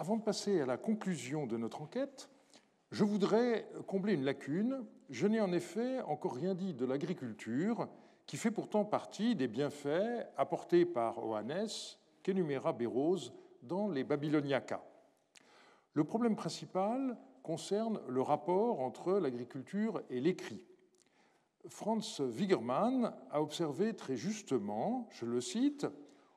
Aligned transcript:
Avant 0.00 0.16
de 0.16 0.22
passer 0.22 0.60
à 0.60 0.66
la 0.66 0.76
conclusion 0.76 1.48
de 1.48 1.56
notre 1.56 1.82
enquête, 1.82 2.30
je 2.92 3.02
voudrais 3.02 3.68
combler 3.88 4.12
une 4.12 4.24
lacune. 4.24 4.84
Je 5.10 5.26
n'ai 5.26 5.40
en 5.40 5.50
effet 5.50 6.00
encore 6.02 6.36
rien 6.36 6.54
dit 6.54 6.72
de 6.72 6.84
l'agriculture, 6.84 7.88
qui 8.24 8.36
fait 8.36 8.52
pourtant 8.52 8.84
partie 8.84 9.34
des 9.34 9.48
bienfaits 9.48 10.24
apportés 10.36 10.86
par 10.86 11.26
Oannes, 11.26 11.66
qu'énuméra 12.22 12.72
Bérose 12.72 13.32
dans 13.64 13.88
les 13.88 14.04
Babyloniacas. 14.04 14.84
Le 15.94 16.04
problème 16.04 16.36
principal 16.36 17.16
concerne 17.42 18.00
le 18.06 18.22
rapport 18.22 18.78
entre 18.78 19.14
l'agriculture 19.14 20.00
et 20.10 20.20
l'écrit. 20.20 20.64
Franz 21.66 22.22
Wigermann 22.22 23.16
a 23.32 23.42
observé 23.42 23.96
très 23.96 24.14
justement, 24.14 25.08
je 25.10 25.26
le 25.26 25.40
cite, 25.40 25.88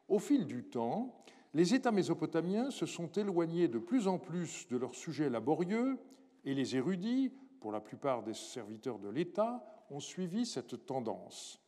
Au 0.07 0.17
fil 0.17 0.48
du 0.48 0.63
temps, 0.63 1.15
les 1.53 1.73
États 1.73 1.91
mésopotamiens 1.91 2.71
se 2.71 2.85
sont 2.85 3.11
éloignés 3.11 3.67
de 3.67 3.79
plus 3.79 4.07
en 4.07 4.17
plus 4.17 4.67
de 4.69 4.77
leurs 4.77 4.95
sujets 4.95 5.29
laborieux 5.29 5.97
et 6.45 6.53
les 6.53 6.75
érudits, 6.75 7.31
pour 7.59 7.71
la 7.71 7.81
plupart 7.81 8.23
des 8.23 8.33
serviteurs 8.33 8.99
de 8.99 9.09
l'État, 9.09 9.63
ont 9.89 9.99
suivi 9.99 10.45
cette 10.45 10.85
tendance. 10.85 11.61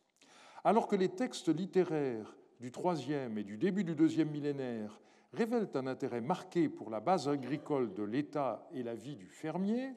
Alors 0.64 0.88
que 0.88 0.96
les 0.96 1.10
textes 1.10 1.54
littéraires 1.54 2.34
du 2.60 2.72
troisième 2.72 3.36
et 3.36 3.44
du 3.44 3.58
début 3.58 3.84
du 3.84 3.94
deuxième 3.94 4.30
millénaire 4.30 5.00
révèlent 5.32 5.68
un 5.74 5.86
intérêt 5.86 6.22
marqué 6.22 6.68
pour 6.68 6.90
la 6.90 7.00
base 7.00 7.28
agricole 7.28 7.92
de 7.92 8.02
l'État 8.02 8.66
et 8.72 8.82
la 8.82 8.94
vie 8.94 9.16
du 9.16 9.26
fermier, 9.26 9.92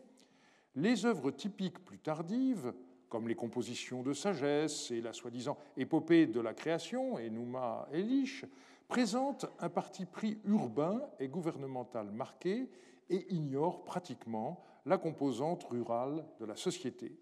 les 0.75 1.05
œuvres 1.05 1.31
typiques 1.31 1.83
plus 1.85 1.99
tardives, 1.99 2.73
comme 3.09 3.27
les 3.27 3.35
compositions 3.35 4.03
de 4.03 4.13
sagesse 4.13 4.91
et 4.91 5.01
la 5.01 5.13
soi-disant 5.13 5.57
épopée 5.77 6.27
de 6.27 6.41
la 6.41 6.53
création, 6.53 7.17
et 7.17 7.29
Nouma 7.29 7.87
Elish, 7.93 8.45
présentent 8.87 9.45
un 9.59 9.69
parti 9.69 10.05
pris 10.05 10.39
urbain 10.45 11.01
et 11.19 11.27
gouvernemental 11.27 12.11
marqué 12.11 12.69
et 13.09 13.33
ignorent 13.33 13.83
pratiquement 13.83 14.63
la 14.85 14.97
composante 14.97 15.63
rurale 15.65 16.25
de 16.39 16.45
la 16.45 16.55
société. 16.55 17.17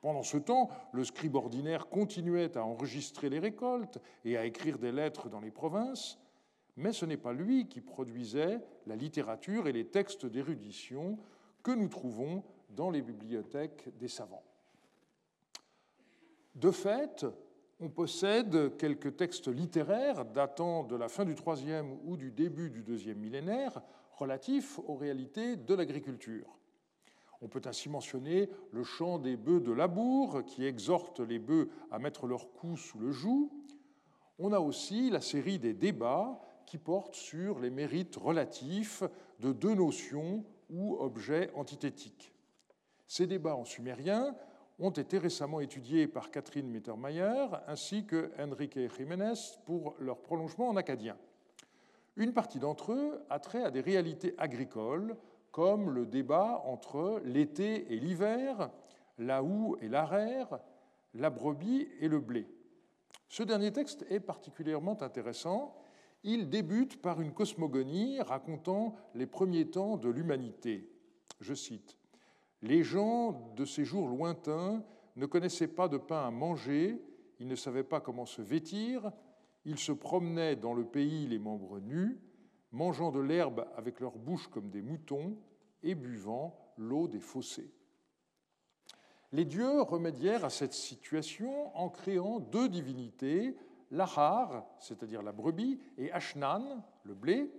Pendant 0.00 0.22
ce 0.22 0.36
temps, 0.36 0.68
le 0.92 1.04
scribe 1.04 1.34
ordinaire 1.34 1.88
continuait 1.88 2.56
à 2.56 2.64
enregistrer 2.64 3.28
les 3.28 3.38
récoltes 3.38 3.98
et 4.24 4.36
à 4.36 4.44
écrire 4.44 4.78
des 4.78 4.92
lettres 4.92 5.28
dans 5.28 5.40
les 5.40 5.50
provinces, 5.50 6.18
mais 6.76 6.92
ce 6.92 7.04
n'est 7.04 7.16
pas 7.16 7.32
lui 7.32 7.66
qui 7.66 7.80
produisait 7.80 8.60
la 8.86 8.94
littérature 8.94 9.66
et 9.66 9.72
les 9.72 9.86
textes 9.86 10.26
d'érudition 10.26 11.18
que 11.62 11.72
nous 11.72 11.88
trouvons 11.88 12.44
dans 12.70 12.90
les 12.90 13.02
bibliothèques 13.02 13.88
des 13.98 14.08
savants. 14.08 14.44
De 16.54 16.70
fait, 16.70 17.26
on 17.80 17.88
possède 17.88 18.76
quelques 18.76 19.16
textes 19.16 19.48
littéraires 19.48 20.24
datant 20.24 20.84
de 20.84 20.96
la 20.96 21.08
fin 21.08 21.24
du 21.24 21.34
troisième 21.34 21.96
ou 22.04 22.16
du 22.16 22.32
début 22.32 22.70
du 22.70 22.82
deuxième 22.82 23.18
millénaire 23.18 23.82
relatifs 24.16 24.80
aux 24.86 24.96
réalités 24.96 25.56
de 25.56 25.74
l'agriculture. 25.74 26.58
On 27.40 27.46
peut 27.46 27.62
ainsi 27.66 27.88
mentionner 27.88 28.50
le 28.72 28.82
chant 28.82 29.20
des 29.20 29.36
bœufs 29.36 29.60
de 29.60 29.70
labour 29.70 30.44
qui 30.44 30.64
exhorte 30.64 31.20
les 31.20 31.38
bœufs 31.38 31.70
à 31.92 32.00
mettre 32.00 32.26
leur 32.26 32.52
cou 32.52 32.76
sous 32.76 32.98
le 32.98 33.12
joug. 33.12 33.50
On 34.40 34.52
a 34.52 34.58
aussi 34.58 35.10
la 35.10 35.20
série 35.20 35.60
des 35.60 35.72
débats 35.72 36.40
qui 36.66 36.78
portent 36.78 37.14
sur 37.14 37.60
les 37.60 37.70
mérites 37.70 38.16
relatifs 38.16 39.04
de 39.38 39.52
deux 39.52 39.74
notions 39.74 40.44
ou 40.68 40.96
objets 40.98 41.52
antithétiques. 41.54 42.34
Ces 43.06 43.28
débats 43.28 43.54
en 43.54 43.64
sumérien 43.64 44.34
ont 44.78 44.90
été 44.90 45.18
récemment 45.18 45.60
étudiés 45.60 46.06
par 46.06 46.30
Catherine 46.30 46.68
Mittermeier 46.68 47.46
ainsi 47.66 48.04
que 48.04 48.30
Enrique 48.38 48.78
Jiménez 48.96 49.34
pour 49.66 49.94
leur 49.98 50.18
prolongement 50.18 50.68
en 50.68 50.76
acadien. 50.76 51.16
Une 52.16 52.32
partie 52.32 52.58
d'entre 52.58 52.92
eux 52.92 53.24
a 53.30 53.38
trait 53.38 53.62
à 53.62 53.70
des 53.70 53.80
réalités 53.80 54.34
agricoles 54.38 55.16
comme 55.50 55.90
le 55.90 56.06
débat 56.06 56.62
entre 56.66 57.20
l'été 57.24 57.92
et 57.92 57.98
l'hiver, 57.98 58.70
la 59.18 59.42
houe 59.42 59.76
et 59.80 59.88
l'arère, 59.88 60.60
la 61.14 61.30
brebis 61.30 61.88
et 62.00 62.08
le 62.08 62.20
blé. 62.20 62.46
Ce 63.28 63.42
dernier 63.42 63.72
texte 63.72 64.06
est 64.08 64.20
particulièrement 64.20 65.02
intéressant. 65.02 65.76
Il 66.22 66.48
débute 66.48 67.00
par 67.02 67.20
une 67.20 67.32
cosmogonie 67.32 68.20
racontant 68.20 68.94
les 69.14 69.26
premiers 69.26 69.68
temps 69.68 69.96
de 69.96 70.08
l'humanité. 70.08 70.90
Je 71.40 71.54
cite 71.54 71.97
Les 72.62 72.82
gens 72.82 73.52
de 73.56 73.64
ces 73.64 73.84
jours 73.84 74.08
lointains 74.08 74.82
ne 75.16 75.26
connaissaient 75.26 75.68
pas 75.68 75.88
de 75.88 75.96
pain 75.96 76.26
à 76.26 76.30
manger, 76.30 77.00
ils 77.38 77.46
ne 77.46 77.54
savaient 77.54 77.84
pas 77.84 78.00
comment 78.00 78.26
se 78.26 78.42
vêtir, 78.42 79.12
ils 79.64 79.78
se 79.78 79.92
promenaient 79.92 80.56
dans 80.56 80.74
le 80.74 80.84
pays 80.84 81.26
les 81.26 81.38
membres 81.38 81.78
nus, 81.78 82.18
mangeant 82.72 83.12
de 83.12 83.20
l'herbe 83.20 83.66
avec 83.76 84.00
leur 84.00 84.18
bouche 84.18 84.48
comme 84.48 84.70
des 84.70 84.82
moutons 84.82 85.36
et 85.82 85.94
buvant 85.94 86.58
l'eau 86.76 87.06
des 87.06 87.20
fossés. 87.20 87.70
Les 89.32 89.44
dieux 89.44 89.82
remédièrent 89.82 90.44
à 90.44 90.50
cette 90.50 90.72
situation 90.72 91.76
en 91.76 91.90
créant 91.90 92.40
deux 92.40 92.68
divinités, 92.68 93.56
l'Ahar, 93.90 94.66
c'est-à-dire 94.78 95.22
la 95.22 95.32
brebis, 95.32 95.78
et 95.98 96.10
Ashnan, 96.12 96.82
le 97.04 97.14
blé, 97.14 97.50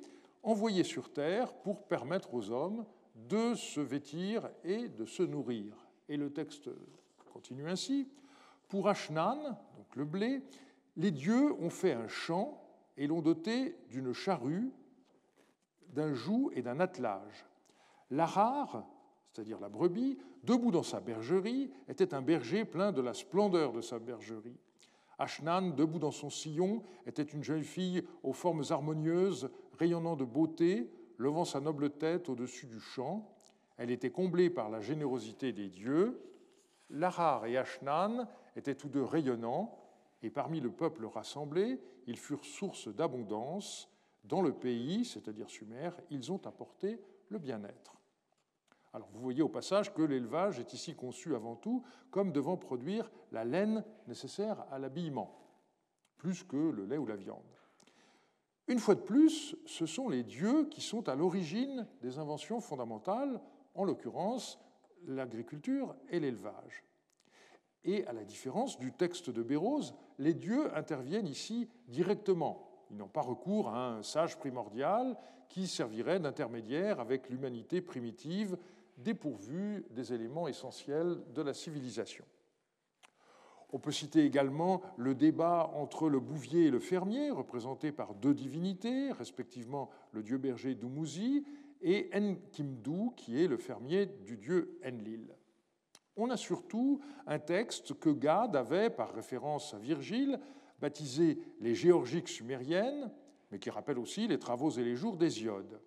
envoyés 0.42 0.84
sur 0.84 1.14
terre 1.14 1.54
pour 1.54 1.84
permettre 1.84 2.34
aux 2.34 2.50
hommes 2.52 2.86
de 3.28 3.56
se 3.56 3.82
vêtir 3.82 4.50
et 4.64 4.88
de 4.88 5.06
se 5.06 5.24
nourrir. 5.24 5.76
Et 6.08 6.18
le 6.18 6.32
texte 6.32 6.70
continue 7.34 7.70
ainsi. 7.70 8.08
Pour 8.68 8.88
Ashnan, 8.88 9.58
donc 9.78 9.96
le 9.96 10.06
blé, 10.06 10.42
les 10.96 11.12
dieux 11.12 11.54
ont 11.54 11.70
fait 11.70 11.94
un 11.94 12.08
champ 12.08 12.62
et 12.98 13.08
l'ont 13.08 13.22
doté 13.22 13.76
d'une 13.90 14.14
charrue 14.14 14.72
d'un 15.94 16.14
joug 16.14 16.52
et 16.54 16.62
d'un 16.62 16.80
attelage. 16.80 17.46
L'Ahar, 18.12 18.86
c'est-à-dire 19.32 19.60
la 19.60 19.70
brebis, 19.70 20.18
debout 20.44 20.72
dans 20.72 20.84
sa 20.84 21.00
bergerie, 21.00 21.72
était 21.88 22.14
un 22.14 22.22
berger 22.22 22.66
plein 22.66 22.92
de 22.92 23.02
la 23.02 23.14
splendeur 23.14 23.72
de 23.72 23.82
sa 23.82 24.00
bergerie. 24.00 24.58
Ashnan, 25.18 25.72
debout 25.72 26.00
dans 26.00 26.12
son 26.12 26.30
sillon, 26.30 26.84
était 27.06 27.24
une 27.24 27.44
jeune 27.44 27.64
fille 27.64 28.04
aux 28.24 28.34
formes 28.34 28.64
harmonieuses, 28.70 29.50
rayonnant 29.78 30.16
de 30.16 30.26
beauté, 30.26 30.92
levant 31.20 31.46
sa 31.46 31.60
noble 31.60 31.92
tête 31.92 32.30
au-dessus 32.30 32.66
du 32.66 32.80
champ. 32.80 33.30
Elle 33.78 33.92
était 33.92 34.10
comblée 34.10 34.50
par 34.50 34.70
la 34.70 34.82
générosité 34.82 35.54
des 35.54 35.68
dieux. 35.68 36.20
L'Ahar 36.90 37.46
et 37.46 37.58
Ashnan 37.58 38.28
étaient 38.56 38.76
tous 38.76 38.90
deux 38.90 39.04
rayonnants, 39.04 39.78
et 40.24 40.32
parmi 40.32 40.60
le 40.60 40.72
peuple 40.72 41.06
rassemblé, 41.06 41.80
ils 42.08 42.18
furent 42.18 42.46
source 42.46 42.88
d'abondance. 42.88 43.90
Dans 44.24 44.42
le 44.42 44.54
pays, 44.54 45.06
c'est-à-dire 45.06 45.50
Sumer, 45.50 45.92
ils 46.10 46.32
ont 46.32 46.42
apporté 46.46 47.00
le 47.30 47.38
bien-être. 47.38 47.96
Alors 48.94 49.10
vous 49.14 49.22
voyez 49.22 49.42
au 49.42 49.50
passage 49.50 49.94
que 49.94 50.02
l'élevage 50.02 50.60
est 50.60 50.74
ici 50.74 50.96
conçu 50.96 51.36
avant 51.36 51.56
tout 51.56 51.84
comme 52.10 52.32
devant 52.32 52.58
produire 52.58 53.12
la 53.32 53.46
laine 53.46 53.84
nécessaire 54.08 54.66
à 54.72 54.80
l'habillement, 54.80 55.38
plus 56.18 56.44
que 56.44 56.58
le 56.58 56.86
lait 56.86 56.98
ou 56.98 57.06
la 57.06 57.16
viande. 57.16 57.59
Une 58.70 58.78
fois 58.78 58.94
de 58.94 59.02
plus, 59.02 59.56
ce 59.66 59.88
sont 59.88 60.10
les 60.10 60.24
dieux 60.24 60.66
qui 60.70 60.82
sont 60.82 61.10
à 61.10 61.16
l'origine 61.16 61.88
des 62.04 62.20
inventions 62.20 62.62
fondamentales, 62.62 63.42
en 63.74 63.84
l'occurrence 63.84 64.60
l'agriculture 65.08 65.96
et 66.10 66.20
l'élevage. 66.20 66.84
Et 67.84 68.06
à 68.06 68.14
la 68.14 68.24
différence 68.24 68.78
du 68.78 68.92
texte 68.92 69.32
de 69.32 69.42
Bérose, 69.42 69.96
les 70.20 70.36
dieux 70.36 70.76
interviennent 70.78 71.28
ici 71.28 71.68
directement, 71.88 72.70
ils 72.92 72.98
n'ont 72.98 73.08
pas 73.08 73.22
recours 73.22 73.70
à 73.70 73.90
un 73.90 74.04
sage 74.04 74.38
primordial 74.38 75.18
qui 75.48 75.68
servirait 75.68 76.20
d'intermédiaire 76.20 77.00
avec 77.00 77.30
l'humanité 77.30 77.82
primitive 77.82 78.56
dépourvue 78.98 79.84
des 79.90 80.14
éléments 80.14 80.48
essentiels 80.48 81.24
de 81.34 81.42
la 81.42 81.56
civilisation. 81.56 82.26
On 83.72 83.80
peut 83.80 83.92
citer 83.92 84.26
également 84.26 84.82
le 84.98 85.14
débat 85.14 85.72
entre 85.76 86.10
le 86.10 86.20
bouvier 86.20 86.66
et 86.66 86.72
le 86.72 86.80
fermier, 86.80 87.30
représenté 87.30 87.92
par 87.92 88.16
deux 88.16 88.34
divinités, 88.34 89.12
respectivement 89.12 89.90
le 90.12 90.24
dieu 90.24 90.38
berger 90.38 90.74
Dumuzi 90.74 91.46
et 91.82 92.10
Enkimdu, 92.14 93.12
qui 93.16 93.42
est 93.42 93.48
le 93.48 93.58
fermier 93.58 94.08
du 94.26 94.38
dieu 94.38 94.80
Enlil. 94.84 95.36
On 96.16 96.32
a 96.32 96.38
surtout 96.38 97.00
un 97.28 97.40
texte 97.40 97.94
que 98.00 98.10
Gad 98.10 98.56
avait, 98.56 98.90
par 98.90 99.14
référence 99.14 99.74
à 99.74 99.78
Virgile, 99.78 100.40
baptisées 100.82 101.40
les 101.62 101.76
géorgiques 101.76 102.28
sumériennes, 102.28 103.12
mais 103.52 103.60
qui 103.60 103.70
rappelle 103.70 104.00
aussi 104.00 104.28
les 104.28 104.40
travaux 104.40 104.72
et 104.72 104.84
les 104.84 104.96
jours 104.96 105.16
d'Hésiode. 105.16 105.80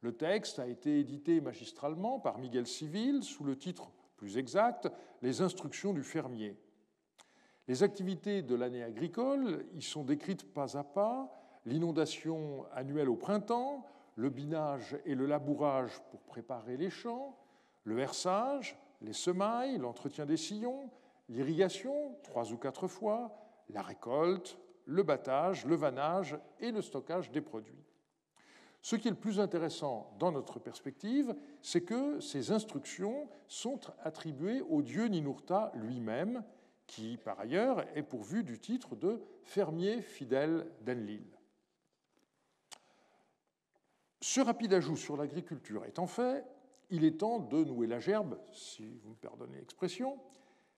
Le 0.00 0.12
texte 0.12 0.60
a 0.60 0.68
été 0.68 1.00
édité 1.00 1.40
magistralement 1.40 2.20
par 2.20 2.38
Miguel 2.38 2.66
Civil 2.66 3.22
sous 3.24 3.44
le 3.44 3.56
titre 3.56 3.90
plus 4.16 4.38
exact 4.38 4.88
Les 5.22 5.42
instructions 5.42 5.92
du 5.92 6.02
fermier. 6.02 6.56
Les 7.68 7.82
activités 7.82 8.40
de 8.40 8.54
l'année 8.54 8.82
agricole 8.82 9.66
y 9.74 9.82
sont 9.82 10.02
décrites 10.02 10.50
pas 10.54 10.78
à 10.78 10.84
pas, 10.84 11.30
l'inondation 11.66 12.64
annuelle 12.72 13.10
au 13.10 13.16
printemps, 13.16 13.84
le 14.16 14.30
binage 14.30 14.96
et 15.04 15.14
le 15.14 15.26
labourage 15.26 16.00
pour 16.10 16.22
préparer 16.22 16.78
les 16.78 16.88
champs, 16.88 17.36
le 17.84 17.94
versage, 17.94 18.78
les 19.02 19.12
semailles, 19.12 19.76
l'entretien 19.76 20.24
des 20.24 20.38
sillons, 20.38 20.90
l'irrigation, 21.28 22.16
trois 22.22 22.52
ou 22.52 22.56
quatre 22.56 22.88
fois, 22.88 23.36
la 23.68 23.82
récolte, 23.82 24.58
le 24.86 25.02
battage, 25.02 25.66
le 25.66 25.76
vannage 25.76 26.38
et 26.60 26.72
le 26.72 26.80
stockage 26.80 27.30
des 27.30 27.42
produits. 27.42 27.84
Ce 28.80 28.96
qui 28.96 29.08
est 29.08 29.10
le 29.10 29.16
plus 29.18 29.40
intéressant 29.40 30.16
dans 30.18 30.32
notre 30.32 30.58
perspective, 30.58 31.34
c'est 31.60 31.82
que 31.82 32.18
ces 32.20 32.50
instructions 32.50 33.28
sont 33.46 33.80
attribuées 34.02 34.62
au 34.62 34.80
dieu 34.80 35.06
Ninurta 35.08 35.70
lui-même, 35.74 36.42
qui 36.88 37.18
par 37.18 37.38
ailleurs 37.38 37.86
est 37.96 38.02
pourvu 38.02 38.42
du 38.42 38.58
titre 38.58 38.96
de 38.96 39.22
fermier 39.44 40.02
fidèle 40.02 40.66
d'Enlil. 40.80 41.24
Ce 44.20 44.40
rapide 44.40 44.72
ajout 44.72 44.96
sur 44.96 45.16
l'agriculture 45.16 45.84
étant 45.84 46.08
fait, 46.08 46.44
il 46.90 47.04
est 47.04 47.20
temps 47.20 47.38
de 47.38 47.62
nouer 47.62 47.86
la 47.86 48.00
gerbe, 48.00 48.40
si 48.50 48.98
vous 49.04 49.10
me 49.10 49.14
pardonnez 49.14 49.58
l'expression. 49.58 50.18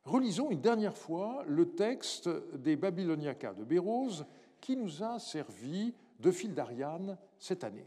Relisons 0.04 0.50
une 0.50 0.60
dernière 0.60 0.96
fois 0.96 1.44
le 1.46 1.70
texte 1.74 2.28
des 2.54 2.76
Babyloniacas 2.76 3.54
de 3.54 3.64
Bérose 3.64 4.26
qui 4.60 4.76
nous 4.76 5.02
a 5.02 5.18
servi 5.18 5.94
de 6.18 6.30
fil 6.30 6.54
d'Ariane 6.54 7.16
cette 7.38 7.64
année. 7.64 7.86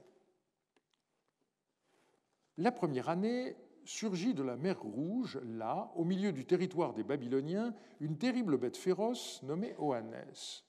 La 2.57 2.71
première 2.71 3.09
année 3.09 3.55
surgit 3.85 4.33
de 4.33 4.43
la 4.43 4.55
mer 4.55 4.81
Rouge, 4.81 5.39
là, 5.43 5.91
au 5.95 6.03
milieu 6.03 6.31
du 6.31 6.45
territoire 6.45 6.93
des 6.93 7.03
Babyloniens, 7.03 7.73
une 7.99 8.17
terrible 8.17 8.57
bête 8.57 8.77
féroce 8.77 9.41
nommée 9.43 9.75
Oannès. 9.77 10.63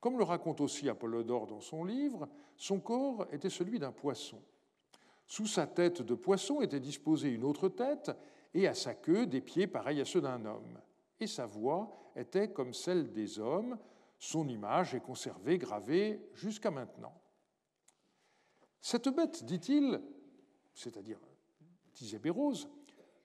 Comme 0.00 0.18
le 0.18 0.24
raconte 0.24 0.60
aussi 0.60 0.88
Apollodore 0.88 1.46
dans 1.46 1.60
son 1.60 1.84
livre, 1.84 2.28
son 2.56 2.80
corps 2.80 3.26
était 3.32 3.50
celui 3.50 3.78
d'un 3.78 3.92
poisson. 3.92 4.40
Sous 5.26 5.46
sa 5.46 5.66
tête 5.66 6.02
de 6.02 6.14
poisson 6.14 6.60
était 6.60 6.80
disposée 6.80 7.30
une 7.30 7.44
autre 7.44 7.68
tête, 7.68 8.10
et 8.54 8.66
à 8.66 8.74
sa 8.74 8.94
queue 8.94 9.26
des 9.26 9.40
pieds 9.40 9.66
pareils 9.66 10.00
à 10.00 10.04
ceux 10.04 10.20
d'un 10.20 10.44
homme. 10.44 10.80
Et 11.20 11.26
sa 11.26 11.46
voix 11.46 11.90
était 12.16 12.50
comme 12.50 12.72
celle 12.72 13.12
des 13.12 13.38
hommes, 13.38 13.78
son 14.18 14.48
image 14.48 14.94
est 14.94 15.00
conservée, 15.00 15.58
gravée 15.58 16.28
jusqu'à 16.34 16.70
maintenant. 16.70 17.14
Cette 18.80 19.08
bête, 19.08 19.44
dit-il, 19.44 20.00
c'est-à-dire, 20.74 21.18
disait 22.04 22.20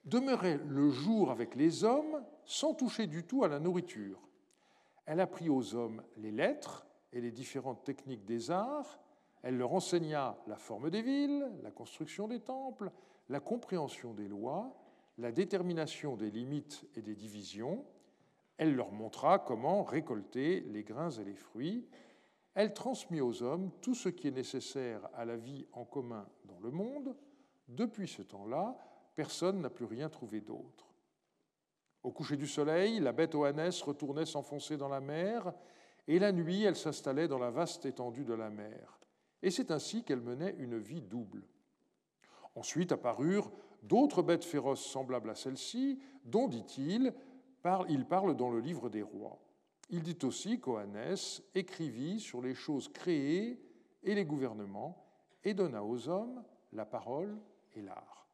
demeurait 0.06 0.60
le 0.68 0.90
jour 0.90 1.32
avec 1.32 1.56
les 1.56 1.84
hommes 1.84 2.24
sans 2.46 2.74
toucher 2.74 3.08
du 3.08 3.24
tout 3.24 3.44
à 3.44 3.48
la 3.48 3.60
nourriture. 3.60 4.20
Elle 5.06 5.20
apprit 5.20 5.50
aux 5.50 5.76
hommes 5.76 6.04
les 6.18 6.32
lettres 6.32 6.86
et 7.12 7.22
les 7.22 7.32
différentes 7.32 7.84
techniques 7.84 8.26
des 8.26 8.52
arts, 8.52 9.00
elle 9.44 9.58
leur 9.58 9.74
enseigna 9.74 10.38
la 10.48 10.56
forme 10.56 10.90
des 10.90 11.02
villes, 11.02 11.50
la 11.62 11.72
construction 11.72 12.28
des 12.28 12.40
temples, 12.40 12.92
la 13.30 13.40
compréhension 13.40 14.14
des 14.14 14.28
lois, 14.28 14.74
la 15.18 15.32
détermination 15.32 16.16
des 16.16 16.32
limites 16.32 16.86
et 16.96 17.02
des 17.02 17.16
divisions, 17.16 17.86
elle 18.58 18.76
leur 18.76 18.92
montra 18.92 19.40
comment 19.40 19.84
récolter 19.84 20.62
les 20.62 20.84
grains 20.84 21.12
et 21.12 21.24
les 21.24 21.36
fruits, 21.36 21.86
elle 22.56 22.74
transmit 22.74 23.22
aux 23.22 23.42
hommes 23.44 23.72
tout 23.82 23.96
ce 23.96 24.10
qui 24.10 24.28
est 24.28 24.32
nécessaire 24.32 25.10
à 25.14 25.26
la 25.26 25.36
vie 25.36 25.66
en 25.74 25.86
commun 25.86 26.28
dans 26.46 26.60
le 26.60 26.72
monde. 26.72 27.16
Depuis 27.68 28.08
ce 28.08 28.22
temps-là, 28.22 28.78
personne 29.16 29.62
n'a 29.62 29.70
plus 29.70 29.86
rien 29.86 30.10
trouvé 30.10 30.42
d'autre. 30.42 30.94
Au 32.04 32.12
coucher 32.12 32.36
du 32.36 32.48
soleil, 32.48 33.00
la 33.00 33.14
bête 33.14 33.36
Oannès 33.36 33.82
retournait 33.82 34.26
s'enfoncer 34.26 34.78
dans 34.78 34.90
la 34.90 35.00
mer, 35.00 35.54
et 36.08 36.20
la 36.20 36.32
nuit, 36.34 36.64
elle 36.64 36.76
s'installait 36.76 37.30
dans 37.30 37.40
la 37.40 37.50
vaste 37.50 37.86
étendue 37.86 38.26
de 38.26 38.34
la 38.34 38.50
mer. 38.50 39.00
Et 39.42 39.52
c'est 39.52 39.72
ainsi 39.72 40.04
qu'elle 40.04 40.22
menait 40.22 40.56
une 40.60 40.78
vie 40.78 41.02
double. 41.02 41.44
Ensuite 42.56 42.92
apparurent 42.92 43.52
d'autres 43.82 44.22
bêtes 44.22 44.44
féroces 44.44 44.86
semblables 44.86 45.30
à 45.30 45.36
celle-ci, 45.36 46.00
dont, 46.26 46.48
dit-il, 46.48 47.14
il 47.88 48.06
parle 48.06 48.36
dans 48.36 48.52
le 48.52 48.60
livre 48.60 48.90
des 48.90 49.02
rois. 49.02 49.40
Il 49.90 50.04
dit 50.04 50.18
aussi 50.24 50.60
qu'Oannès 50.60 51.42
écrivit 51.56 52.20
sur 52.20 52.42
les 52.42 52.56
choses 52.56 52.90
créées 52.90 53.62
et 54.04 54.16
les 54.16 54.26
gouvernements 54.26 55.06
et 55.44 55.54
donna 55.54 55.84
aux 55.84 56.10
hommes 56.10 56.44
la 56.74 56.86
parole 56.86 57.38
l'art. 57.82 58.28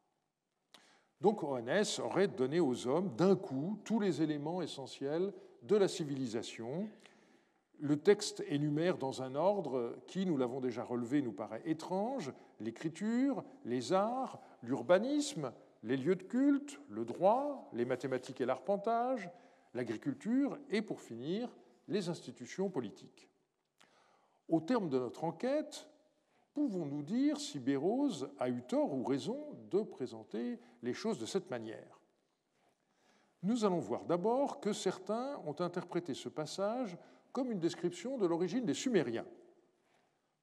Donc 1.20 1.42
Oannès 1.42 1.98
aurait 1.98 2.28
donné 2.28 2.60
aux 2.60 2.86
hommes 2.86 3.14
d'un 3.16 3.36
coup 3.36 3.78
tous 3.84 4.00
les 4.00 4.22
éléments 4.22 4.62
essentiels 4.62 5.32
de 5.62 5.76
la 5.76 5.88
civilisation. 5.88 6.88
Le 7.78 7.98
texte 7.98 8.42
énumère 8.48 8.96
dans 8.96 9.22
un 9.22 9.34
ordre 9.34 9.96
qui, 10.06 10.24
nous 10.26 10.36
l'avons 10.36 10.60
déjà 10.60 10.82
relevé, 10.82 11.22
nous 11.22 11.32
paraît 11.32 11.62
étrange, 11.64 12.32
l'écriture, 12.58 13.44
les 13.64 13.92
arts, 13.92 14.40
l'urbanisme, 14.62 15.52
les 15.82 15.96
lieux 15.96 16.16
de 16.16 16.22
culte, 16.22 16.80
le 16.88 17.04
droit, 17.04 17.70
les 17.72 17.84
mathématiques 17.84 18.40
et 18.40 18.46
l'arpentage, 18.46 19.30
l'agriculture 19.74 20.58
et, 20.70 20.82
pour 20.82 21.00
finir, 21.00 21.48
les 21.88 22.08
institutions 22.08 22.70
politiques. 22.70 23.28
Au 24.48 24.60
terme 24.60 24.88
de 24.88 24.98
notre 24.98 25.24
enquête, 25.24 25.88
pouvons-nous 26.52 27.02
dire 27.02 27.40
si 27.40 27.58
Bérose 27.58 28.30
a 28.38 28.48
eu 28.48 28.62
tort 28.62 28.92
ou 28.92 29.04
raison 29.04 29.56
de 29.70 29.82
présenter 29.82 30.58
les 30.82 30.92
choses 30.92 31.18
de 31.18 31.26
cette 31.26 31.50
manière? 31.50 32.00
Nous 33.42 33.64
allons 33.64 33.78
voir 33.78 34.04
d'abord 34.04 34.60
que 34.60 34.72
certains 34.72 35.40
ont 35.46 35.56
interprété 35.60 36.14
ce 36.14 36.28
passage 36.28 36.98
comme 37.32 37.50
une 37.50 37.60
description 37.60 38.18
de 38.18 38.26
l'origine 38.26 38.66
des 38.66 38.74
Sumériens. 38.74 39.26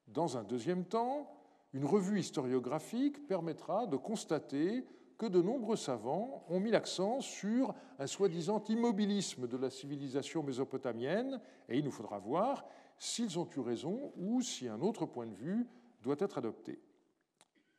Dans 0.08 0.38
un 0.38 0.44
deuxième 0.44 0.86
temps, 0.86 1.30
une 1.74 1.86
revue 1.86 2.20
historiographique 2.20 3.28
permettra 3.28 3.86
de 3.88 3.98
constater 3.98 4.86
que 5.18 5.26
de 5.26 5.42
nombreux 5.42 5.76
savants 5.76 6.46
ont 6.48 6.60
mis 6.60 6.72
l'accent 6.72 7.22
sur 7.22 7.74
un 8.00 8.08
soi-disant 8.08 8.64
immobilisme 8.70 9.48
de 9.48 9.58
la 9.58 9.70
civilisation 9.70 10.44
mésopotamienne, 10.44 11.42
et 11.70 11.78
il 11.78 11.84
nous 11.84 11.92
faudra 11.92 12.20
voir 12.20 12.66
s'ils 12.98 13.38
ont 13.38 13.48
eu 13.56 13.60
raison 13.60 14.12
ou 14.16 14.42
si 14.42 14.68
un 14.68 14.82
autre 14.82 15.06
point 15.06 15.28
de 15.28 15.36
vue 15.36 15.68
doit 16.08 16.16
être 16.20 16.38
adopté. 16.38 16.80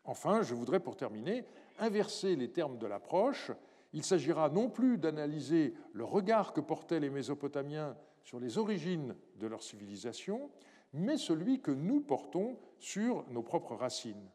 Enfin, 0.05 0.43
je 0.43 0.55
voudrais 0.55 0.81
pour 0.81 0.97
terminer 0.97 1.45
inverser 1.79 2.37
les 2.37 2.51
termes 2.51 2.79
de 2.79 2.87
l'approche. 2.87 3.51
Il 3.93 4.05
s'agira 4.05 4.51
non 4.51 4.69
plus 4.69 4.99
d'analyser 4.99 5.75
le 5.93 6.05
regard 6.05 6.53
que 6.53 6.61
portaient 6.61 7.01
les 7.01 7.11
Mésopotamiens 7.11 7.97
sur 8.23 8.39
les 8.39 8.59
origines 8.59 9.17
de 9.37 9.47
leur 9.47 9.63
civilisation, 9.63 10.51
mais 10.93 11.17
celui 11.17 11.61
que 11.61 11.71
nous 11.71 12.01
portons 12.01 12.59
sur 12.79 13.25
nos 13.31 13.43
propres 13.43 13.75
racines. 13.75 14.29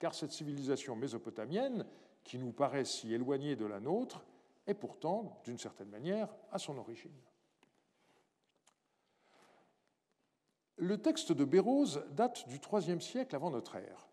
Car 0.00 0.14
cette 0.14 0.32
civilisation 0.32 0.96
mésopotamienne 0.96 1.86
qui 2.24 2.38
nous 2.38 2.52
paraît 2.52 2.84
si 2.84 3.12
éloignée 3.14 3.54
de 3.54 3.66
la 3.66 3.78
nôtre 3.78 4.24
est 4.66 4.74
pourtant, 4.74 5.40
d'une 5.44 5.58
certaine 5.58 5.90
manière, 5.90 6.28
à 6.50 6.58
son 6.58 6.76
origine. 6.78 7.10
Le 10.82 10.96
texte 10.96 11.32
de 11.32 11.44
Bérose 11.44 12.02
date 12.16 12.48
du 12.48 12.56
IIIe 12.56 13.02
siècle 13.02 13.36
avant 13.36 13.50
notre 13.50 13.76
ère. 13.76 14.08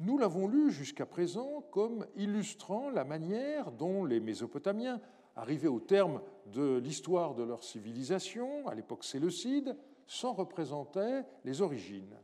Nous 0.00 0.18
l'avons 0.18 0.48
lu 0.48 0.72
jusqu'à 0.72 1.06
présent 1.06 1.62
comme 1.70 2.08
illustrant 2.16 2.90
la 2.90 3.04
manière 3.04 3.70
dont 3.70 4.04
les 4.04 4.18
Mésopotamiens, 4.18 5.00
arrivés 5.36 5.68
au 5.68 5.78
terme 5.78 6.22
de 6.46 6.78
l'histoire 6.78 7.36
de 7.36 7.44
leur 7.44 7.62
civilisation, 7.62 8.66
à 8.66 8.74
l'époque 8.74 9.04
séleucide, 9.04 9.76
s'en 10.08 10.32
représentaient 10.32 11.24
les 11.44 11.62
origines. 11.62 12.16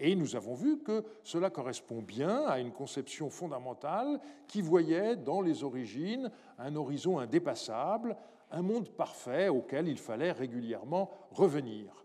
Et 0.00 0.16
nous 0.16 0.34
avons 0.34 0.54
vu 0.54 0.82
que 0.82 1.04
cela 1.22 1.50
correspond 1.50 2.02
bien 2.02 2.44
à 2.44 2.58
une 2.58 2.72
conception 2.72 3.30
fondamentale 3.30 4.20
qui 4.48 4.62
voyait 4.62 5.14
dans 5.14 5.42
les 5.42 5.62
origines 5.62 6.28
un 6.58 6.74
horizon 6.74 7.20
indépassable, 7.20 8.16
un 8.50 8.62
monde 8.62 8.88
parfait 8.88 9.48
auquel 9.48 9.86
il 9.86 9.98
fallait 9.98 10.32
régulièrement 10.32 11.08
revenir. 11.30 12.03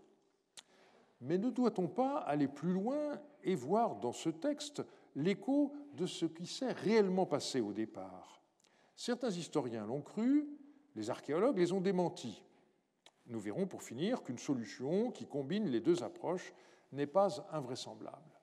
Mais 1.20 1.38
ne 1.38 1.50
doit-on 1.50 1.88
pas 1.88 2.18
aller 2.18 2.48
plus 2.48 2.72
loin 2.72 3.20
et 3.42 3.54
voir 3.54 3.96
dans 3.96 4.12
ce 4.12 4.30
texte 4.30 4.82
l'écho 5.14 5.72
de 5.94 6.06
ce 6.06 6.26
qui 6.26 6.46
s'est 6.46 6.72
réellement 6.72 7.26
passé 7.26 7.60
au 7.60 7.72
départ? 7.72 8.42
Certains 8.96 9.30
historiens 9.30 9.86
l'ont 9.86 10.02
cru, 10.02 10.48
les 10.94 11.10
archéologues 11.10 11.58
les 11.58 11.72
ont 11.72 11.80
démentis. 11.80 12.44
Nous 13.26 13.40
verrons 13.40 13.66
pour 13.66 13.82
finir 13.82 14.22
qu'une 14.22 14.38
solution 14.38 15.10
qui 15.10 15.26
combine 15.26 15.68
les 15.68 15.80
deux 15.80 16.02
approches 16.02 16.52
n'est 16.92 17.06
pas 17.06 17.46
invraisemblable. 17.52 18.40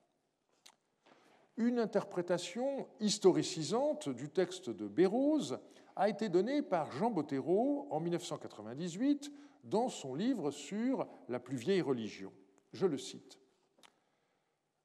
Une 1.57 1.79
interprétation 1.79 2.87
historicisante 2.99 4.09
du 4.09 4.29
texte 4.29 4.69
de 4.69 4.87
Bérose 4.87 5.59
a 5.95 6.07
été 6.07 6.29
donnée 6.29 6.61
par 6.61 6.91
Jean 6.91 7.09
Bottero 7.09 7.87
en 7.89 7.99
1998 7.99 9.31
dans 9.63 9.89
son 9.89 10.13
livre 10.13 10.51
sur 10.51 11.07
la 11.27 11.39
plus 11.39 11.57
vieille 11.57 11.81
religion. 11.81 12.31
Je 12.77 12.85
le 12.85 12.99
cite. 12.99 13.39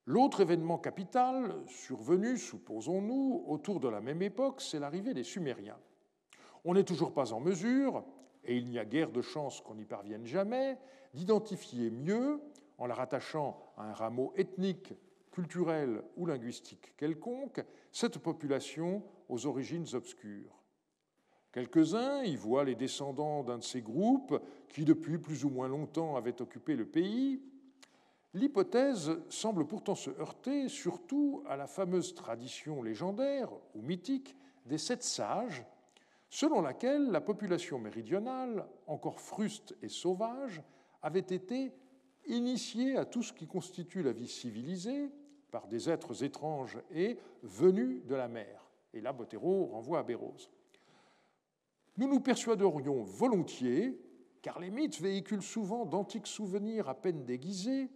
L'autre 0.07 0.41
événement 0.41 0.79
capital 0.79 1.63
survenu, 1.67 2.39
supposons-nous, 2.39 3.45
autour 3.47 3.81
de 3.81 3.89
la 3.89 4.01
même 4.01 4.23
époque, 4.23 4.63
c'est 4.63 4.79
l'arrivée 4.79 5.13
des 5.13 5.25
Sumériens. 5.25 5.79
On 6.65 6.73
n'est 6.73 6.85
toujours 6.85 7.13
pas 7.13 7.35
en 7.35 7.41
mesure, 7.41 8.03
et 8.45 8.57
il 8.57 8.67
n'y 8.67 8.79
a 8.79 8.87
guère 8.87 9.13
de 9.13 9.21
chance 9.21 9.61
qu'on 9.61 9.75
n'y 9.75 9.85
parvienne 9.85 10.25
jamais, 10.25 10.79
d'identifier 11.13 11.91
mieux 11.91 12.41
en 12.79 12.87
la 12.87 12.95
rattachant 12.95 13.75
à 13.77 13.91
un 13.91 13.93
rameau 13.93 14.33
ethnique, 14.37 14.95
culturel 15.31 16.03
ou 16.17 16.25
linguistique 16.25 16.97
quelconque, 16.97 17.63
cette 17.91 18.17
population 18.17 19.03
aux 19.29 19.45
origines 19.45 19.87
obscures. 19.93 20.63
Quelques-uns 21.53 22.23
y 22.23 22.37
voient 22.37 22.65
les 22.65 22.75
descendants 22.75 23.45
d'un 23.45 23.59
de 23.59 23.63
ces 23.63 23.83
groupes 23.83 24.41
qui, 24.71 24.87
depuis 24.87 25.19
plus 25.19 25.45
ou 25.45 25.51
moins 25.51 25.69
longtemps, 25.69 26.17
avaient 26.17 26.41
occupé 26.41 26.75
le 26.75 26.87
pays. 26.87 27.43
L'hypothèse 28.35 29.19
semble 29.29 29.67
pourtant 29.67 29.95
se 29.95 30.11
heurter 30.11 30.69
surtout 30.69 31.43
à 31.47 31.57
la 31.57 31.67
fameuse 31.67 32.15
tradition 32.15 32.83
légendaire 32.83 33.51
ou 33.75 33.83
mythique 33.83 34.35
des 34.65 34.79
sept 34.79 35.03
sages, 35.03 35.65
selon 36.31 36.63
laquelle 36.63 37.11
la 37.11 37.21
population 37.21 37.79
méridionale, 37.79 38.67
encore 38.87 39.21
fruste 39.21 39.77
et 39.83 39.89
sauvage, 39.89 40.63
avait 41.03 41.21
été 41.21 41.73
initiée 42.27 42.97
à 42.97 43.05
tout 43.05 43.23
ce 43.23 43.35
qui 43.35 43.47
constitue 43.47 44.03
la 44.03 44.13
vie 44.13 44.29
civilisée 44.29 45.11
par 45.51 45.67
des 45.67 45.91
êtres 45.91 46.25
étranges 46.25 46.79
et 46.91 47.19
venus 47.43 48.03
de 48.07 48.15
la 48.15 48.29
mer. 48.29 48.71
Et 48.95 49.03
là, 49.03 49.13
Bottero 49.13 49.67
renvoie 49.67 49.99
à 49.99 50.03
Bérose. 50.03 50.51
Nous 51.99 52.09
nous 52.09 52.21
persuaderions 52.21 53.03
volontiers, 53.03 54.01
car 54.41 54.59
les 54.59 54.71
mythes 54.71 55.01
véhiculent 55.01 55.43
souvent 55.43 55.85
d'antiques 55.85 56.27
souvenirs 56.27 56.89
à 56.89 56.95
peine 56.95 57.25
déguisés, 57.25 57.91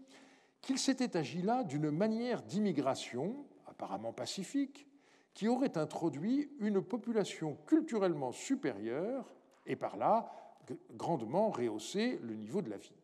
qu'il 0.67 0.79
s'était 0.81 1.17
agi 1.17 1.43
là 1.43 1.63
d'une 1.63 1.93
manière 1.93 2.43
d'immigration, 2.43 3.47
apparemment 3.69 4.13
pacifique, 4.13 4.89
qui 5.33 5.47
aurait 5.47 5.79
introduit 5.79 6.51
une 6.59 6.83
population 6.83 7.57
culturellement 7.69 8.33
supérieure 8.33 9.33
et 9.65 9.77
par 9.77 9.97
là 9.97 10.29
grandement 10.97 11.51
rehaussé 11.51 12.19
le 12.21 12.35
niveau 12.35 12.63
de 12.63 12.71
la 12.71 12.79
vie. 12.79 12.97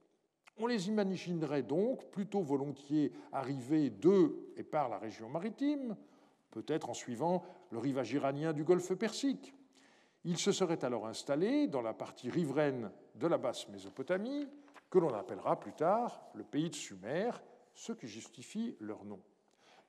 On 0.59 0.66
les 0.66 0.88
imaginerait 0.88 1.62
donc 1.62 2.04
plutôt 2.11 2.42
volontiers 2.42 3.12
arrivés 3.31 3.90
de 3.90 4.35
et 4.57 4.64
par 4.64 4.88
la 4.88 4.99
région 4.99 5.28
maritime, 5.28 5.97
peut-être 6.50 6.90
en 6.90 6.95
suivant 6.95 7.45
le 7.71 7.78
rivage 7.78 8.12
iranien 8.12 8.52
du 8.52 8.64
golfe 8.64 8.92
Persique. 8.95 9.54
Ils 10.25 10.38
se 10.38 10.50
seraient 10.50 10.85
alors 10.85 11.07
installés 11.07 11.69
dans 11.69 11.83
la 11.83 11.95
partie 11.95 12.28
riveraine 12.28 12.90
de 13.14 13.28
la 13.28 13.38
basse 13.38 13.69
Mésopotamie, 13.69 14.49
que 14.90 14.99
l'on 14.99 15.14
appellera 15.14 15.61
plus 15.61 15.75
tard 15.75 16.25
le 16.35 16.42
pays 16.42 16.69
de 16.69 16.75
Sumer, 16.75 17.31
ce 17.75 17.93
qui 17.93 18.07
justifie 18.07 18.76
leur 18.81 19.05
nom. 19.05 19.21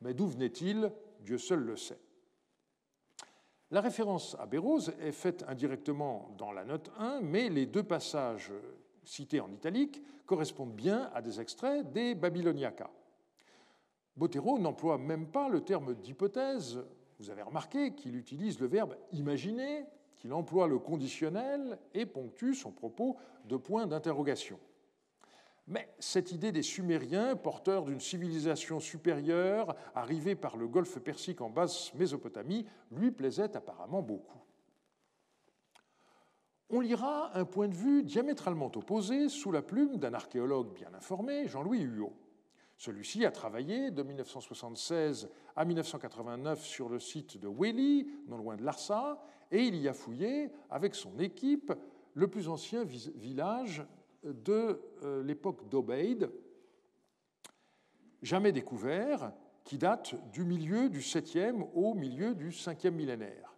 Mais 0.01 0.13
d'où 0.13 0.27
venait-il 0.27 0.91
Dieu 1.21 1.37
seul 1.37 1.59
le 1.59 1.75
sait. 1.75 1.99
La 3.71 3.81
référence 3.81 4.35
à 4.39 4.45
Bérose 4.45 4.93
est 4.99 5.11
faite 5.11 5.43
indirectement 5.47 6.29
dans 6.37 6.51
la 6.51 6.63
note 6.63 6.91
1, 6.97 7.21
mais 7.21 7.49
les 7.49 7.65
deux 7.65 7.83
passages 7.83 8.51
cités 9.03 9.39
en 9.39 9.51
italique 9.51 10.01
correspondent 10.25 10.75
bien 10.75 11.09
à 11.13 11.21
des 11.21 11.41
extraits 11.41 11.91
des 11.91 12.13
Babyloniacas. 12.13 12.91
Bottero 14.15 14.59
n'emploie 14.59 14.97
même 14.97 15.27
pas 15.27 15.49
le 15.49 15.61
terme 15.61 15.95
d'hypothèse. 15.95 16.83
Vous 17.17 17.31
avez 17.31 17.41
remarqué 17.41 17.95
qu'il 17.95 18.15
utilise 18.15 18.59
le 18.59 18.67
verbe 18.67 18.95
imaginer, 19.11 19.85
qu'il 20.17 20.33
emploie 20.33 20.67
le 20.67 20.77
conditionnel 20.77 21.79
et 21.93 22.05
ponctue 22.05 22.53
son 22.53 22.71
propos 22.71 23.17
de 23.45 23.57
points 23.57 23.87
d'interrogation. 23.87 24.59
Mais 25.67 25.93
cette 25.99 26.31
idée 26.31 26.51
des 26.51 26.61
Sumériens, 26.61 27.35
porteurs 27.35 27.85
d'une 27.85 28.01
civilisation 28.01 28.79
supérieure, 28.79 29.75
arrivée 29.95 30.35
par 30.35 30.57
le 30.57 30.67
golfe 30.67 30.99
Persique 30.99 31.41
en 31.41 31.49
basse 31.49 31.93
Mésopotamie, 31.93 32.65
lui 32.91 33.11
plaisait 33.11 33.55
apparemment 33.55 34.01
beaucoup. 34.01 34.39
On 36.69 36.81
lira 36.81 37.37
un 37.37 37.45
point 37.45 37.67
de 37.67 37.75
vue 37.75 38.03
diamétralement 38.03 38.71
opposé 38.75 39.29
sous 39.29 39.51
la 39.51 39.61
plume 39.61 39.97
d'un 39.97 40.13
archéologue 40.13 40.73
bien 40.73 40.93
informé, 40.93 41.47
Jean-Louis 41.47 41.81
Huot. 41.81 42.13
Celui-ci 42.77 43.23
a 43.25 43.31
travaillé 43.31 43.91
de 43.91 44.03
1976 44.03 45.29
à 45.55 45.63
1989 45.63 46.65
sur 46.65 46.89
le 46.89 46.99
site 46.99 47.37
de 47.37 47.47
Weli, 47.47 48.09
non 48.27 48.37
loin 48.37 48.57
de 48.57 48.63
Larsa, 48.63 49.23
et 49.51 49.61
il 49.63 49.75
y 49.75 49.87
a 49.87 49.93
fouillé 49.93 50.51
avec 50.69 50.95
son 50.95 51.19
équipe 51.19 51.71
le 52.15 52.27
plus 52.27 52.49
ancien 52.49 52.83
village 52.83 53.85
de 54.23 54.81
euh, 55.03 55.23
l'époque 55.23 55.67
d'Obeid, 55.69 56.29
jamais 58.21 58.51
découvert, 58.51 59.31
qui 59.63 59.77
date 59.77 60.15
du 60.31 60.43
milieu 60.43 60.89
du 60.89 60.99
7e 60.99 61.67
au 61.73 61.93
milieu 61.93 62.35
du 62.35 62.49
5e 62.49 62.91
millénaire. 62.91 63.55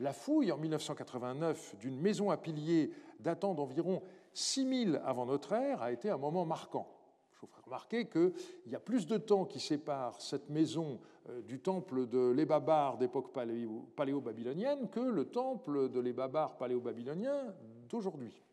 La 0.00 0.12
fouille 0.12 0.52
en 0.52 0.58
1989 0.58 1.76
d'une 1.78 2.00
maison 2.00 2.30
à 2.30 2.36
piliers 2.36 2.90
datant 3.20 3.54
d'environ 3.54 4.02
6000 4.34 5.00
avant 5.04 5.26
notre 5.26 5.52
ère 5.52 5.82
a 5.82 5.92
été 5.92 6.10
un 6.10 6.16
moment 6.16 6.44
marquant. 6.44 6.88
Vous 7.40 7.48
ferai 7.48 7.62
remarquer 7.64 8.08
qu'il 8.08 8.32
y 8.66 8.76
a 8.76 8.80
plus 8.80 9.06
de 9.08 9.16
temps 9.16 9.44
qui 9.44 9.58
sépare 9.58 10.20
cette 10.20 10.48
maison 10.48 11.00
euh, 11.28 11.42
du 11.42 11.58
temple 11.58 12.06
de 12.06 12.30
l'Ebabar 12.30 12.98
d'époque 12.98 13.32
paléo-babylonienne 13.32 14.88
que 14.90 15.00
le 15.00 15.24
temple 15.24 15.88
de 15.88 15.98
l'Ebabar 15.98 16.56
paléo-babylonien 16.56 17.52
d'aujourd'hui. 17.88 18.44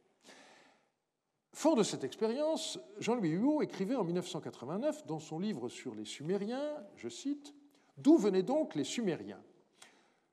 Fort 1.60 1.76
de 1.76 1.84
cette 1.84 2.06
expérience, 2.06 2.80
Jean-Louis 3.00 3.32
Huot 3.32 3.62
écrivait 3.62 3.98
en 3.98 4.06
1989 4.06 5.06
dans 5.06 5.20
son 5.20 5.40
livre 5.40 5.68
sur 5.68 5.94
les 5.94 6.06
Sumériens, 6.06 6.74
je 6.96 7.10
cite, 7.10 7.54
D'où 7.98 8.18
venaient 8.18 8.44
donc 8.44 8.76
les 8.76 8.86
Sumériens? 8.86 9.44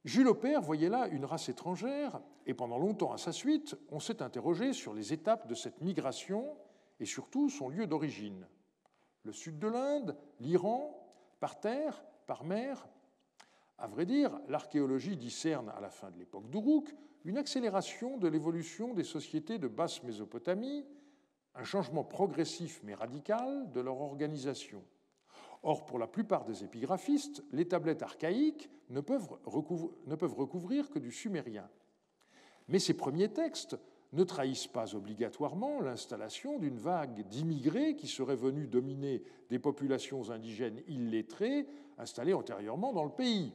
Jules 0.04 0.28
Aupert 0.28 0.62
voyait 0.62 0.88
là 0.88 1.09
une 1.09 1.25
race 1.25 1.49
étrangère, 1.49 2.21
et 2.47 2.54
pendant 2.54 2.78
longtemps 2.78 3.11
à 3.11 3.18
sa 3.18 3.33
suite, 3.33 3.76
on 3.90 3.99
s'est 3.99 4.23
interrogé 4.23 4.73
sur 4.73 4.95
les 4.95 5.12
étapes 5.12 5.49
de 5.49 5.56
cette 5.56 5.80
migration 5.80 6.56
et 7.00 7.06
surtout 7.06 7.50
son 7.50 7.71
lieu 7.71 7.88
d'origine. 7.88 8.47
Le 9.25 9.33
sud 9.33 9.59
de 9.59 9.66
l'Inde, 9.66 10.16
l'Iran, 10.38 10.97
par 11.40 11.59
terre, 11.59 12.04
par 12.28 12.45
mer. 12.45 12.87
À 13.78 13.88
vrai 13.88 14.06
dire, 14.06 14.30
l'archéologie 14.47 15.16
discerne 15.16 15.73
à 15.76 15.80
la 15.80 15.90
fin 15.90 16.12
de 16.12 16.21
l'époque 16.21 16.49
d'Uruk 16.50 16.95
une 17.25 17.37
accélération 17.37 18.16
de 18.16 18.28
l'évolution 18.28 18.95
des 18.95 19.02
sociétés 19.02 19.59
de 19.59 19.66
basse 19.66 20.04
Mésopotamie 20.04 20.87
un 21.56 21.64
changement 21.64 22.04
progressif 22.04 22.80
mais 22.84 22.94
radical 22.94 23.70
de 23.72 23.80
leur 23.80 24.00
organisation. 24.00 24.82
Or, 25.62 25.84
pour 25.84 25.98
la 25.98 26.06
plupart 26.06 26.44
des 26.44 26.64
épigraphistes, 26.64 27.42
les 27.52 27.66
tablettes 27.66 28.02
archaïques 28.02 28.70
ne 28.90 29.00
peuvent, 29.00 29.28
recouvrir, 29.44 30.90
que 30.90 30.98
du 30.98 31.10
sumérien. 31.10 31.68
Mais 32.68 32.78
ces 32.78 32.94
premiers 32.94 33.32
textes 33.32 33.76
ne 34.12 34.22
trahissent 34.22 34.68
pas 34.68 34.94
obligatoirement 34.94 35.80
l'installation 35.80 36.58
d'une 36.58 36.78
vague 36.78 37.26
d'immigrés 37.28 37.96
qui 37.96 38.06
seraient 38.06 38.36
venus 38.36 38.68
dominer 38.68 39.22
des 39.50 39.58
populations 39.58 40.30
indigènes 40.30 40.82
illettrées 40.86 41.66
installées 41.98 42.34
antérieurement 42.34 42.92
dans 42.92 43.04
le 43.04 43.10
pays. 43.10 43.52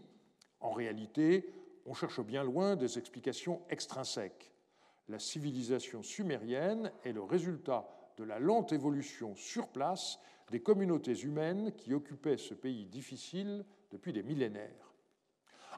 En 0.60 0.72
réalité, 0.72 1.54
on 1.86 1.94
cherche 1.94 2.22
bien 2.22 2.44
loin 2.44 2.76
des 2.76 2.98
explications 2.98 3.62
extrinsèques 3.70 4.52
la 5.08 5.20
civilisation 5.20 6.04
sumérienne 6.04 6.92
est 7.04 7.12
le 7.12 7.24
résultat 7.24 7.88
de 8.18 8.24
la 8.24 8.40
lente 8.40 8.72
évolution 8.72 9.36
sur 9.36 9.68
place 9.68 10.20
des 10.52 10.62
communautés 10.62 11.20
humaines 11.22 11.72
qui 11.74 11.94
occupaient 11.94 12.38
ce 12.38 12.54
pays 12.54 12.86
difficile 12.86 13.66
depuis 13.92 14.14
des 14.14 14.24
millénaires. 14.24 14.94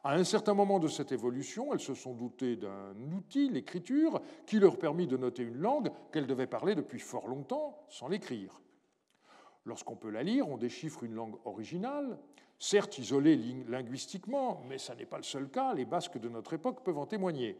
À 0.04 0.16
un 0.16 0.24
certain 0.26 0.54
moment 0.54 0.80
de 0.80 0.90
cette 0.90 1.14
évolution, 1.14 1.74
elles 1.74 1.80
se 1.80 1.94
sont 1.94 2.14
dotées 2.14 2.58
d'un 2.58 2.94
outil, 3.16 3.50
l'écriture, 3.50 4.22
qui 4.46 4.60
leur 4.60 4.78
permit 4.78 5.08
de 5.08 5.16
noter 5.16 5.44
une 5.44 5.60
langue 5.60 5.92
qu'elles 6.12 6.28
devaient 6.28 6.48
parler 6.48 6.76
depuis 6.76 7.00
fort 7.00 7.28
longtemps 7.28 7.86
sans 7.88 8.10
l'écrire. 8.10 8.60
Lorsqu'on 9.64 9.96
peut 9.96 10.10
la 10.10 10.24
lire, 10.24 10.50
on 10.50 10.58
déchiffre 10.58 11.04
une 11.04 11.14
langue 11.14 11.38
originale, 11.46 12.20
certes 12.60 12.98
isolée 12.98 13.38
linguistiquement, 13.70 14.62
mais 14.68 14.78
ce 14.78 14.92
n'est 14.92 15.06
pas 15.06 15.18
le 15.18 15.24
seul 15.24 15.50
cas, 15.50 15.74
les 15.74 15.86
Basques 15.86 16.18
de 16.18 16.28
notre 16.28 16.54
époque 16.54 16.84
peuvent 16.84 16.98
en 16.98 17.06
témoigner. 17.06 17.58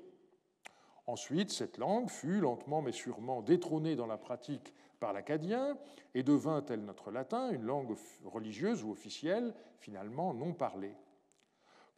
Ensuite, 1.06 1.52
cette 1.52 1.78
langue 1.78 2.10
fut 2.10 2.40
lentement 2.40 2.82
mais 2.82 2.92
sûrement 2.92 3.42
détrônée 3.42 3.96
dans 3.96 4.08
la 4.08 4.18
pratique 4.18 4.74
par 5.00 5.12
l'acadien 5.12 5.78
et 6.16 6.24
devint, 6.24 6.62
tel 6.62 6.86
notre 6.86 7.12
latin, 7.12 7.50
une 7.52 7.64
langue 7.64 7.96
religieuse 8.24 8.84
ou 8.84 8.92
officielle, 8.92 9.54
finalement 9.80 10.34
non 10.34 10.54
parlée. 10.54 10.96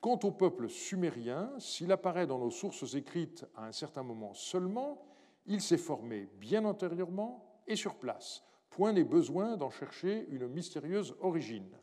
Quant 0.01 0.19
au 0.23 0.31
peuple 0.31 0.69
sumérien, 0.69 1.51
s'il 1.59 1.91
apparaît 1.91 2.27
dans 2.27 2.39
nos 2.39 2.51
sources 2.51 2.95
écrites 2.95 3.45
à 3.55 3.65
un 3.65 3.71
certain 3.71 4.03
moment 4.03 4.33
seulement, 4.33 5.03
il 5.45 5.61
s'est 5.61 5.77
formé 5.77 6.29
bien 6.39 6.65
antérieurement 6.65 7.61
et 7.67 7.75
sur 7.75 7.95
place. 7.95 8.43
Point 8.71 8.93
n'est 8.93 9.03
besoin 9.03 9.55
d'en 9.55 9.69
chercher 9.69 10.27
une 10.29 10.47
mystérieuse 10.47 11.15
origine. 11.21 11.77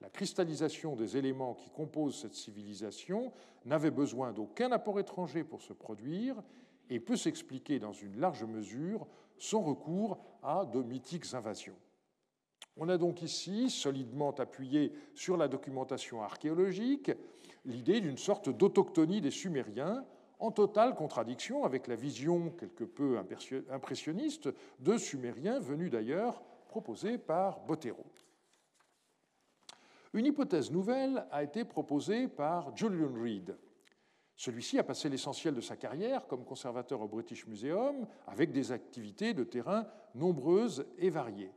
La 0.00 0.10
cristallisation 0.10 0.94
des 0.94 1.16
éléments 1.16 1.54
qui 1.54 1.70
composent 1.70 2.20
cette 2.20 2.34
civilisation 2.34 3.32
n'avait 3.64 3.90
besoin 3.90 4.32
d'aucun 4.32 4.70
apport 4.70 5.00
étranger 5.00 5.42
pour 5.42 5.60
se 5.62 5.72
produire 5.72 6.42
et 6.88 7.00
peut 7.00 7.16
s'expliquer 7.16 7.78
dans 7.78 7.92
une 7.92 8.18
large 8.20 8.44
mesure 8.44 9.06
sans 9.38 9.60
recours 9.60 10.18
à 10.42 10.64
de 10.64 10.82
mythiques 10.82 11.34
invasions. 11.34 11.76
On 12.76 12.88
a 12.88 12.96
donc 12.96 13.22
ici, 13.22 13.70
solidement 13.70 14.30
appuyé 14.30 14.92
sur 15.14 15.36
la 15.36 15.48
documentation 15.48 16.22
archéologique, 16.22 17.10
l'idée 17.64 18.00
d'une 18.00 18.18
sorte 18.18 18.48
d'autochtonie 18.48 19.20
des 19.20 19.32
Sumériens, 19.32 20.04
en 20.38 20.52
totale 20.52 20.94
contradiction 20.94 21.64
avec 21.64 21.88
la 21.88 21.96
vision 21.96 22.50
quelque 22.50 22.84
peu 22.84 23.18
impressionniste 23.70 24.48
de 24.78 24.96
Sumériens 24.96 25.58
venus 25.58 25.90
d'ailleurs 25.90 26.40
proposée 26.68 27.18
par 27.18 27.58
Bottero. 27.60 28.04
Une 30.12 30.26
hypothèse 30.26 30.70
nouvelle 30.70 31.26
a 31.30 31.42
été 31.42 31.64
proposée 31.64 32.28
par 32.28 32.74
Julian 32.76 33.12
Reed. 33.20 33.56
Celui-ci 34.36 34.78
a 34.78 34.84
passé 34.84 35.08
l'essentiel 35.08 35.54
de 35.54 35.60
sa 35.60 35.76
carrière 35.76 36.26
comme 36.26 36.44
conservateur 36.44 37.00
au 37.00 37.08
British 37.08 37.46
Museum 37.46 38.06
avec 38.26 38.52
des 38.52 38.70
activités 38.70 39.34
de 39.34 39.44
terrain 39.44 39.86
nombreuses 40.14 40.86
et 40.96 41.10
variées. 41.10 41.52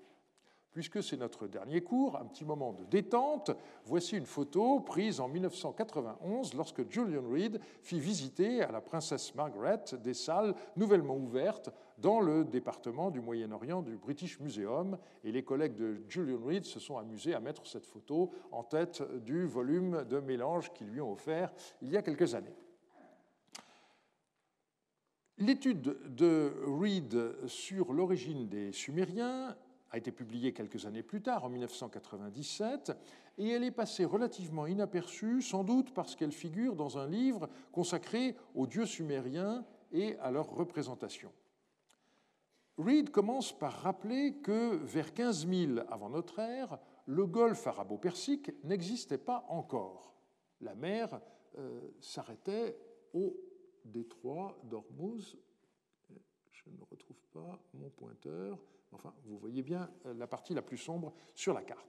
Puisque 0.72 1.04
c'est 1.04 1.18
notre 1.18 1.48
dernier 1.48 1.82
cours, 1.82 2.18
un 2.18 2.26
petit 2.26 2.46
moment 2.46 2.72
de 2.72 2.86
détente, 2.86 3.52
voici 3.84 4.16
une 4.16 4.26
photo 4.26 4.80
prise 4.80 5.20
en 5.20 5.28
1991 5.28 6.54
lorsque 6.54 6.90
Julian 6.90 7.24
Reed 7.30 7.60
fit 7.82 8.00
visiter 8.00 8.62
à 8.62 8.72
la 8.72 8.80
princesse 8.80 9.36
Margaret 9.36 9.84
des 10.02 10.14
salles 10.14 10.56
nouvellement 10.78 11.18
ouvertes 11.18 11.72
dans 11.98 12.22
le 12.22 12.46
département 12.46 13.12
du 13.12 13.20
Moyen-Orient 13.20 13.82
du 13.82 13.98
British 13.98 14.40
Museum. 14.40 14.98
Et 15.26 15.34
les 15.34 15.44
collègues 15.44 15.76
de 15.76 16.04
Julian 16.08 16.40
Reed 16.42 16.64
se 16.64 16.80
sont 16.80 16.98
amusés 16.98 17.34
à 17.34 17.42
mettre 17.42 17.68
cette 17.68 17.86
photo 17.86 18.32
en 18.52 18.64
tête 18.64 19.04
du 19.26 19.46
volume 19.46 20.06
de 20.06 20.22
mélange 20.22 20.72
qu'ils 20.72 20.88
lui 20.88 21.02
ont 21.02 21.12
offert 21.12 21.52
il 21.82 21.90
y 21.90 21.98
a 21.98 22.02
quelques 22.02 22.34
années. 22.34 22.56
L'étude 25.38 26.16
de 26.16 26.54
Reed 26.66 27.46
sur 27.48 27.92
l'origine 27.92 28.48
des 28.48 28.72
Sumériens 28.72 29.58
a 29.92 29.98
été 29.98 30.12
publiée 30.12 30.54
quelques 30.54 30.86
années 30.86 31.04
plus 31.04 31.22
tard, 31.22 31.44
en 31.44 31.50
1997, 31.50 32.92
et 33.38 33.50
elle 33.50 33.64
est 33.64 33.72
passée 33.72 34.06
relativement 34.06 34.66
inaperçue, 34.66 35.42
sans 35.42 35.64
doute 35.64 35.94
parce 35.94 36.16
qu'elle 36.16 36.32
figure 36.32 36.76
dans 36.76 36.98
un 36.98 37.08
livre 37.08 37.50
consacré 37.72 38.36
aux 38.56 38.68
dieux 38.68 38.86
sumériens 38.86 39.66
et 39.92 40.18
à 40.20 40.32
leur 40.32 40.50
représentation. 40.50 41.32
Reed 42.78 43.12
commence 43.12 43.58
par 43.58 43.74
rappeler 43.82 44.36
que 44.42 44.76
vers 44.78 45.14
15 45.14 45.48
000 45.48 45.80
avant 45.90 46.10
notre 46.10 46.40
ère, 46.40 46.80
le 47.06 47.26
golfe 47.26 47.68
arabo-persique 47.68 48.52
n'existait 48.64 49.18
pas 49.18 49.46
encore. 49.50 50.16
La 50.62 50.74
mer 50.74 51.20
euh, 51.58 51.82
s'arrêtait 52.00 52.78
au 53.14 53.36
détroit 53.84 54.58
d'Ormuz. 54.64 55.38
Je 56.52 56.70
ne 56.70 56.82
retrouve 56.90 57.22
pas 57.34 57.60
mon 57.74 57.90
pointeur. 57.90 58.58
Enfin, 58.92 59.14
vous 59.26 59.38
voyez 59.38 59.62
bien 59.62 59.90
euh, 60.06 60.14
la 60.14 60.28
partie 60.28 60.54
la 60.54 60.62
plus 60.62 60.78
sombre 60.78 61.14
sur 61.34 61.54
la 61.54 61.62
carte. 61.62 61.88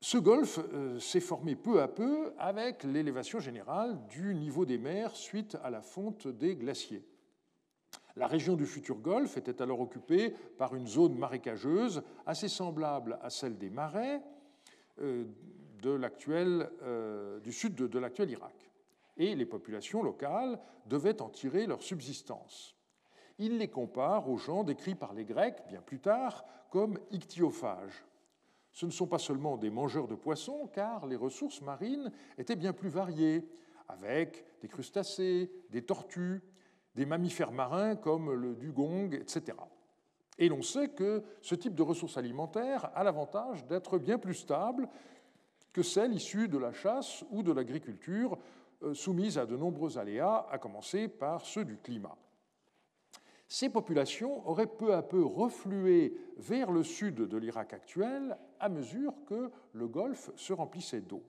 Ce 0.00 0.18
golfe 0.18 0.60
euh, 0.72 0.98
s'est 0.98 1.20
formé 1.20 1.56
peu 1.56 1.80
à 1.80 1.88
peu 1.88 2.32
avec 2.38 2.84
l'élévation 2.84 3.40
générale 3.40 3.98
du 4.08 4.34
niveau 4.34 4.66
des 4.66 4.78
mers 4.78 5.16
suite 5.16 5.56
à 5.62 5.70
la 5.70 5.80
fonte 5.80 6.28
des 6.28 6.54
glaciers. 6.54 7.04
La 8.14 8.26
région 8.26 8.56
du 8.56 8.66
futur 8.66 8.96
golfe 8.96 9.36
était 9.36 9.60
alors 9.60 9.80
occupée 9.80 10.30
par 10.58 10.74
une 10.74 10.86
zone 10.86 11.16
marécageuse 11.16 12.02
assez 12.24 12.48
semblable 12.48 13.18
à 13.22 13.30
celle 13.30 13.58
des 13.58 13.68
marais 13.68 14.22
euh, 15.00 15.24
du 15.82 17.52
sud 17.52 17.74
de 17.74 17.98
l'actuel 17.98 18.30
Irak. 18.30 18.70
Et 19.16 19.34
les 19.34 19.46
populations 19.46 20.02
locales 20.02 20.58
devaient 20.86 21.20
en 21.20 21.30
tirer 21.30 21.66
leur 21.66 21.82
subsistance 21.82 22.75
il 23.38 23.58
les 23.58 23.68
compare 23.68 24.28
aux 24.28 24.38
gens 24.38 24.64
décrits 24.64 24.94
par 24.94 25.12
les 25.12 25.24
Grecs 25.24 25.62
bien 25.68 25.80
plus 25.80 26.00
tard 26.00 26.44
comme 26.70 26.98
ichthyophages. 27.10 28.04
Ce 28.72 28.86
ne 28.86 28.90
sont 28.90 29.06
pas 29.06 29.18
seulement 29.18 29.56
des 29.56 29.70
mangeurs 29.70 30.08
de 30.08 30.14
poissons, 30.14 30.68
car 30.72 31.06
les 31.06 31.16
ressources 31.16 31.62
marines 31.62 32.12
étaient 32.36 32.56
bien 32.56 32.72
plus 32.72 32.90
variées, 32.90 33.48
avec 33.88 34.44
des 34.60 34.68
crustacés, 34.68 35.50
des 35.70 35.82
tortues, 35.82 36.42
des 36.94 37.06
mammifères 37.06 37.52
marins 37.52 37.96
comme 37.96 38.32
le 38.32 38.54
dugong, 38.54 39.14
etc. 39.14 39.56
Et 40.38 40.48
l'on 40.48 40.62
sait 40.62 40.88
que 40.88 41.22
ce 41.40 41.54
type 41.54 41.74
de 41.74 41.82
ressources 41.82 42.18
alimentaires 42.18 42.90
a 42.94 43.04
l'avantage 43.04 43.64
d'être 43.66 43.98
bien 43.98 44.18
plus 44.18 44.34
stable 44.34 44.88
que 45.72 45.82
celles 45.82 46.14
issues 46.14 46.48
de 46.48 46.58
la 46.58 46.72
chasse 46.72 47.24
ou 47.30 47.42
de 47.42 47.52
l'agriculture, 47.52 48.38
euh, 48.82 48.92
soumises 48.92 49.38
à 49.38 49.46
de 49.46 49.56
nombreux 49.56 49.98
aléas, 49.98 50.46
à 50.50 50.58
commencer 50.58 51.08
par 51.08 51.44
ceux 51.46 51.64
du 51.64 51.78
climat 51.78 52.16
ces 53.48 53.68
populations 53.68 54.46
auraient 54.48 54.66
peu 54.66 54.94
à 54.94 55.02
peu 55.02 55.24
reflué 55.24 56.16
vers 56.36 56.70
le 56.72 56.82
sud 56.82 57.16
de 57.16 57.36
l'Irak 57.36 57.72
actuel 57.72 58.36
à 58.58 58.68
mesure 58.68 59.14
que 59.26 59.50
le 59.72 59.86
golfe 59.86 60.30
se 60.36 60.52
remplissait 60.52 61.00
d'eau. 61.00 61.22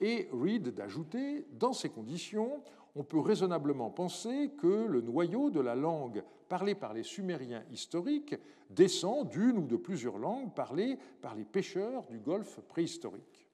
Et 0.00 0.28
Reed 0.32 0.74
d'ajouter, 0.74 1.46
dans 1.52 1.72
ces 1.72 1.88
conditions, 1.88 2.62
on 2.96 3.04
peut 3.04 3.20
raisonnablement 3.20 3.90
penser 3.90 4.50
que 4.58 4.86
le 4.86 5.00
noyau 5.00 5.50
de 5.50 5.60
la 5.60 5.76
langue 5.76 6.24
parlée 6.48 6.74
par 6.74 6.92
les 6.92 7.04
Sumériens 7.04 7.64
historiques 7.70 8.34
descend 8.68 9.28
d'une 9.28 9.58
ou 9.58 9.66
de 9.66 9.76
plusieurs 9.76 10.18
langues 10.18 10.52
parlées 10.52 10.98
par 11.20 11.36
les 11.36 11.44
pêcheurs 11.44 12.04
du 12.06 12.18
golfe 12.18 12.60
préhistorique. 12.62 13.46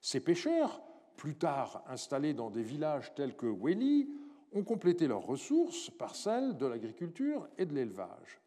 Ces 0.00 0.20
pêcheurs, 0.20 0.80
plus 1.16 1.34
tard 1.34 1.82
installés 1.88 2.32
dans 2.32 2.48
des 2.48 2.62
villages 2.62 3.12
tels 3.14 3.36
que 3.36 3.46
Weli, 3.46 4.08
ont 4.52 4.64
complété 4.64 5.06
leurs 5.06 5.26
ressources 5.26 5.90
par 5.90 6.14
celles 6.14 6.56
de 6.56 6.66
l'agriculture 6.66 7.48
et 7.58 7.66
de 7.66 7.74
l'élevage. 7.74 8.40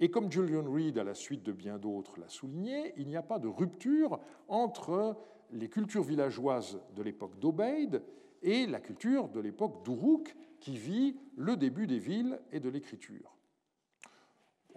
Et 0.00 0.10
comme 0.10 0.30
Julian 0.30 0.70
Reed, 0.70 0.98
à 0.98 1.04
la 1.04 1.14
suite 1.14 1.42
de 1.42 1.52
bien 1.52 1.78
d'autres, 1.78 2.20
l'a 2.20 2.28
souligné, 2.28 2.92
il 2.96 3.08
n'y 3.08 3.16
a 3.16 3.22
pas 3.22 3.38
de 3.38 3.48
rupture 3.48 4.20
entre 4.46 5.16
les 5.50 5.68
cultures 5.68 6.04
villageoises 6.04 6.80
de 6.94 7.02
l'époque 7.02 7.38
d'Obeid 7.38 8.02
et 8.42 8.66
la 8.66 8.80
culture 8.80 9.28
de 9.28 9.40
l'époque 9.40 9.84
d'Uruk, 9.84 10.36
qui 10.60 10.76
vit 10.76 11.16
le 11.36 11.56
début 11.56 11.86
des 11.86 11.98
villes 11.98 12.40
et 12.52 12.60
de 12.60 12.68
l'écriture. 12.68 13.37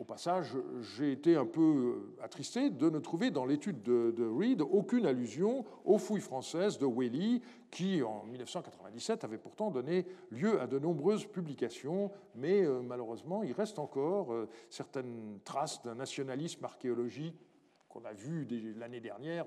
Au 0.01 0.03
passage, 0.03 0.57
j'ai 0.81 1.11
été 1.11 1.35
un 1.35 1.45
peu 1.45 1.61
euh, 1.61 2.23
attristé 2.23 2.71
de 2.71 2.89
ne 2.89 2.97
trouver 2.97 3.29
dans 3.29 3.45
l'étude 3.45 3.83
de, 3.83 4.27
Reed 4.27 4.63
aucune 4.63 5.05
allusion 5.05 5.63
aux 5.85 5.99
fouilles 5.99 6.21
françaises 6.21 6.79
de 6.79 6.87
Whaley, 6.87 7.39
qui 7.69 8.01
en 8.01 8.23
1997 8.23 9.23
avaient 9.23 9.37
pourtant 9.37 9.69
donné 9.69 10.07
lieu 10.31 10.59
à 10.59 10.65
de 10.65 10.79
nombreuses 10.79 11.27
publications, 11.27 12.09
mais 12.33 12.63
euh, 12.63 12.81
malheureusement, 12.81 13.43
il 13.43 13.51
reste 13.53 13.77
encore 13.77 14.33
euh, 14.33 14.49
certaines 14.71 15.37
traces 15.43 15.83
d'un 15.83 15.93
nationalisme 15.93 16.65
archéologique 16.65 17.39
qu'on 17.87 18.03
a 18.03 18.13
vu 18.13 18.47
l'année 18.79 19.01
dernière 19.01 19.45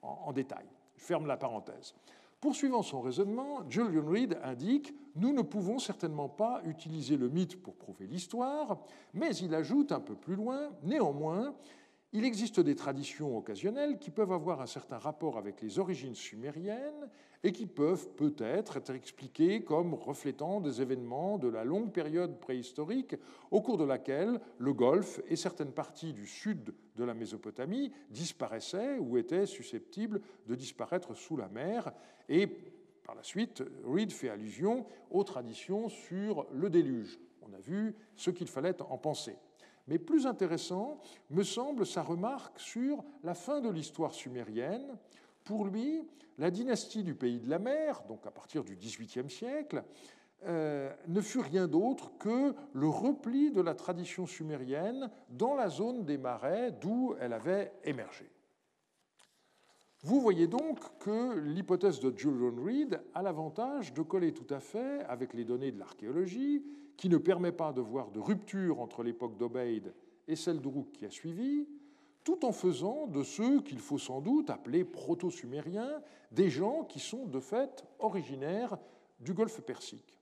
en 0.00 0.32
détail. 0.32 0.64
Je 0.96 1.04
ferme 1.04 1.26
la 1.26 1.36
parenthèse. 1.36 1.94
Poursuivant 2.40 2.82
son 2.82 3.02
raisonnement, 3.02 3.68
Julian 3.68 4.06
Reed 4.06 4.38
indique 4.42 4.94
Nous 5.14 5.32
ne 5.32 5.42
pouvons 5.42 5.78
certainement 5.78 6.28
pas 6.30 6.62
utiliser 6.64 7.18
le 7.18 7.28
mythe 7.28 7.60
pour 7.60 7.74
prouver 7.74 8.06
l'histoire, 8.06 8.78
mais 9.12 9.36
il 9.36 9.54
ajoute 9.54 9.92
un 9.92 10.00
peu 10.00 10.14
plus 10.14 10.36
loin 10.36 10.70
Néanmoins, 10.82 11.54
il 12.12 12.24
existe 12.24 12.58
des 12.58 12.74
traditions 12.74 13.36
occasionnelles 13.36 13.98
qui 13.98 14.10
peuvent 14.10 14.32
avoir 14.32 14.60
un 14.60 14.66
certain 14.66 14.98
rapport 14.98 15.38
avec 15.38 15.62
les 15.62 15.78
origines 15.78 16.16
sumériennes 16.16 17.08
et 17.44 17.52
qui 17.52 17.66
peuvent 17.66 18.10
peut-être 18.16 18.76
être 18.76 18.90
expliquées 18.90 19.62
comme 19.62 19.94
reflétant 19.94 20.60
des 20.60 20.82
événements 20.82 21.38
de 21.38 21.48
la 21.48 21.64
longue 21.64 21.92
période 21.92 22.40
préhistorique 22.40 23.14
au 23.52 23.60
cours 23.60 23.78
de 23.78 23.84
laquelle 23.84 24.40
le 24.58 24.72
Golfe 24.72 25.20
et 25.28 25.36
certaines 25.36 25.72
parties 25.72 26.12
du 26.12 26.26
sud 26.26 26.74
de 26.96 27.04
la 27.04 27.14
Mésopotamie 27.14 27.92
disparaissaient 28.10 28.98
ou 28.98 29.16
étaient 29.16 29.46
susceptibles 29.46 30.20
de 30.46 30.56
disparaître 30.56 31.14
sous 31.14 31.36
la 31.36 31.48
mer. 31.48 31.92
Et 32.28 32.48
par 33.04 33.14
la 33.14 33.22
suite, 33.22 33.62
Reed 33.84 34.10
fait 34.10 34.30
allusion 34.30 34.84
aux 35.10 35.24
traditions 35.24 35.88
sur 35.88 36.46
le 36.52 36.68
déluge. 36.68 37.20
On 37.42 37.52
a 37.54 37.60
vu 37.60 37.94
ce 38.16 38.30
qu'il 38.30 38.48
fallait 38.48 38.82
en 38.82 38.98
penser. 38.98 39.36
Mais 39.90 39.98
plus 39.98 40.26
intéressant 40.26 41.00
me 41.30 41.42
semble 41.42 41.84
sa 41.84 42.02
remarque 42.02 42.60
sur 42.60 43.04
la 43.24 43.34
fin 43.34 43.60
de 43.60 43.68
l'histoire 43.68 44.14
sumérienne. 44.14 44.96
Pour 45.44 45.64
lui, 45.64 46.08
la 46.38 46.52
dynastie 46.52 47.02
du 47.02 47.14
pays 47.14 47.40
de 47.40 47.50
la 47.50 47.58
mer, 47.58 48.04
donc 48.08 48.24
à 48.24 48.30
partir 48.30 48.62
du 48.62 48.76
XVIIIe 48.76 49.28
siècle, 49.28 49.82
euh, 50.46 50.94
ne 51.08 51.20
fut 51.20 51.40
rien 51.40 51.66
d'autre 51.66 52.16
que 52.18 52.54
le 52.72 52.88
repli 52.88 53.50
de 53.50 53.60
la 53.60 53.74
tradition 53.74 54.26
sumérienne 54.26 55.10
dans 55.28 55.56
la 55.56 55.68
zone 55.68 56.04
des 56.04 56.18
marais 56.18 56.70
d'où 56.80 57.16
elle 57.20 57.32
avait 57.32 57.72
émergé. 57.82 58.30
Vous 60.02 60.20
voyez 60.20 60.46
donc 60.46 60.78
que 61.00 61.36
l'hypothèse 61.40 61.98
de 61.98 62.16
Julian 62.16 62.54
Reed 62.64 63.02
a 63.12 63.22
l'avantage 63.22 63.92
de 63.92 64.02
coller 64.02 64.32
tout 64.32 64.54
à 64.54 64.60
fait 64.60 65.04
avec 65.08 65.34
les 65.34 65.44
données 65.44 65.72
de 65.72 65.78
l'archéologie 65.80 66.64
qui 67.00 67.08
ne 67.08 67.16
permet 67.16 67.50
pas 67.50 67.72
de 67.72 67.80
voir 67.80 68.10
de 68.10 68.20
rupture 68.20 68.78
entre 68.78 69.02
l'époque 69.02 69.38
d'Obeid 69.38 69.94
et 70.28 70.36
celle 70.36 70.60
d'Uruk 70.60 70.92
qui 70.92 71.06
a 71.06 71.10
suivi, 71.10 71.66
tout 72.24 72.44
en 72.44 72.52
faisant 72.52 73.06
de 73.06 73.22
ceux 73.22 73.62
qu'il 73.62 73.78
faut 73.78 73.96
sans 73.96 74.20
doute 74.20 74.50
appeler 74.50 74.84
proto-sumériens 74.84 76.02
des 76.30 76.50
gens 76.50 76.84
qui 76.84 77.00
sont 77.00 77.24
de 77.24 77.40
fait 77.40 77.86
originaires 78.00 78.76
du 79.18 79.32
golfe 79.32 79.62
Persique. 79.62 80.20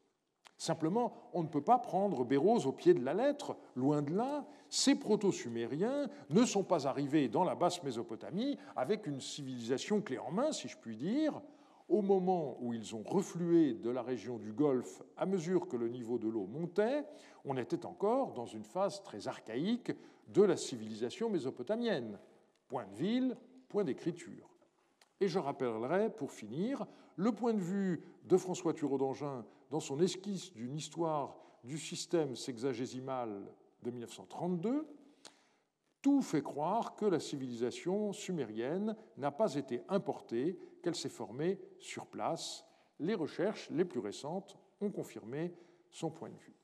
Simplement, 0.56 1.12
on 1.32 1.42
ne 1.42 1.48
peut 1.48 1.64
pas 1.64 1.78
prendre 1.78 2.24
Bérose 2.24 2.64
au 2.64 2.72
pied 2.72 2.94
de 2.94 3.04
la 3.04 3.12
lettre, 3.12 3.56
loin 3.74 4.00
de 4.00 4.14
là. 4.14 4.46
Ces 4.68 4.94
proto-sumériens 4.94 6.08
ne 6.30 6.44
sont 6.44 6.62
pas 6.62 6.86
arrivés 6.86 7.28
dans 7.28 7.42
la 7.42 7.56
basse 7.56 7.82
Mésopotamie 7.82 8.56
avec 8.76 9.08
une 9.08 9.20
civilisation 9.20 10.00
clé 10.00 10.18
en 10.18 10.30
main, 10.30 10.52
si 10.52 10.68
je 10.68 10.76
puis 10.76 10.96
dire 10.96 11.42
au 11.88 12.02
moment 12.02 12.58
où 12.60 12.74
ils 12.74 12.94
ont 12.94 13.02
reflué 13.02 13.74
de 13.74 13.90
la 13.90 14.02
région 14.02 14.38
du 14.38 14.52
Golfe 14.52 15.02
à 15.16 15.26
mesure 15.26 15.68
que 15.68 15.76
le 15.76 15.88
niveau 15.88 16.18
de 16.18 16.28
l'eau 16.28 16.46
montait, 16.46 17.04
on 17.44 17.56
était 17.56 17.86
encore 17.86 18.34
dans 18.34 18.46
une 18.46 18.64
phase 18.64 19.02
très 19.02 19.26
archaïque 19.26 19.92
de 20.28 20.42
la 20.42 20.56
civilisation 20.56 21.30
mésopotamienne. 21.30 22.18
Point 22.68 22.86
de 22.86 22.94
ville, 22.94 23.36
point 23.68 23.84
d'écriture. 23.84 24.50
Et 25.20 25.28
je 25.28 25.38
rappellerai, 25.38 26.10
pour 26.10 26.30
finir, 26.30 26.86
le 27.16 27.32
point 27.32 27.54
de 27.54 27.60
vue 27.60 28.02
de 28.24 28.36
François 28.36 28.74
Thureau 28.74 28.98
d'Angin 28.98 29.44
dans 29.70 29.80
son 29.80 29.98
esquisse 30.00 30.52
d'une 30.52 30.74
histoire 30.74 31.36
du 31.64 31.78
système 31.78 32.36
sexagésimal 32.36 33.50
de 33.82 33.90
1932, 33.90 34.86
Tout 36.00 36.22
fait 36.22 36.42
croire 36.42 36.94
que 36.94 37.06
la 37.06 37.18
civilisation 37.20 38.12
sumérienne 38.12 38.96
n'a 39.16 39.30
pas 39.30 39.54
été 39.54 39.82
importée, 39.88 40.58
qu'elle 40.82 40.94
s'est 40.94 41.08
formée 41.08 41.60
sur 41.80 42.06
place. 42.06 42.64
Les 43.00 43.14
recherches 43.14 43.68
les 43.70 43.84
plus 43.84 44.00
récentes 44.00 44.56
ont 44.80 44.90
confirmé 44.90 45.54
son 45.90 46.10
point 46.10 46.30
de 46.30 46.36
vue. 46.36 46.58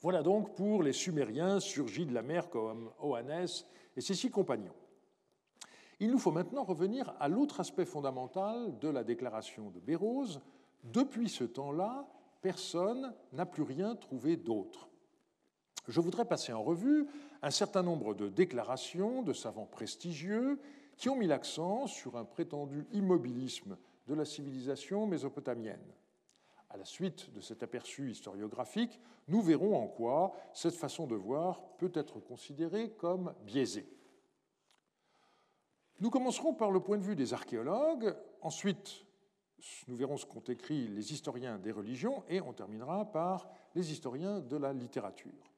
Voilà 0.00 0.22
donc 0.22 0.54
pour 0.54 0.84
les 0.84 0.92
Sumériens 0.92 1.58
surgis 1.58 2.06
de 2.06 2.14
la 2.14 2.22
mer 2.22 2.48
comme 2.50 2.92
Oannes 3.00 3.48
et 3.96 4.00
ses 4.00 4.14
six 4.14 4.30
compagnons. 4.30 4.74
Il 5.98 6.12
nous 6.12 6.20
faut 6.20 6.30
maintenant 6.30 6.62
revenir 6.62 7.16
à 7.18 7.28
l'autre 7.28 7.58
aspect 7.58 7.84
fondamental 7.84 8.78
de 8.78 8.88
la 8.88 9.02
déclaration 9.02 9.70
de 9.70 9.80
Bérose. 9.80 10.40
Depuis 10.84 11.28
ce 11.28 11.42
temps-là, 11.42 12.08
personne 12.40 13.14
n'a 13.32 13.46
plus 13.46 13.62
rien 13.62 13.94
trouvé 13.96 14.36
d'autre. 14.36 14.88
Je 15.86 16.00
voudrais 16.00 16.26
passer 16.26 16.52
en 16.52 16.62
revue 16.62 17.06
un 17.42 17.50
certain 17.50 17.82
nombre 17.82 18.14
de 18.14 18.28
déclarations 18.28 19.22
de 19.22 19.32
savants 19.32 19.66
prestigieux 19.66 20.60
qui 20.96 21.08
ont 21.08 21.16
mis 21.16 21.26
l'accent 21.26 21.86
sur 21.86 22.16
un 22.16 22.24
prétendu 22.24 22.86
immobilisme 22.92 23.78
de 24.06 24.14
la 24.14 24.24
civilisation 24.24 25.06
mésopotamienne. 25.06 25.94
À 26.70 26.76
la 26.76 26.84
suite 26.84 27.32
de 27.32 27.40
cet 27.40 27.62
aperçu 27.62 28.10
historiographique, 28.10 29.00
nous 29.28 29.40
verrons 29.40 29.76
en 29.76 29.86
quoi 29.86 30.34
cette 30.52 30.74
façon 30.74 31.06
de 31.06 31.14
voir 31.14 31.62
peut 31.78 31.92
être 31.94 32.20
considérée 32.20 32.90
comme 32.90 33.34
biaisée. 33.44 33.88
Nous 36.00 36.10
commencerons 36.10 36.54
par 36.54 36.70
le 36.70 36.80
point 36.80 36.98
de 36.98 37.02
vue 37.02 37.16
des 37.16 37.32
archéologues, 37.32 38.14
ensuite 38.42 39.06
nous 39.88 39.96
verrons 39.96 40.16
ce 40.16 40.26
qu'ont 40.26 40.40
écrit 40.40 40.88
les 40.88 41.12
historiens 41.12 41.58
des 41.58 41.72
religions 41.72 42.22
et 42.28 42.40
on 42.40 42.52
terminera 42.52 43.10
par 43.10 43.48
les 43.74 43.92
historiens 43.92 44.40
de 44.40 44.56
la 44.56 44.72
littérature. 44.72 45.52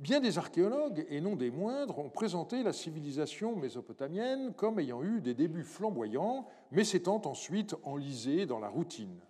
Bien 0.00 0.20
des 0.20 0.38
archéologues, 0.38 1.06
et 1.08 1.20
non 1.20 1.36
des 1.36 1.52
moindres, 1.52 2.00
ont 2.00 2.10
présenté 2.10 2.64
la 2.64 2.72
civilisation 2.72 3.54
mésopotamienne 3.54 4.52
comme 4.52 4.80
ayant 4.80 5.04
eu 5.04 5.20
des 5.20 5.34
débuts 5.34 5.62
flamboyants, 5.62 6.48
mais 6.72 6.82
s'étant 6.82 7.22
ensuite 7.26 7.76
enlisée 7.84 8.44
dans 8.44 8.58
la 8.58 8.68
routine. 8.68 9.20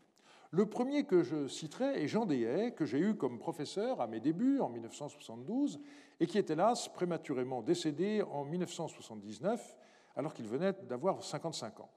Le 0.51 0.67
premier 0.67 1.05
que 1.05 1.23
je 1.23 1.49
citerai 1.49 2.03
est 2.03 2.09
Jean 2.09 2.25
Déhay, 2.25 2.73
que 2.73 2.87
j'ai 2.87 2.99
eu 2.99 3.15
comme 3.15 3.39
professeur 3.39 4.01
à 4.01 4.07
mes 4.07 4.21
débuts 4.21 4.61
en 4.61 4.71
1972 4.71 5.81
et 6.21 6.27
qui 6.27 6.39
est 6.39 6.49
hélas 6.49 6.89
prématurément 6.89 7.61
décédé 7.61 8.23
en 8.23 8.45
1979 8.45 9.77
alors 10.17 10.33
qu'il 10.33 10.47
venait 10.47 10.73
d'avoir 10.89 11.23
55 11.23 11.81
ans. 11.81 11.91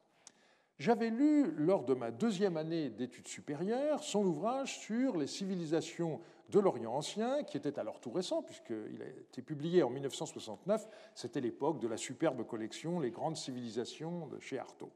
J'avais 0.79 1.09
lu 1.09 1.51
lors 1.57 1.83
de 1.85 1.95
ma 1.95 2.11
deuxième 2.11 2.55
année 2.55 2.91
d'études 2.91 3.27
supérieures 3.27 4.03
son 4.03 4.23
ouvrage 4.23 4.77
sur 4.77 5.17
les 5.17 5.25
civilisations 5.25 6.19
de 6.49 6.59
l'Orient 6.59 6.93
ancien, 6.93 7.43
qui 7.43 7.57
était 7.57 7.79
alors 7.79 7.99
tout 7.99 8.11
récent, 8.11 8.43
puisqu'il 8.43 9.01
a 9.01 9.07
été 9.07 9.41
publié 9.41 9.81
en 9.81 9.89
1969. 9.89 10.87
C'était 11.15 11.41
l'époque 11.41 11.79
de 11.79 11.87
la 11.87 11.97
superbe 11.97 12.45
collection 12.45 12.99
Les 12.99 13.09
grandes 13.09 13.37
civilisations 13.37 14.27
de 14.27 14.39
chez 14.39 14.59
Artaud. 14.59 14.91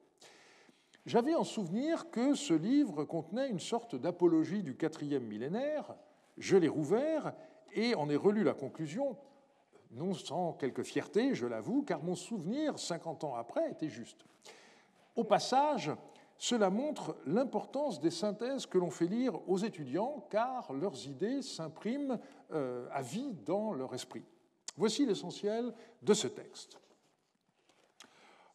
J'avais 1.07 1.33
en 1.33 1.43
souvenir 1.43 2.11
que 2.11 2.35
ce 2.35 2.53
livre 2.53 3.03
contenait 3.03 3.49
une 3.49 3.59
sorte 3.59 3.95
d'apologie 3.95 4.61
du 4.61 4.75
quatrième 4.75 5.23
millénaire. 5.23 5.95
Je 6.37 6.57
l'ai 6.57 6.67
rouvert 6.67 7.33
et 7.73 7.95
en 7.95 8.07
ai 8.07 8.15
relu 8.15 8.43
la 8.43 8.53
conclusion, 8.53 9.17
non 9.89 10.13
sans 10.13 10.53
quelque 10.53 10.83
fierté, 10.83 11.33
je 11.33 11.47
l'avoue, 11.47 11.81
car 11.81 12.03
mon 12.03 12.15
souvenir, 12.15 12.77
50 12.77 13.23
ans 13.23 13.35
après, 13.35 13.71
était 13.71 13.89
juste. 13.89 14.25
Au 15.15 15.24
passage, 15.24 15.91
cela 16.38 16.69
montre 16.69 17.15
l'importance 17.26 18.00
des 18.00 18.10
synthèses 18.10 18.65
que 18.65 18.78
l'on 18.78 18.89
fait 18.89 19.06
lire 19.06 19.47
aux 19.47 19.58
étudiants, 19.58 20.26
car 20.30 20.74
leurs 20.74 21.06
idées 21.08 21.41
s'impriment 21.41 22.17
euh, 22.52 22.88
à 22.91 23.02
vie 23.02 23.34
dans 23.45 23.74
leur 23.74 23.93
esprit. 23.93 24.24
Voici 24.78 25.06
l'essentiel 25.06 25.74
de 26.02 26.13
ce 26.13 26.28
texte. 26.28 26.80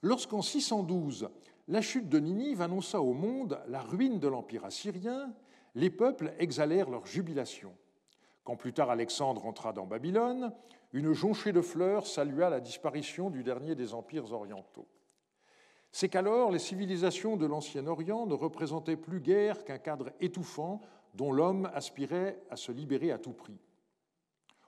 Lorsqu'en 0.02 0.42
612, 0.42 1.28
la 1.68 1.80
chute 1.80 2.08
de 2.08 2.18
Ninive 2.18 2.62
annonça 2.62 3.00
au 3.00 3.12
monde 3.12 3.60
la 3.68 3.82
ruine 3.82 4.18
de 4.18 4.28
l'Empire 4.28 4.64
assyrien, 4.64 5.32
les 5.74 5.90
peuples 5.90 6.32
exhalèrent 6.38 6.90
leur 6.90 7.06
jubilation. 7.06 7.72
Quand 8.44 8.56
plus 8.56 8.72
tard 8.72 8.90
Alexandre 8.90 9.44
entra 9.46 9.72
dans 9.72 9.86
Babylone, 9.86 10.52
une 10.92 11.12
jonchée 11.12 11.52
de 11.52 11.60
fleurs 11.60 12.06
salua 12.06 12.50
la 12.50 12.60
disparition 12.60 13.30
du 13.30 13.42
dernier 13.42 13.74
des 13.74 13.94
empires 13.94 14.32
orientaux. 14.32 14.88
C'est 15.92 16.08
qu'alors 16.08 16.50
les 16.50 16.58
civilisations 16.58 17.36
de 17.36 17.46
l'Ancien 17.46 17.86
Orient 17.86 18.26
ne 18.26 18.34
représentaient 18.34 18.96
plus 18.96 19.20
guère 19.20 19.64
qu'un 19.64 19.78
cadre 19.78 20.12
étouffant 20.20 20.80
dont 21.14 21.32
l'homme 21.32 21.70
aspirait 21.74 22.42
à 22.50 22.56
se 22.56 22.72
libérer 22.72 23.10
à 23.10 23.18
tout 23.18 23.32
prix. 23.32 23.58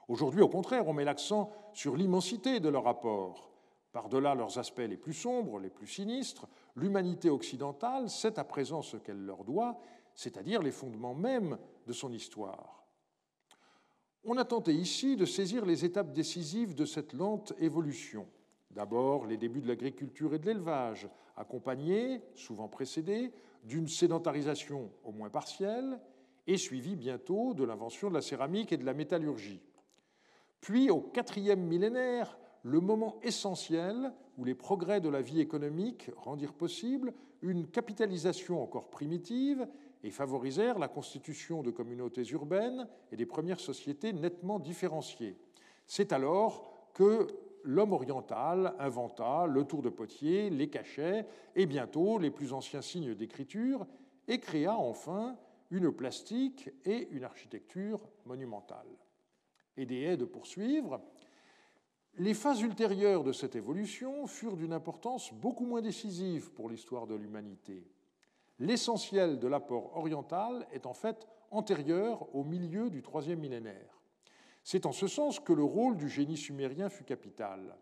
Aujourd'hui, 0.09 0.41
au 0.41 0.49
contraire, 0.49 0.89
on 0.89 0.95
met 0.95 1.05
l'accent 1.05 1.51
sur 1.75 1.97
l'immensité 1.97 2.61
de 2.61 2.71
leur 2.71 2.89
apport, 2.89 3.53
par-delà 3.93 4.35
leurs 4.35 4.59
aspects 4.59 4.79
les 4.79 4.97
plus 4.97 5.13
sombres, 5.13 5.59
les 5.59 5.71
plus 5.71 5.87
sinistres, 5.87 6.47
l'humanité 6.77 7.29
occidentale 7.29 8.09
sait 8.09 8.39
à 8.39 8.45
présent 8.45 8.81
ce 8.81 8.97
qu'elle 8.97 9.25
leur 9.25 9.45
doit, 9.45 9.79
c'est-à-dire 10.15 10.63
les 10.63 10.71
fondements 10.71 11.15
mêmes 11.15 11.59
de 11.87 11.93
son 11.93 12.13
histoire. 12.13 12.87
On 14.25 14.37
a 14.37 14.45
tenté 14.45 14.73
ici 14.73 15.17
de 15.17 15.25
saisir 15.25 15.65
les 15.65 15.85
étapes 15.85 16.13
décisives 16.13 16.75
de 16.75 16.85
cette 16.85 17.13
lente 17.13 17.53
évolution. 17.59 18.27
D'abord, 18.71 19.27
les 19.27 19.37
débuts 19.37 19.61
de 19.61 19.69
l'agriculture 19.69 20.35
et 20.35 20.39
de 20.39 20.47
l'élevage, 20.47 21.09
accompagnés, 21.37 22.21
souvent 22.35 22.69
précédés, 22.69 23.33
d'une 23.65 23.89
sédentarisation 23.89 24.91
au 25.05 25.13
moins 25.13 25.31
partielle, 25.31 26.01
et 26.47 26.57
suivis 26.57 26.97
bientôt 26.97 27.55
de 27.55 27.65
l'invention 27.65 28.09
de 28.09 28.15
la 28.15 28.23
céramique 28.23 28.73
et 28.73 28.79
de 28.79 28.85
la 28.85 28.95
métallurgie. 28.95 29.61
Puis, 30.61 30.91
au 30.91 31.01
quatrième 31.01 31.63
millénaire, 31.63 32.39
le 32.63 32.81
moment 32.81 33.19
essentiel 33.23 34.13
où 34.37 34.45
les 34.45 34.55
progrès 34.55 35.01
de 35.01 35.09
la 35.09 35.21
vie 35.21 35.41
économique 35.41 36.11
rendirent 36.17 36.55
possible 36.55 37.13
une 37.43 37.67
capitalisation 37.67 38.63
encore 38.63 38.89
primitive 38.89 39.67
et 40.03 40.11
favorisèrent 40.11 40.79
la 40.79 40.89
constitution 40.89 41.63
de 41.63 41.71
communautés 41.71 42.25
urbaines 42.31 42.89
et 43.13 43.17
des 43.17 43.27
premières 43.27 43.61
sociétés 43.61 44.13
nettement 44.13 44.59
différenciées. 44.59 45.37
C'est 45.87 46.13
alors 46.13 46.71
que 46.95 47.27
l'homme 47.65 47.93
oriental 47.93 48.75
inventa 48.79 49.47
le 49.47 49.65
tour 49.65 49.83
de 49.83 49.89
potier, 49.89 50.51
les 50.51 50.69
cachets 50.69 51.27
et 51.55 51.67
bientôt 51.67 52.19
les 52.19 52.31
plus 52.31 52.53
anciens 52.53 52.83
signes 52.83 53.15
d'écriture 53.15 53.87
et 54.27 54.39
créa 54.39 54.77
enfin 54.77 55.37
une 55.71 55.93
plastique 55.93 56.71
et 56.85 57.09
une 57.11 57.25
architecture 57.25 58.01
monumentale. 58.25 58.87
Aidé 59.77 60.17
de 60.17 60.25
poursuivre, 60.25 61.01
les 62.17 62.35
phases 62.35 62.63
ultérieures 62.63 63.23
de 63.23 63.33
cette 63.33 63.55
évolution 63.55 64.27
furent 64.27 64.57
d'une 64.57 64.73
importance 64.73 65.33
beaucoup 65.35 65.65
moins 65.65 65.83
décisive 65.83 66.51
pour 66.53 66.69
l'histoire 66.69 67.07
de 67.07 67.15
l'humanité. 67.15 67.87
L'essentiel 68.59 69.39
de 69.39 69.47
l'apport 69.47 69.97
oriental 69.97 70.67
est 70.73 70.87
en 70.87 70.95
fait 70.95 71.29
antérieur 71.51 72.35
au 72.35 72.43
milieu 72.43 72.91
du 72.91 73.03
troisième 73.03 73.39
millénaire. 73.39 73.98
C'est 74.71 74.85
en 74.85 74.93
ce 74.93 75.07
sens 75.07 75.41
que 75.41 75.55
le 75.55 75.65
rôle 75.65 75.97
du 75.97 76.11
génie 76.11 76.37
sumérien 76.37 76.91
fut 76.91 77.05
capital. 77.05 77.75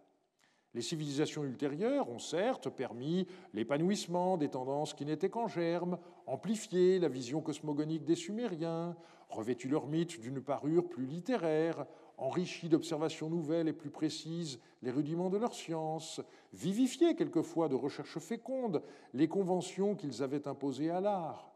Les 0.72 0.82
civilisations 0.82 1.42
ultérieures 1.42 2.08
ont 2.08 2.20
certes 2.20 2.70
permis 2.70 3.26
l'épanouissement 3.54 4.36
des 4.36 4.50
tendances 4.50 4.94
qui 4.94 5.04
n'étaient 5.04 5.28
qu'en 5.28 5.48
germe, 5.48 5.98
amplifié 6.28 7.00
la 7.00 7.08
vision 7.08 7.40
cosmogonique 7.40 8.04
des 8.04 8.14
Sumériens, 8.14 8.94
revêtu 9.28 9.66
leur 9.66 9.88
mythe 9.88 10.20
d'une 10.20 10.40
parure 10.40 10.88
plus 10.88 11.06
littéraire, 11.06 11.86
enrichi 12.18 12.68
d'observations 12.68 13.28
nouvelles 13.28 13.66
et 13.66 13.72
plus 13.72 13.90
précises 13.90 14.60
les 14.80 14.92
rudiments 14.92 15.28
de 15.28 15.38
leur 15.38 15.54
science, 15.54 16.20
vivifié 16.52 17.16
quelquefois 17.16 17.68
de 17.68 17.74
recherches 17.74 18.20
fécondes 18.20 18.80
les 19.12 19.26
conventions 19.26 19.96
qu'ils 19.96 20.22
avaient 20.22 20.46
imposées 20.46 20.90
à 20.90 21.00
l'art. 21.00 21.50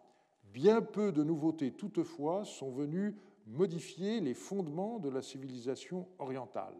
Bien 0.52 0.82
peu 0.82 1.12
de 1.12 1.22
nouveautés 1.22 1.70
toutefois 1.70 2.44
sont 2.44 2.72
venues 2.72 3.14
modifier 3.50 4.20
les 4.20 4.34
fondements 4.34 4.98
de 4.98 5.08
la 5.08 5.22
civilisation 5.22 6.08
orientale. 6.18 6.76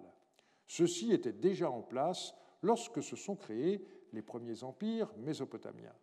Ceux-ci 0.67 1.13
étaient 1.13 1.33
déjà 1.33 1.71
en 1.71 1.83
place 1.83 2.35
lorsque 2.63 3.03
se 3.03 3.17
sont 3.17 3.37
créés 3.37 3.85
les 4.13 4.23
premiers 4.23 4.63
empires 4.63 5.13
mésopotamiens. 5.19 5.95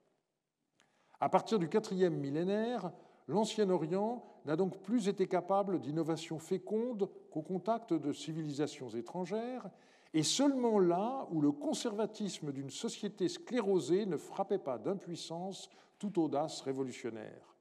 À 1.19 1.29
partir 1.29 1.57
du 1.57 1.69
quatrième 1.69 2.17
millénaire, 2.17 2.91
l'Ancien 3.27 3.69
Orient 3.69 4.23
n'a 4.45 4.55
donc 4.55 4.81
plus 4.81 5.07
été 5.07 5.27
capable 5.27 5.79
d'innovations 5.79 6.39
fécondes 6.39 7.09
qu'au 7.31 7.41
contact 7.41 7.93
de 7.93 8.13
civilisations 8.13 8.89
étrangères, 8.89 9.69
et 10.13 10.23
seulement 10.23 10.79
là 10.79 11.27
où 11.31 11.41
le 11.41 11.51
conservatisme 11.51 12.51
d'une 12.51 12.69
société 12.69 13.27
sclérosée 13.27 14.05
ne 14.05 14.17
frappait 14.17 14.57
pas 14.57 14.77
d'impuissance 14.77 15.69
toute 15.99 16.17
audace 16.17 16.61
révolutionnaire. 16.61 17.56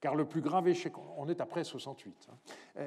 Car 0.00 0.14
le 0.14 0.26
plus 0.26 0.42
grave 0.42 0.68
échec, 0.68 0.92
on 1.16 1.28
est 1.28 1.40
après 1.40 1.64
68, 1.64 2.28
hein, 2.30 2.34
eh, 2.78 2.82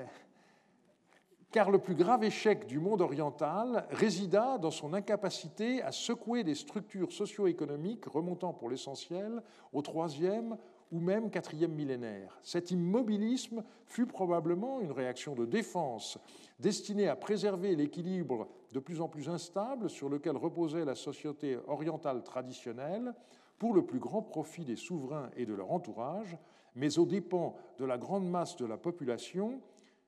car 1.51 1.71
le 1.71 1.79
plus 1.79 1.95
grave 1.95 2.23
échec 2.23 2.67
du 2.67 2.79
monde 2.79 3.01
oriental 3.01 3.87
résida 3.89 4.59
dans 4.59 4.71
son 4.71 4.93
incapacité 4.93 5.81
à 5.81 5.91
secouer 5.91 6.43
des 6.43 6.53
structures 6.53 7.11
socio-économiques 7.11 8.05
remontant 8.05 8.53
pour 8.53 8.69
l'essentiel 8.69 9.41
au 9.73 9.81
troisième 9.81 10.57
ou 10.91 10.99
même 10.99 11.29
quatrième 11.29 11.73
millénaire. 11.73 12.37
Cet 12.43 12.71
immobilisme 12.71 13.63
fut 13.85 14.05
probablement 14.05 14.79
une 14.79 14.91
réaction 14.91 15.35
de 15.35 15.45
défense 15.45 16.19
destinée 16.59 17.07
à 17.07 17.15
préserver 17.15 17.75
l'équilibre 17.75 18.47
de 18.73 18.79
plus 18.79 19.01
en 19.01 19.07
plus 19.07 19.29
instable 19.29 19.89
sur 19.89 20.09
lequel 20.09 20.37
reposait 20.37 20.85
la 20.85 20.95
société 20.95 21.57
orientale 21.67 22.23
traditionnelle 22.23 23.13
pour 23.57 23.73
le 23.73 23.85
plus 23.85 23.99
grand 23.99 24.21
profit 24.21 24.65
des 24.65 24.75
souverains 24.75 25.29
et 25.35 25.45
de 25.45 25.53
leur 25.53 25.71
entourage, 25.71 26.37
mais 26.75 26.99
aux 26.99 27.05
dépens 27.05 27.55
de 27.77 27.85
la 27.85 27.97
grande 27.97 28.29
masse 28.29 28.55
de 28.55 28.65
la 28.65 28.77
population, 28.77 29.61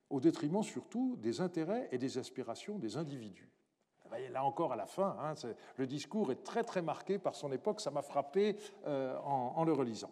au 0.10 0.20
détriment 0.20 0.64
surtout 0.64 1.16
des 1.18 1.42
intérêts 1.42 1.88
et 1.92 1.98
des 1.98 2.18
aspirations 2.18 2.78
des 2.78 2.98
individus. 2.98 3.52
Là 4.32 4.44
encore, 4.44 4.74
à 4.74 4.76
la 4.76 4.86
fin, 4.86 5.16
hein, 5.22 5.34
le 5.78 5.88
discours 5.88 6.32
est 6.32 6.44
très 6.44 6.64
très 6.64 6.82
marqué 6.82 7.18
par 7.18 7.36
son 7.36 7.52
époque, 7.52 7.80
ça 7.80 7.92
m'a 7.92 8.02
frappé 8.02 8.58
euh, 8.86 9.18
en, 9.24 9.64
le 9.64 9.72
relisant. 9.72 10.12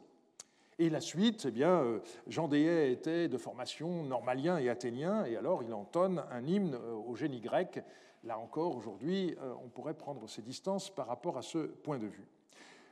Et 0.77 0.89
la 0.89 1.01
suite, 1.01 1.45
eh 1.45 1.51
bien, 1.51 1.81
euh, 1.81 1.99
Jean 2.27 2.47
Déhay 2.47 2.93
était 2.93 3.27
de 3.27 3.37
formation 3.37 4.03
normalien 4.03 4.57
et 4.57 4.69
athénien, 4.69 5.25
et 5.25 5.35
alors 5.35 5.63
il 5.63 5.73
entonne 5.73 6.23
un 6.31 6.45
hymne 6.45 6.75
euh, 6.75 6.93
au 6.93 7.15
génie 7.15 7.41
grec. 7.41 7.83
Là 8.23 8.37
encore, 8.37 8.75
aujourd'hui, 8.75 9.37
on 9.63 9.69
pourrait 9.69 9.93
prendre 9.93 10.27
ses 10.27 10.41
distances 10.41 10.89
par 10.89 11.07
rapport 11.07 11.37
à 11.37 11.41
ce 11.41 11.59
point 11.59 11.97
de 11.97 12.07
vue. 12.07 12.27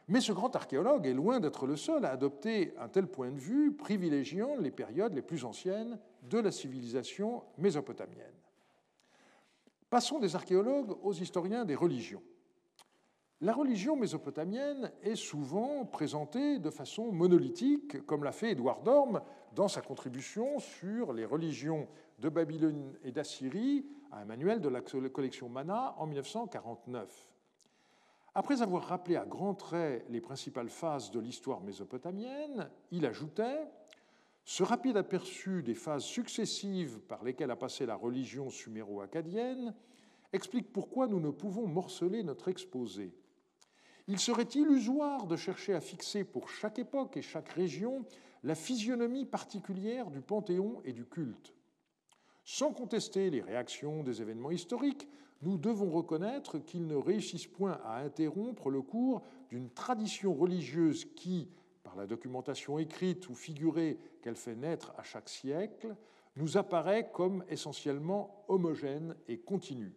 Mais 0.07 0.21
ce 0.21 0.31
grand 0.31 0.55
archéologue 0.55 1.05
est 1.05 1.13
loin 1.13 1.39
d'être 1.39 1.67
le 1.67 1.75
seul 1.75 2.05
à 2.05 2.11
adopter 2.11 2.73
un 2.77 2.87
tel 2.87 3.07
point 3.07 3.31
de 3.31 3.39
vue, 3.39 3.73
privilégiant 3.73 4.55
les 4.57 4.71
périodes 4.71 5.13
les 5.13 5.21
plus 5.21 5.43
anciennes 5.43 5.99
de 6.23 6.39
la 6.39 6.51
civilisation 6.51 7.43
mésopotamienne. 7.57 8.33
Passons 9.89 10.19
des 10.19 10.35
archéologues 10.35 10.97
aux 11.03 11.13
historiens 11.13 11.65
des 11.65 11.75
religions. 11.75 12.23
La 13.41 13.53
religion 13.53 13.95
mésopotamienne 13.95 14.91
est 15.03 15.15
souvent 15.15 15.85
présentée 15.85 16.57
de 16.57 16.69
façon 16.69 17.11
monolithique, 17.11 18.03
comme 18.05 18.23
l'a 18.23 18.31
fait 18.31 18.51
Édouard 18.51 18.81
Dorme 18.81 19.21
dans 19.53 19.67
sa 19.67 19.81
contribution 19.81 20.57
sur 20.59 21.13
les 21.13 21.25
religions 21.25 21.87
de 22.17 22.29
Babylone 22.29 22.97
et 23.03 23.11
d'Assyrie 23.11 23.85
à 24.11 24.21
un 24.21 24.25
manuel 24.25 24.59
de 24.59 24.69
la 24.69 24.81
collection 24.81 25.49
Mana 25.49 25.95
en 25.99 26.07
1949. 26.07 27.36
Après 28.39 28.61
avoir 28.61 28.83
rappelé 28.83 29.15
à 29.15 29.25
grands 29.25 29.55
traits 29.55 30.05
les 30.09 30.21
principales 30.21 30.69
phases 30.69 31.09
de 31.09 31.19
l'histoire 31.19 31.59
mésopotamienne, 31.61 32.69
il 32.91 33.07
ajoutait 33.07 33.67
Ce 34.45 34.61
rapide 34.61 34.95
aperçu 34.95 35.63
des 35.63 35.73
phases 35.73 36.03
successives 36.03 36.99
par 36.99 37.23
lesquelles 37.23 37.49
a 37.49 37.55
passé 37.55 37.87
la 37.87 37.95
religion 37.95 38.51
suméro-acadienne 38.51 39.73
explique 40.33 40.71
pourquoi 40.71 41.07
nous 41.07 41.19
ne 41.19 41.31
pouvons 41.31 41.65
morceler 41.65 42.21
notre 42.21 42.47
exposé. 42.47 43.11
Il 44.07 44.19
serait 44.19 44.43
illusoire 44.43 45.25
de 45.25 45.35
chercher 45.35 45.73
à 45.73 45.81
fixer 45.81 46.23
pour 46.23 46.47
chaque 46.47 46.77
époque 46.77 47.17
et 47.17 47.23
chaque 47.23 47.49
région 47.49 48.05
la 48.43 48.53
physionomie 48.53 49.25
particulière 49.25 50.11
du 50.11 50.21
panthéon 50.21 50.79
et 50.85 50.93
du 50.93 51.07
culte. 51.07 51.55
Sans 52.49 52.71
contester 52.71 53.29
les 53.29 53.41
réactions 53.41 54.03
des 54.03 54.21
événements 54.21 54.51
historiques, 54.51 55.09
nous 55.41 55.57
devons 55.57 55.89
reconnaître 55.89 56.59
qu'ils 56.59 56.87
ne 56.87 56.95
réussissent 56.95 57.45
point 57.45 57.77
à 57.83 57.97
interrompre 57.97 58.69
le 58.69 58.81
cours 58.81 59.21
d'une 59.49 59.69
tradition 59.69 60.33
religieuse 60.33 61.03
qui, 61.13 61.49
par 61.83 61.97
la 61.97 62.07
documentation 62.07 62.79
écrite 62.79 63.27
ou 63.27 63.35
figurée 63.35 63.99
qu'elle 64.21 64.37
fait 64.37 64.55
naître 64.55 64.93
à 64.97 65.03
chaque 65.03 65.27
siècle, 65.27 65.93
nous 66.37 66.55
apparaît 66.55 67.11
comme 67.11 67.43
essentiellement 67.49 68.45
homogène 68.47 69.17
et 69.27 69.39
continue. 69.39 69.93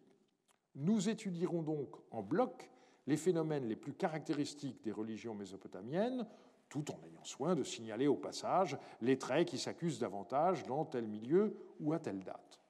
Nous 0.75 1.09
étudierons 1.09 1.63
donc 1.63 1.95
en 2.11 2.25
bloc 2.25 2.69
les 3.07 3.17
phénomènes 3.17 3.69
les 3.69 3.77
plus 3.77 3.95
caractéristiques 3.95 4.83
des 4.83 4.91
religions 4.91 5.37
mésopotamiennes, 5.37 6.27
tout 6.71 6.91
en 6.91 6.99
ayant 7.05 7.25
soin 7.25 7.55
de 7.55 7.63
signaler 7.63 8.07
au 8.07 8.17
passage 8.17 8.79
les 9.03 9.19
traits 9.19 9.49
qui 9.49 9.59
s'accusent 9.59 9.99
davantage 9.99 10.65
dans 10.65 10.87
tel 10.87 11.07
milieu 11.07 11.55
ou 11.81 11.93
à 11.93 11.99
telle 11.99 12.25
date. 12.25 12.61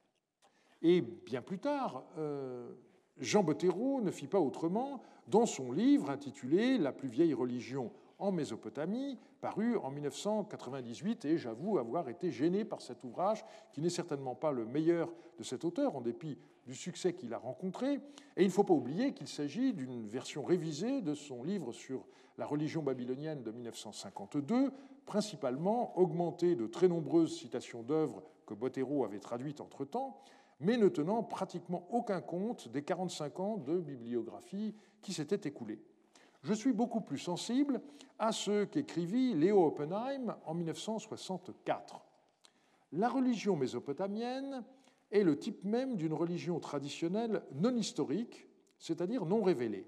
Et 0.83 1.03
bien 1.03 1.43
plus 1.43 1.59
tard, 1.59 2.05
euh, 2.19 2.73
Jean 3.19 3.45
Bottero 3.45 4.01
ne 4.01 4.11
fit 4.11 4.27
pas 4.27 4.41
autrement 4.41 5.03
dans 5.29 5.47
son 5.47 5.71
livre 5.71 6.11
intitulé 6.11 6.79
La 6.79 6.93
plus 6.93 7.09
vieille 7.09 7.35
religion 7.35 7.93
en 8.21 8.33
Mésopotamie, 8.33 9.19
paru 9.41 9.77
en 9.77 9.91
1998, 9.91 11.25
et 11.25 11.39
j'avoue 11.39 11.79
avoir 11.79 12.09
été 12.09 12.31
gêné 12.31 12.65
par 12.65 12.81
cet 12.81 13.05
ouvrage, 13.05 13.45
qui 13.73 13.81
n'est 13.81 13.91
certainement 13.91 14.35
pas 14.35 14.53
le 14.53 14.65
meilleur 14.65 15.13
de 15.39 15.43
cet 15.43 15.65
auteur, 15.65 15.97
en 15.97 16.01
dépit 16.01 16.39
du 16.67 16.75
succès 16.75 17.15
qu'il 17.15 17.35
a 17.35 17.39
rencontré. 17.39 17.95
Et 18.37 18.43
il 18.43 18.47
ne 18.47 18.53
faut 18.53 18.65
pas 18.65 18.75
oublier 18.75 19.13
qu'il 19.13 19.29
s'agit 19.29 19.73
d'une 19.73 20.07
version 20.07 20.45
révisée 20.45 21.01
de 21.01 21.15
son 21.15 21.43
livre 21.43 21.73
sur 21.73 22.07
la 22.39 22.47
religion 22.47 22.83
babylonienne 22.83 23.43
de 23.43 23.51
1952, 23.51 24.73
principalement 25.05 25.99
augmentée 25.99 26.55
de 26.55 26.67
très 26.67 26.89
nombreuses 26.89 27.37
citations 27.37 27.83
d'œuvres 27.83 28.23
que 28.47 28.55
Bottero 28.55 29.05
avait 29.05 29.19
traduites 29.19 29.61
entre-temps, 29.61 30.21
mais 30.61 30.77
ne 30.77 30.89
tenant 30.89 31.23
pratiquement 31.23 31.87
aucun 31.91 32.21
compte 32.21 32.69
des 32.69 32.83
45 32.83 33.41
ans 33.41 33.57
de 33.57 33.79
bibliographie 33.79 34.75
qui 35.03 35.13
s'étaient 35.13 35.49
écoulés. 35.49 35.83
Je 36.43 36.55
suis 36.55 36.73
beaucoup 36.73 37.03
plus 37.03 37.19
sensible 37.19 37.83
à 38.19 38.33
ce 38.33 38.65
qu'écrivit 38.65 39.35
Léo 39.35 39.67
Oppenheim 39.67 40.37
en 40.47 40.55
1964. 40.55 42.01
La 42.93 43.09
religion 43.11 43.57
mésopotamienne 43.57 44.65
est 45.11 45.23
le 45.23 45.39
type 45.39 45.65
même 45.65 45.97
d'une 45.97 46.15
religion 46.15 46.59
traditionnelle 46.59 47.43
non 47.53 47.77
historique, 47.77 48.49
c'est-à-dire 48.79 49.27
non 49.27 49.43
révélée. 49.43 49.87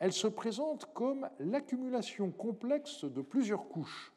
Elle 0.00 0.12
se 0.12 0.26
présente 0.26 0.86
comme 0.92 1.28
l'accumulation 1.38 2.32
complexe 2.32 3.04
de 3.04 3.22
plusieurs 3.22 3.68
couches. 3.68 4.12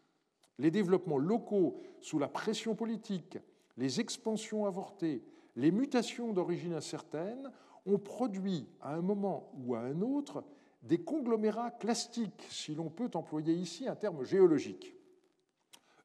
Les 0.57 0.71
développements 0.71 1.17
locaux 1.19 1.77
sous 2.01 2.17
la 2.17 2.27
pression 2.27 2.73
politique, 2.73 3.37
les 3.77 3.99
expansions 3.99 4.65
avortées, 4.65 5.23
les 5.55 5.71
mutations 5.71 6.33
d'origine 6.33 6.73
incertaine 6.73 7.51
ont 7.85 7.99
produit 7.99 8.67
à 8.81 8.95
un 8.95 9.01
moment 9.01 9.51
ou 9.55 9.75
à 9.75 9.81
un 9.81 10.01
autre 10.01 10.43
des 10.83 11.01
conglomérats 11.01 11.71
clastiques, 11.71 12.45
si 12.49 12.75
l'on 12.75 12.89
peut 12.89 13.09
employer 13.13 13.53
ici 13.53 13.87
un 13.87 13.95
terme 13.95 14.23
géologique. 14.23 14.95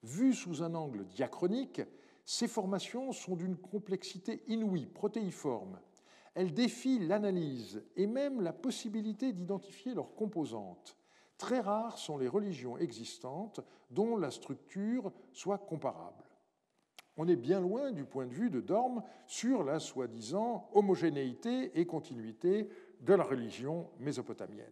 Vues 0.03 0.35
sous 0.35 0.63
un 0.63 0.75
angle 0.75 1.05
diachronique, 1.07 1.83
ces 2.25 2.47
formations 2.47 3.13
sont 3.13 3.37
d'une 3.37 3.57
complexité 3.57 4.43
inouïe, 4.47 4.87
protéiforme. 4.87 5.81
Elles 6.35 6.55
défient 6.55 7.01
l'analyse 7.01 7.83
et 7.97 8.07
même 8.07 8.41
la 8.41 8.53
possibilité 8.53 9.33
d'identifier 9.33 9.95
leurs 9.95 10.15
composantes. 10.15 10.97
Très 11.37 11.61
rares 11.61 11.99
sont 11.99 12.19
les 12.19 12.29
religions 12.29 12.79
existantes 12.79 13.61
dont 13.91 14.17
la 14.17 14.31
structure 14.31 15.13
soit 15.33 15.59
comparable 15.59 16.29
on 17.19 17.27
est 17.27 17.37
bien 17.37 17.61
loin 17.61 17.91
du 17.91 18.05
point 18.05 18.27
de 18.27 18.33
vue 18.33 18.49
de 18.49 18.61
Dorme 18.61 19.03
sur 19.27 19.65
la 19.65 19.81
soi-disant 19.81 20.71
homogénéité 20.73 21.79
et 21.79 21.85
continuité 21.85 22.71
de 23.01 23.15
la 23.15 23.25
religion 23.25 23.91
mésopotamienne. 23.99 24.67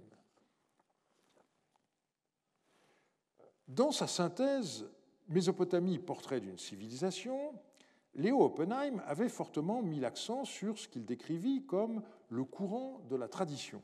Dans 3.68 3.92
sa 3.92 4.06
synthèse 4.06 4.86
Mésopotamie, 5.28 5.98
portrait 5.98 6.40
d'une 6.40 6.58
civilisation, 6.58 7.52
Léo 8.14 8.44
Oppenheim 8.44 9.02
avait 9.06 9.28
fortement 9.28 9.82
mis 9.82 9.98
l'accent 9.98 10.44
sur 10.44 10.78
ce 10.78 10.86
qu'il 10.86 11.04
décrivit 11.04 11.66
comme 11.66 12.02
le 12.28 12.44
courant 12.44 13.00
de 13.10 13.16
la 13.16 13.26
tradition. 13.26 13.82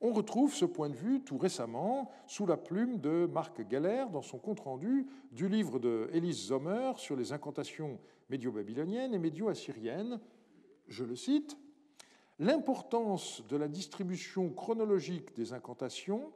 On 0.00 0.12
retrouve 0.12 0.54
ce 0.54 0.64
point 0.64 0.88
de 0.88 0.94
vue 0.94 1.20
tout 1.22 1.38
récemment 1.38 2.10
sous 2.26 2.46
la 2.46 2.56
plume 2.56 2.98
de 2.98 3.28
Marc 3.30 3.60
Galler 3.68 4.06
dans 4.12 4.22
son 4.22 4.38
compte-rendu 4.38 5.06
du 5.32 5.48
livre 5.48 5.78
de 5.78 6.08
Elise 6.12 6.46
Sommer 6.46 6.92
sur 6.96 7.16
les 7.16 7.32
incantations 7.32 7.98
médio-babyloniennes 8.30 9.12
et 9.12 9.18
médio-assyriennes. 9.18 10.20
Je 10.86 11.04
le 11.04 11.16
cite 11.16 11.58
L'importance 12.40 13.42
de 13.48 13.56
la 13.56 13.66
distribution 13.66 14.50
chronologique 14.50 15.34
des 15.34 15.52
incantations 15.52 16.30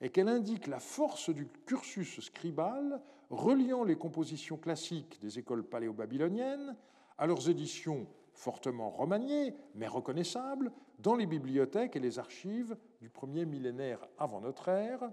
est 0.00 0.10
qu'elle 0.10 0.28
indique 0.28 0.68
la 0.68 0.78
force 0.78 1.30
du 1.30 1.48
cursus 1.66 2.20
scribal 2.20 3.00
reliant 3.30 3.82
les 3.82 3.96
compositions 3.96 4.56
classiques 4.56 5.20
des 5.20 5.40
écoles 5.40 5.64
paléo-babyloniennes 5.64 6.76
à 7.18 7.26
leurs 7.26 7.50
éditions 7.50 8.06
fortement 8.32 8.90
remaniées, 8.90 9.52
mais 9.74 9.88
reconnaissables, 9.88 10.70
dans 11.00 11.16
les 11.16 11.26
bibliothèques 11.26 11.96
et 11.96 12.00
les 12.00 12.20
archives 12.20 12.76
du 13.00 13.08
premier 13.08 13.44
millénaire 13.44 13.98
avant 14.16 14.40
notre 14.40 14.68
ère, 14.68 15.10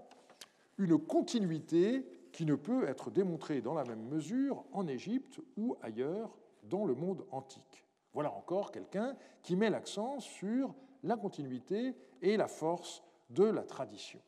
une 0.78 0.96
continuité 0.96 2.04
qui 2.30 2.44
ne 2.44 2.54
peut 2.54 2.86
être 2.86 3.10
démontrée 3.10 3.60
dans 3.60 3.74
la 3.74 3.84
même 3.84 4.06
mesure 4.08 4.64
en 4.72 4.86
Égypte 4.86 5.40
ou 5.56 5.76
ailleurs 5.82 6.36
dans 6.64 6.84
le 6.84 6.94
monde 6.94 7.26
antique. 7.32 7.85
Voilà 8.16 8.32
encore 8.32 8.72
quelqu'un 8.72 9.14
qui 9.42 9.56
met 9.56 9.68
l'accent 9.68 10.20
sur 10.20 10.74
la 11.02 11.18
continuité 11.18 11.94
et 12.22 12.38
la 12.38 12.48
force 12.48 13.02
de 13.28 13.44
la 13.44 13.62
tradition. 13.62 14.22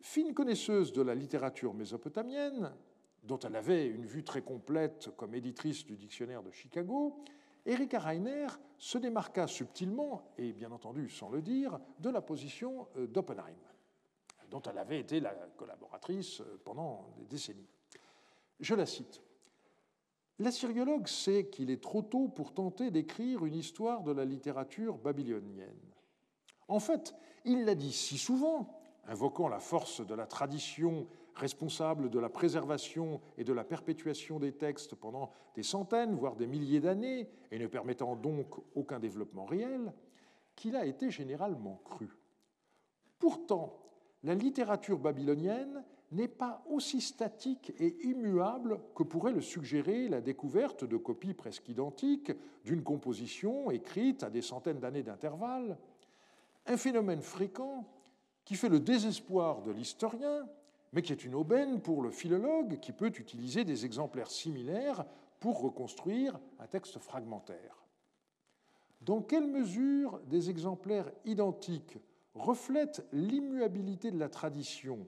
Fine 0.00 0.32
connaisseuse 0.32 0.92
de 0.92 1.02
la 1.02 1.16
littérature 1.16 1.74
mésopotamienne, 1.74 2.72
dont 3.24 3.40
elle 3.40 3.56
avait 3.56 3.88
une 3.88 4.06
vue 4.06 4.22
très 4.22 4.42
complète 4.42 5.10
comme 5.16 5.34
éditrice 5.34 5.84
du 5.84 5.96
dictionnaire 5.96 6.44
de 6.44 6.52
Chicago, 6.52 7.24
Erika 7.66 7.98
Reiner 7.98 8.46
se 8.78 8.98
démarqua 8.98 9.48
subtilement, 9.48 10.30
et 10.38 10.52
bien 10.52 10.70
entendu 10.70 11.08
sans 11.08 11.28
le 11.28 11.42
dire, 11.42 11.80
de 11.98 12.10
la 12.10 12.20
position 12.20 12.86
euh, 12.98 13.08
d'Oppenheim. 13.08 13.58
dont 14.48 14.62
elle 14.62 14.78
avait 14.78 15.00
été 15.00 15.18
la 15.18 15.34
collaboratrice 15.56 16.40
pendant 16.64 17.12
des 17.16 17.26
décennies. 17.26 17.68
Je 18.60 18.76
la 18.76 18.86
cite. 18.86 19.20
L'assyriologue 20.40 21.06
sait 21.06 21.48
qu'il 21.48 21.70
est 21.70 21.82
trop 21.82 22.00
tôt 22.00 22.26
pour 22.26 22.54
tenter 22.54 22.90
d'écrire 22.90 23.44
une 23.44 23.54
histoire 23.54 24.02
de 24.02 24.10
la 24.10 24.24
littérature 24.24 24.96
babylonienne. 24.96 25.76
En 26.66 26.80
fait, 26.80 27.14
il 27.44 27.66
l'a 27.66 27.74
dit 27.74 27.92
si 27.92 28.16
souvent, 28.16 28.80
invoquant 29.06 29.48
la 29.48 29.60
force 29.60 30.04
de 30.04 30.14
la 30.14 30.26
tradition 30.26 31.06
responsable 31.34 32.08
de 32.08 32.18
la 32.18 32.30
préservation 32.30 33.20
et 33.36 33.44
de 33.44 33.52
la 33.52 33.64
perpétuation 33.64 34.38
des 34.38 34.52
textes 34.52 34.94
pendant 34.94 35.30
des 35.54 35.62
centaines, 35.62 36.14
voire 36.14 36.36
des 36.36 36.46
milliers 36.46 36.80
d'années, 36.80 37.28
et 37.50 37.58
ne 37.58 37.66
permettant 37.66 38.16
donc 38.16 38.54
aucun 38.74 38.98
développement 38.98 39.44
réel, 39.44 39.92
qu'il 40.56 40.74
a 40.74 40.86
été 40.86 41.10
généralement 41.10 41.82
cru. 41.84 42.08
Pourtant, 43.18 43.78
la 44.22 44.34
littérature 44.34 44.98
babylonienne 44.98 45.84
n'est 46.10 46.28
pas 46.28 46.62
aussi 46.68 47.00
statique 47.00 47.72
et 47.78 47.96
immuable 48.06 48.80
que 48.94 49.02
pourrait 49.02 49.32
le 49.32 49.40
suggérer 49.40 50.08
la 50.08 50.20
découverte 50.20 50.84
de 50.84 50.96
copies 50.96 51.34
presque 51.34 51.68
identiques 51.68 52.32
d'une 52.64 52.82
composition 52.82 53.70
écrite 53.70 54.22
à 54.22 54.30
des 54.30 54.42
centaines 54.42 54.80
d'années 54.80 55.04
d'intervalle, 55.04 55.78
un 56.66 56.76
phénomène 56.76 57.22
fréquent 57.22 57.86
qui 58.44 58.56
fait 58.56 58.68
le 58.68 58.80
désespoir 58.80 59.62
de 59.62 59.70
l'historien, 59.70 60.48
mais 60.92 61.02
qui 61.02 61.12
est 61.12 61.24
une 61.24 61.36
aubaine 61.36 61.80
pour 61.80 62.02
le 62.02 62.10
philologue 62.10 62.80
qui 62.80 62.92
peut 62.92 63.12
utiliser 63.16 63.64
des 63.64 63.84
exemplaires 63.84 64.30
similaires 64.30 65.04
pour 65.38 65.60
reconstruire 65.60 66.38
un 66.58 66.66
texte 66.66 66.98
fragmentaire. 66.98 67.84
Dans 69.00 69.22
quelle 69.22 69.46
mesure 69.46 70.20
des 70.26 70.50
exemplaires 70.50 71.10
identiques 71.24 71.98
reflètent 72.34 73.06
l'immuabilité 73.12 74.10
de 74.10 74.18
la 74.18 74.28
tradition 74.28 75.06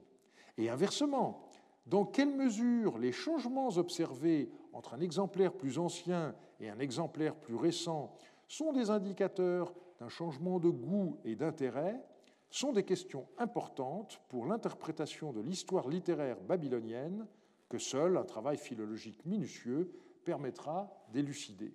et 0.57 0.69
inversement, 0.69 1.49
dans 1.85 2.05
quelle 2.05 2.35
mesure 2.35 2.97
les 2.97 3.11
changements 3.11 3.69
observés 3.69 4.49
entre 4.71 4.93
un 4.93 5.01
exemplaire 5.01 5.53
plus 5.53 5.79
ancien 5.79 6.35
et 6.59 6.69
un 6.69 6.79
exemplaire 6.79 7.35
plus 7.35 7.55
récent 7.55 8.15
sont 8.47 8.71
des 8.71 8.89
indicateurs 8.89 9.73
d'un 9.99 10.09
changement 10.09 10.59
de 10.59 10.69
goût 10.69 11.17
et 11.25 11.35
d'intérêt 11.35 11.99
sont 12.49 12.71
des 12.71 12.83
questions 12.83 13.27
importantes 13.37 14.21
pour 14.29 14.45
l'interprétation 14.45 15.33
de 15.33 15.41
l'histoire 15.41 15.87
littéraire 15.87 16.39
babylonienne 16.39 17.25
que 17.67 17.79
seul 17.79 18.15
un 18.17 18.23
travail 18.23 18.57
philologique 18.57 19.25
minutieux 19.25 19.91
permettra 20.23 21.05
d'élucider. 21.11 21.73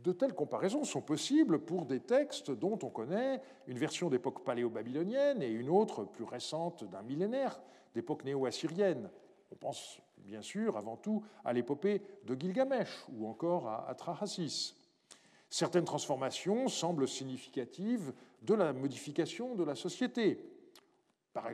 De 0.00 0.12
telles 0.12 0.34
comparaisons 0.34 0.84
sont 0.84 1.02
possibles 1.02 1.58
pour 1.60 1.84
des 1.84 2.00
textes 2.00 2.50
dont 2.50 2.78
on 2.82 2.88
connaît 2.88 3.40
une 3.66 3.78
version 3.78 4.08
d'époque 4.08 4.44
paléo-babylonienne 4.44 5.42
et 5.42 5.50
une 5.50 5.68
autre 5.68 6.04
plus 6.04 6.24
récente 6.24 6.84
d'un 6.84 7.02
millénaire, 7.02 7.60
d'époque 7.94 8.24
néo-assyrienne. 8.24 9.10
On 9.52 9.56
pense 9.56 10.00
bien 10.18 10.42
sûr 10.42 10.76
avant 10.76 10.96
tout 10.96 11.22
à 11.44 11.52
l'épopée 11.52 12.02
de 12.24 12.34
Gilgamesh 12.38 13.04
ou 13.12 13.26
encore 13.26 13.68
à 13.68 13.88
Atrahasis. 13.88 14.74
Certaines 15.50 15.84
transformations 15.84 16.68
semblent 16.68 17.06
significatives 17.06 18.12
de 18.40 18.54
la 18.54 18.72
modification 18.72 19.54
de 19.54 19.64
la 19.64 19.74
société. 19.74 20.42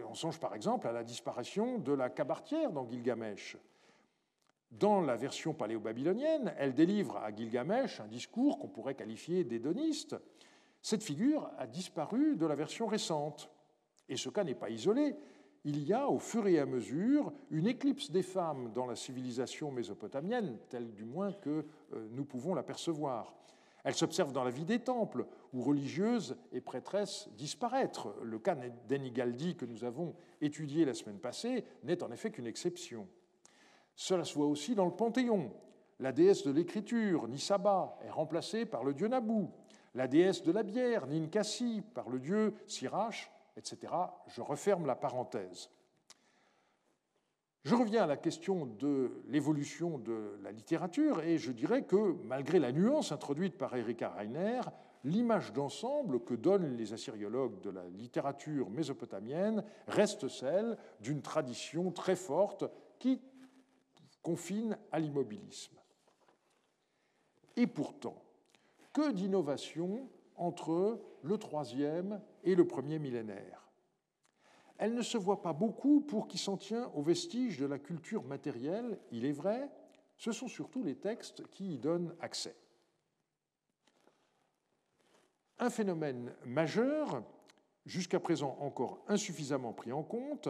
On 0.08 0.14
songe 0.14 0.38
par 0.38 0.54
exemple 0.54 0.86
à 0.86 0.92
la 0.92 1.02
disparition 1.02 1.78
de 1.78 1.92
la 1.92 2.08
cabartière 2.08 2.72
dans 2.72 2.88
Gilgamesh. 2.88 3.56
Dans 4.70 5.00
la 5.00 5.16
version 5.16 5.54
paléo-babylonienne, 5.54 6.54
elle 6.58 6.74
délivre 6.74 7.16
à 7.16 7.34
Gilgamesh 7.34 8.00
un 8.00 8.06
discours 8.06 8.58
qu'on 8.58 8.68
pourrait 8.68 8.94
qualifier 8.94 9.42
d'hédoniste. 9.42 10.16
Cette 10.82 11.02
figure 11.02 11.50
a 11.58 11.66
disparu 11.66 12.36
de 12.36 12.46
la 12.46 12.54
version 12.54 12.86
récente. 12.86 13.50
Et 14.08 14.16
ce 14.16 14.28
cas 14.28 14.44
n'est 14.44 14.54
pas 14.54 14.70
isolé. 14.70 15.16
Il 15.64 15.82
y 15.82 15.92
a, 15.92 16.08
au 16.08 16.18
fur 16.18 16.46
et 16.46 16.58
à 16.58 16.66
mesure, 16.66 17.32
une 17.50 17.66
éclipse 17.66 18.10
des 18.10 18.22
femmes 18.22 18.72
dans 18.72 18.86
la 18.86 18.94
civilisation 18.94 19.72
mésopotamienne, 19.72 20.58
telle 20.68 20.92
du 20.94 21.04
moins 21.04 21.32
que 21.32 21.64
euh, 21.94 22.06
nous 22.10 22.24
pouvons 22.24 22.54
l'apercevoir. 22.54 23.34
Elle 23.84 23.94
s'observe 23.94 24.32
dans 24.32 24.44
la 24.44 24.50
vie 24.50 24.64
des 24.64 24.80
temples, 24.80 25.26
où 25.52 25.62
religieuses 25.62 26.36
et 26.52 26.60
prêtresses 26.60 27.28
disparaissent. 27.36 28.06
Le 28.22 28.38
cas 28.38 28.56
d'Enigaldi 28.88 29.56
que 29.56 29.64
nous 29.64 29.84
avons 29.84 30.14
étudié 30.40 30.84
la 30.84 30.94
semaine 30.94 31.18
passée 31.18 31.64
n'est 31.84 32.02
en 32.02 32.12
effet 32.12 32.30
qu'une 32.30 32.46
exception. 32.46 33.08
Cela 34.00 34.24
se 34.24 34.34
voit 34.34 34.46
aussi 34.46 34.76
dans 34.76 34.84
le 34.84 34.92
Panthéon. 34.92 35.50
La 35.98 36.12
déesse 36.12 36.44
de 36.44 36.52
l'écriture, 36.52 37.26
Nisaba, 37.26 37.98
est 38.06 38.10
remplacée 38.10 38.64
par 38.64 38.84
le 38.84 38.94
dieu 38.94 39.08
Nabou. 39.08 39.50
La 39.96 40.06
déesse 40.06 40.44
de 40.44 40.52
la 40.52 40.62
bière, 40.62 41.08
Ninkasi, 41.08 41.82
par 41.94 42.08
le 42.08 42.20
dieu 42.20 42.54
Sirach, 42.68 43.28
etc. 43.56 43.92
Je 44.28 44.40
referme 44.40 44.86
la 44.86 44.94
parenthèse. 44.94 45.68
Je 47.64 47.74
reviens 47.74 48.04
à 48.04 48.06
la 48.06 48.16
question 48.16 48.66
de 48.66 49.20
l'évolution 49.26 49.98
de 49.98 50.38
la 50.44 50.52
littérature 50.52 51.20
et 51.22 51.36
je 51.36 51.50
dirais 51.50 51.82
que, 51.82 52.14
malgré 52.22 52.60
la 52.60 52.70
nuance 52.70 53.10
introduite 53.10 53.58
par 53.58 53.74
Erika 53.74 54.10
Reiner, 54.10 54.60
l'image 55.02 55.52
d'ensemble 55.52 56.22
que 56.22 56.34
donnent 56.34 56.76
les 56.76 56.92
assyriologues 56.92 57.60
de 57.62 57.70
la 57.70 57.88
littérature 57.88 58.70
mésopotamienne 58.70 59.64
reste 59.88 60.28
celle 60.28 60.78
d'une 61.00 61.20
tradition 61.20 61.90
très 61.90 62.14
forte 62.14 62.64
qui 63.00 63.20
confine 64.22 64.78
à 64.92 64.98
l'immobilisme. 64.98 65.76
Et 67.56 67.66
pourtant, 67.66 68.22
que 68.92 69.12
d'innovation 69.12 70.08
entre 70.36 71.00
le 71.22 71.38
troisième 71.38 72.20
et 72.44 72.54
le 72.54 72.66
premier 72.66 72.98
millénaire 72.98 73.68
Elle 74.78 74.94
ne 74.94 75.02
se 75.02 75.18
voit 75.18 75.42
pas 75.42 75.52
beaucoup 75.52 76.00
pour 76.00 76.28
qui 76.28 76.38
s'en 76.38 76.56
tient 76.56 76.90
aux 76.94 77.02
vestiges 77.02 77.58
de 77.58 77.66
la 77.66 77.78
culture 77.78 78.22
matérielle, 78.24 78.98
il 79.10 79.24
est 79.24 79.32
vrai, 79.32 79.70
ce 80.16 80.32
sont 80.32 80.48
surtout 80.48 80.82
les 80.82 80.96
textes 80.96 81.48
qui 81.50 81.74
y 81.74 81.78
donnent 81.78 82.14
accès. 82.20 82.56
Un 85.58 85.70
phénomène 85.70 86.34
majeur, 86.44 87.22
jusqu'à 87.86 88.20
présent 88.20 88.56
encore 88.60 89.02
insuffisamment 89.08 89.72
pris 89.72 89.92
en 89.92 90.04
compte, 90.04 90.48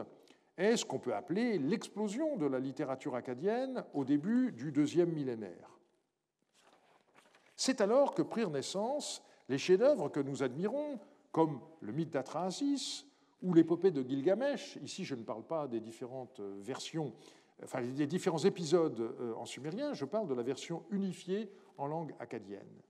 est 0.59 0.77
ce 0.77 0.85
qu'on 0.85 0.99
peut 0.99 1.15
appeler 1.15 1.59
l'explosion 1.59 2.37
de 2.37 2.47
la 2.47 2.59
littérature 2.59 3.15
acadienne 3.15 3.85
au 3.95 4.05
début 4.05 4.53
du 4.53 4.73
deuxième 4.73 5.13
millénaire. 5.13 5.79
C'est 7.57 7.81
alors 7.81 8.15
que 8.15 8.23
prirent 8.23 8.51
naissance 8.51 9.23
les 9.49 9.59
chefs-d'œuvre 9.59 10.09
que 10.09 10.21
nous 10.21 10.43
admirons, 10.43 10.99
comme 11.33 11.61
le 11.81 11.93
mythe 11.93 12.11
d'Atrahasis 12.11 13.07
ou 13.43 13.55
l'épopée 13.55 13.93
de 13.93 14.03
Gilgamesh. 14.03 14.77
Ici, 14.83 15.05
je 15.05 15.15
ne 15.15 15.23
parle 15.23 15.45
pas 15.45 15.69
des 15.69 15.81
différentes 15.81 16.41
versions, 16.41 17.13
enfin 17.63 17.83
des 17.83 18.07
différents 18.07 18.39
épisodes 18.39 19.01
euh, 19.01 19.35
en 19.35 19.45
sumérien, 19.45 19.95
je 19.95 20.05
parle 20.05 20.27
de 20.27 20.35
la 20.35 20.43
version 20.43 20.85
unifiée 20.91 21.51
en 21.77 21.87
langue 21.87 22.15
acadienne. 22.19 22.83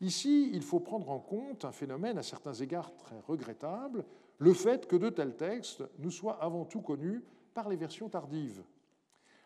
Ici, 0.00 0.50
il 0.52 0.62
faut 0.62 0.80
prendre 0.80 1.10
en 1.10 1.20
compte 1.20 1.64
un 1.64 1.70
phénomène 1.70 2.18
à 2.18 2.22
certains 2.22 2.54
égards 2.54 2.96
très 2.96 3.20
regrettable, 3.20 4.04
le 4.42 4.54
fait 4.54 4.88
que 4.88 4.96
de 4.96 5.08
tels 5.08 5.36
textes 5.36 5.84
nous 6.00 6.10
soient 6.10 6.42
avant 6.42 6.64
tout 6.64 6.80
connus 6.80 7.22
par 7.54 7.68
les 7.68 7.76
versions 7.76 8.08
tardives. 8.08 8.64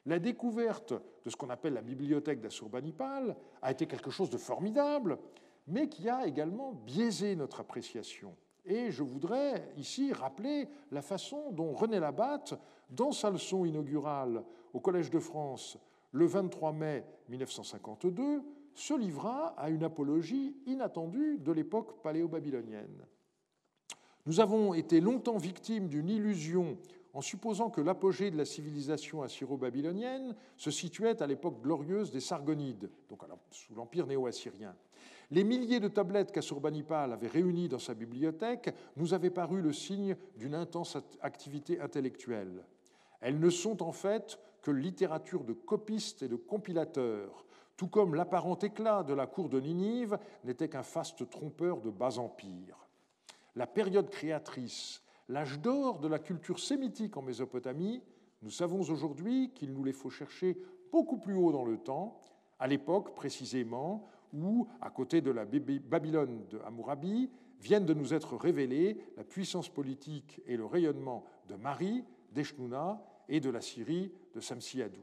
La 0.07 0.19
découverte 0.19 0.95
de 1.23 1.29
ce 1.29 1.37
qu'on 1.37 1.51
appelle 1.51 1.75
la 1.75 1.83
bibliothèque 1.83 2.41
d'Assurbanipal 2.41 3.37
a 3.61 3.71
été 3.71 3.87
quelque 3.87 4.09
chose 4.09 4.31
de 4.31 4.39
formidable, 4.39 5.19
mais 5.67 5.91
qui 5.91 6.09
a 6.09 6.27
également 6.27 6.73
biaisé 6.73 7.37
notre 7.37 7.61
appréciation. 7.61 8.35
Et 8.65 8.91
je 8.91 9.03
voudrais 9.03 9.71
ici 9.77 10.15
rappeler 10.15 10.67
la 10.91 11.03
façon 11.03 11.53
dont 11.53 11.75
René 11.75 12.01
Labatte, 12.01 12.55
dans 12.89 13.13
sa 13.13 13.29
leçon 13.29 13.67
inaugurale 13.67 14.45
au 14.73 14.81
Collège 14.81 15.11
de 15.11 15.19
France 15.19 15.77
le 16.13 16.25
23 16.25 16.73
mai 16.73 17.05
1952, 17.29 18.43
se 18.73 18.95
livra 18.95 19.49
à 19.59 19.69
une 19.69 19.85
apologie 19.85 20.57
inattendue 20.65 21.37
de 21.39 21.53
l'époque 21.53 22.01
paléo-babylonienne. 22.03 23.05
Nous 24.27 24.41
avons 24.41 24.75
été 24.75 25.01
longtemps 25.01 25.39
victimes 25.39 25.89
d'une 25.89 26.09
illusion 26.09 26.77
en 27.15 27.21
supposant 27.21 27.71
que 27.71 27.81
l'apogée 27.81 28.31
de 28.31 28.37
la 28.37 28.45
civilisation 28.45 29.23
assyro-babylonienne 29.23 30.35
se 30.57 30.71
situait 30.71 31.23
à 31.23 31.27
l'époque 31.27 31.63
glorieuse 31.63 32.11
des 32.11 32.21
Sargonides, 32.21 32.91
donc 33.09 33.21
sous 33.53 33.75
l'empire 33.75 34.07
néo-assyrien. 34.07 34.75
Les 35.31 35.45
milliers 35.45 35.81
de 35.81 35.89
tablettes 35.89 36.33
qu'Assurbanipal 36.33 37.13
avait 37.13 37.29
réunies 37.29 37.69
dans 37.69 37.79
sa 37.79 37.95
bibliothèque 37.95 38.75
nous 38.97 39.15
avaient 39.15 39.31
paru 39.31 39.63
le 39.63 39.73
signe 39.73 40.17
d'une 40.37 40.55
intense 40.55 40.99
activité 41.21 41.81
intellectuelle. 41.81 42.65
Elles 43.21 43.41
ne 43.41 43.51
sont 43.51 43.83
en 43.83 43.93
fait 43.93 44.39
que 44.61 44.71
littérature 44.71 45.45
de 45.45 45.53
copistes 45.53 46.23
et 46.23 46.29
de 46.29 46.37
compilateurs, 46.37 47.47
tout 47.77 47.89
comme 47.89 48.15
l'apparent 48.15 48.59
éclat 48.59 49.05
de 49.05 49.15
la 49.15 49.27
cour 49.27 49.49
de 49.49 49.61
Ninive 49.61 50.19
n'était 50.45 50.69
qu'un 50.69 50.83
faste 50.83 51.31
trompeur 51.31 51.81
de 51.81 51.91
bas 51.91 52.19
empire. 52.19 52.86
La 53.57 53.67
période 53.67 54.11
créatrice, 54.11 55.03
l'âge 55.29 55.59
d'or 55.59 55.99
de 55.99 56.09
la 56.09 56.19
culture 56.19 56.61
sémitique 56.61 57.17
en 57.17 57.23
Mésopotamie, 57.23 58.03
nous 58.43 58.51
savons 58.51 58.81
aujourd'hui 58.81 59.51
qu'il 59.55 59.73
nous 59.73 59.83
les 59.83 59.95
faut 59.95 60.11
chercher 60.11 60.59
beaucoup 60.93 61.17
plus 61.17 61.35
haut 61.35 61.53
dans 61.53 61.65
le 61.65 61.79
temps, 61.79 62.21
à 62.59 62.67
l'époque 62.67 63.15
précisément 63.15 64.07
où, 64.35 64.69
à 64.81 64.91
côté 64.91 65.23
de 65.23 65.31
la 65.31 65.47
Babylone 65.47 66.47
de 66.51 66.59
Hammurabi, 66.59 67.31
viennent 67.59 67.87
de 67.87 67.95
nous 67.95 68.13
être 68.13 68.37
révélés 68.37 68.99
la 69.17 69.25
puissance 69.25 69.71
politique 69.71 70.43
et 70.47 70.59
le 70.59 70.67
rayonnement 70.67 71.25
de 71.49 71.55
Mari, 71.57 72.05
d'Eshnouna 72.33 73.03
et 73.29 73.41
de 73.41 73.49
la 73.49 73.63
Syrie 73.63 74.13
de 74.35 74.41
Samsiadou. 74.41 75.01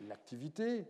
L'activité, 0.00 0.86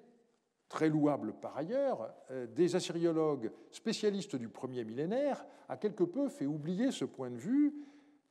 très 0.73 0.89
louable 0.89 1.35
par 1.35 1.55
ailleurs, 1.55 2.15
euh, 2.31 2.47
des 2.47 2.75
assyriologues 2.75 3.53
spécialistes 3.71 4.37
du 4.37 4.49
premier 4.49 4.85
millénaire 4.85 5.45
a 5.69 5.77
quelque 5.77 6.03
peu 6.03 6.31
fait 6.31 6.47
oublier 6.47 6.91
ce 6.91 7.05
point 7.05 7.31
de 7.31 7.37
vue. 7.37 7.75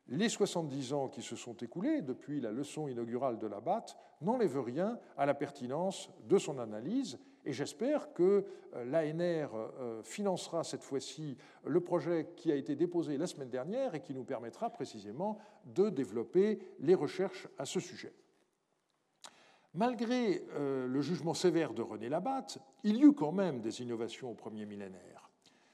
Les 0.07 0.27
70 0.27 0.91
ans 0.93 1.07
qui 1.07 1.21
se 1.21 1.35
sont 1.35 1.53
écoulés 1.57 2.01
depuis 2.01 2.41
la 2.41 2.51
leçon 2.51 2.87
inaugurale 2.87 3.37
de 3.37 3.45
la 3.45 3.61
BAT 3.61 3.85
n'enlèvent 4.21 4.59
rien 4.59 4.99
à 5.17 5.27
la 5.27 5.35
pertinence 5.35 6.09
de 6.27 6.39
son 6.39 6.57
analyse 6.57 7.19
et 7.45 7.53
j'espère 7.53 8.11
que 8.11 8.43
euh, 8.73 8.85
l'ANR 8.85 9.55
euh, 9.55 10.01
financera 10.01 10.63
cette 10.63 10.83
fois-ci 10.83 11.37
le 11.63 11.79
projet 11.79 12.31
qui 12.35 12.51
a 12.51 12.55
été 12.55 12.75
déposé 12.75 13.19
la 13.19 13.27
semaine 13.27 13.51
dernière 13.51 13.93
et 13.93 14.01
qui 14.01 14.15
nous 14.15 14.23
permettra 14.23 14.71
précisément 14.71 15.37
de 15.65 15.89
développer 15.89 16.57
les 16.79 16.95
recherches 16.95 17.47
à 17.59 17.65
ce 17.65 17.79
sujet. 17.79 18.13
Malgré 19.73 20.43
euh, 20.51 20.85
le 20.87 21.01
jugement 21.01 21.33
sévère 21.33 21.73
de 21.73 21.81
René 21.81 22.09
Labatte, 22.09 22.59
il 22.83 22.97
y 22.97 23.03
eut 23.03 23.13
quand 23.13 23.31
même 23.31 23.61
des 23.61 23.81
innovations 23.81 24.31
au 24.31 24.33
premier 24.33 24.65
millénaire. 24.65 25.29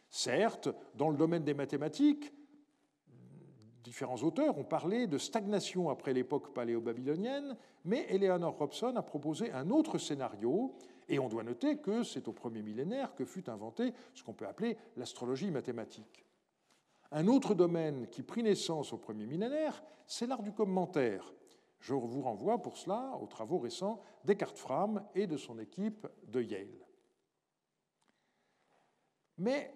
Certes, 0.10 0.70
dans 0.96 1.10
le 1.10 1.18
domaine 1.18 1.44
des 1.44 1.56
mathématiques, 1.56 2.32
différents 3.84 4.18
auteurs 4.18 4.58
ont 4.58 4.64
parlé 4.64 5.08
de 5.08 5.18
stagnation 5.18 5.90
après 5.90 6.14
l'époque 6.14 6.54
paléo-babylonienne, 6.54 7.58
mais 7.86 8.06
Eleanor 8.10 8.58
Robson 8.58 8.94
a 8.96 9.02
proposé 9.02 9.52
un 9.52 9.70
autre 9.70 9.98
scénario 9.98 10.76
et 11.10 11.20
on 11.20 11.30
doit 11.30 11.44
noter 11.44 11.78
que 11.78 12.04
c'est 12.04 12.28
au 12.28 12.34
premier 12.34 12.62
millénaire 12.62 13.16
que 13.16 13.26
fut 13.26 13.50
inventée 13.50 13.94
ce 14.14 14.24
qu'on 14.24 14.34
peut 14.34 14.48
appeler 14.48 14.78
l'astrologie 14.98 15.52
mathématique. 15.52 16.26
Un 17.12 17.28
autre 17.28 17.56
domaine 17.56 18.08
qui 18.08 18.24
prit 18.24 18.44
naissance 18.44 18.92
au 18.92 18.98
premier 18.98 19.26
millénaire, 19.26 19.82
c'est 20.06 20.28
l'art 20.28 20.44
du 20.44 20.52
commentaire. 20.52 21.34
Je 21.80 21.94
vous 21.94 22.22
renvoie 22.22 22.62
pour 22.62 22.78
cela 22.78 23.18
aux 23.22 23.28
travaux 23.28 23.60
récents 23.60 24.02
d'Eckhart 24.26 24.56
Fram 24.56 25.06
et 25.16 25.28
de 25.28 25.38
son 25.38 25.60
équipe 25.60 26.08
de 26.28 26.42
Yale. 26.42 26.86
Mais 29.38 29.74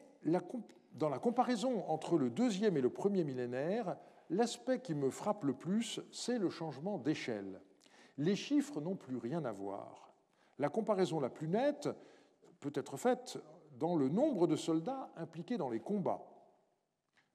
dans 0.94 1.10
la 1.10 1.20
comparaison 1.20 1.88
entre 1.88 2.18
le 2.18 2.30
deuxième 2.30 2.78
et 2.78 2.82
le 2.82 2.90
premier 2.90 3.24
millénaire, 3.24 3.98
l'aspect 4.30 4.80
qui 4.80 4.96
me 4.96 5.10
frappe 5.10 5.44
le 5.44 5.54
plus, 5.54 6.02
c'est 6.12 6.40
le 6.40 6.50
changement 6.50 6.98
d'échelle. 6.98 7.62
Les 8.18 8.36
chiffres 8.36 8.82
n'ont 8.82 8.96
plus 8.96 9.18
rien 9.18 9.46
à 9.46 9.52
voir. 9.52 10.14
La 10.58 10.70
comparaison 10.70 11.20
la 11.20 11.30
plus 11.30 11.48
nette 11.48 11.90
peut 12.60 12.74
être 12.76 12.98
faite 12.98 13.40
dans 13.80 13.96
le 13.96 14.10
nombre 14.10 14.48
de 14.48 14.56
soldats 14.56 15.12
impliqués 15.16 15.58
dans 15.58 15.70
les 15.70 15.80
combats. 15.80 16.26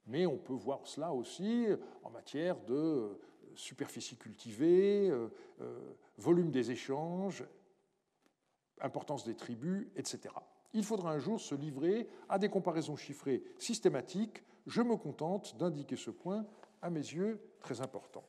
Mais 0.05 0.25
on 0.25 0.37
peut 0.37 0.53
voir 0.53 0.79
cela 0.85 1.13
aussi 1.13 1.67
en 2.03 2.09
matière 2.09 2.59
de 2.61 3.19
superficie 3.57 4.17
cultivée, 4.17 5.09
euh, 5.09 5.29
euh, 5.61 5.93
volume 6.17 6.51
des 6.51 6.71
échanges, 6.71 7.43
importance 8.81 9.23
des 9.23 9.35
tribus, 9.35 9.87
etc. 9.95 10.33
Il 10.73 10.83
faudra 10.83 11.11
un 11.11 11.19
jour 11.19 11.39
se 11.39 11.55
livrer 11.55 12.07
à 12.29 12.37
des 12.37 12.49
comparaisons 12.49 12.95
chiffrées 12.95 13.43
systématiques. 13.57 14.43
Je 14.67 14.81
me 14.81 14.95
contente 14.95 15.57
d'indiquer 15.57 15.95
ce 15.95 16.11
point, 16.11 16.45
à 16.81 16.89
mes 16.89 16.99
yeux, 16.99 17.41
très 17.59 17.81
important. 17.81 18.23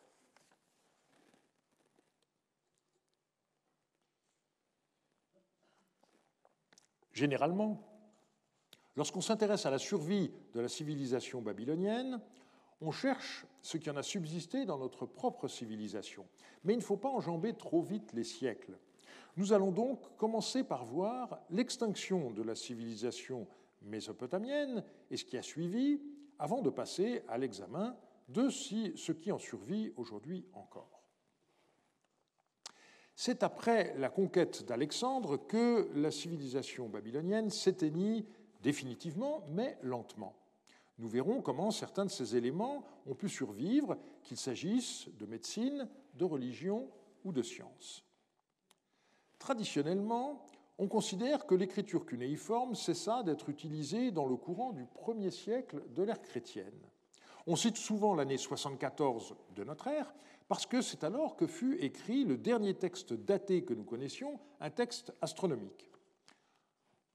Généralement, 7.12 7.82
lorsqu'on 8.96 9.20
s'intéresse 9.20 9.66
à 9.66 9.70
la 9.70 9.78
survie 9.78 10.30
de 10.54 10.60
la 10.60 10.68
civilisation 10.68 11.42
babylonienne, 11.42 12.20
on 12.80 12.90
cherche 12.90 13.46
ce 13.62 13.76
qui 13.76 13.90
en 13.90 13.96
a 13.96 14.02
subsisté 14.02 14.64
dans 14.64 14.78
notre 14.78 15.06
propre 15.06 15.48
civilisation. 15.48 16.26
Mais 16.64 16.74
il 16.74 16.78
ne 16.78 16.82
faut 16.82 16.96
pas 16.96 17.08
enjamber 17.08 17.54
trop 17.54 17.82
vite 17.82 18.12
les 18.12 18.24
siècles. 18.24 18.78
Nous 19.36 19.52
allons 19.52 19.72
donc 19.72 20.16
commencer 20.16 20.64
par 20.64 20.84
voir 20.84 21.40
l'extinction 21.50 22.30
de 22.30 22.42
la 22.42 22.54
civilisation 22.54 23.46
mésopotamienne 23.82 24.84
et 25.10 25.16
ce 25.16 25.24
qui 25.24 25.36
a 25.36 25.42
suivi, 25.42 26.00
avant 26.38 26.62
de 26.62 26.70
passer 26.70 27.22
à 27.28 27.38
l'examen 27.38 27.96
de 28.28 28.48
ce 28.50 29.12
qui 29.12 29.32
en 29.32 29.38
survit 29.38 29.92
aujourd'hui 29.96 30.46
encore. 30.52 31.02
C'est 33.14 33.42
après 33.42 33.94
la 33.96 34.10
conquête 34.10 34.64
d'Alexandre 34.64 35.36
que 35.36 35.90
la 35.94 36.12
civilisation 36.12 36.88
babylonienne 36.88 37.50
s'éteignit 37.50 38.26
définitivement, 38.62 39.44
mais 39.48 39.76
lentement. 39.82 40.36
Nous 40.98 41.08
verrons 41.08 41.40
comment 41.40 41.70
certains 41.70 42.04
de 42.04 42.10
ces 42.10 42.36
éléments 42.36 42.84
ont 43.06 43.14
pu 43.14 43.28
survivre, 43.28 43.96
qu'il 44.24 44.36
s'agisse 44.36 45.08
de 45.18 45.26
médecine, 45.26 45.88
de 46.14 46.24
religion 46.24 46.88
ou 47.24 47.32
de 47.32 47.42
science. 47.42 48.04
Traditionnellement, 49.38 50.44
on 50.78 50.88
considère 50.88 51.46
que 51.46 51.54
l'écriture 51.54 52.06
cunéiforme 52.06 52.74
cessa 52.74 53.22
d'être 53.22 53.48
utilisée 53.48 54.10
dans 54.10 54.26
le 54.26 54.36
courant 54.36 54.72
du 54.72 54.86
premier 54.86 55.30
siècle 55.30 55.82
de 55.94 56.02
l'ère 56.02 56.22
chrétienne. 56.22 56.86
On 57.46 57.56
cite 57.56 57.76
souvent 57.76 58.14
l'année 58.14 58.36
74 58.36 59.34
de 59.54 59.64
notre 59.64 59.86
ère 59.86 60.12
parce 60.48 60.66
que 60.66 60.80
c'est 60.80 61.04
alors 61.04 61.36
que 61.36 61.46
fut 61.46 61.78
écrit 61.80 62.24
le 62.24 62.36
dernier 62.36 62.74
texte 62.74 63.12
daté 63.12 63.64
que 63.64 63.74
nous 63.74 63.84
connaissions, 63.84 64.38
un 64.60 64.70
texte 64.70 65.12
astronomique. 65.20 65.90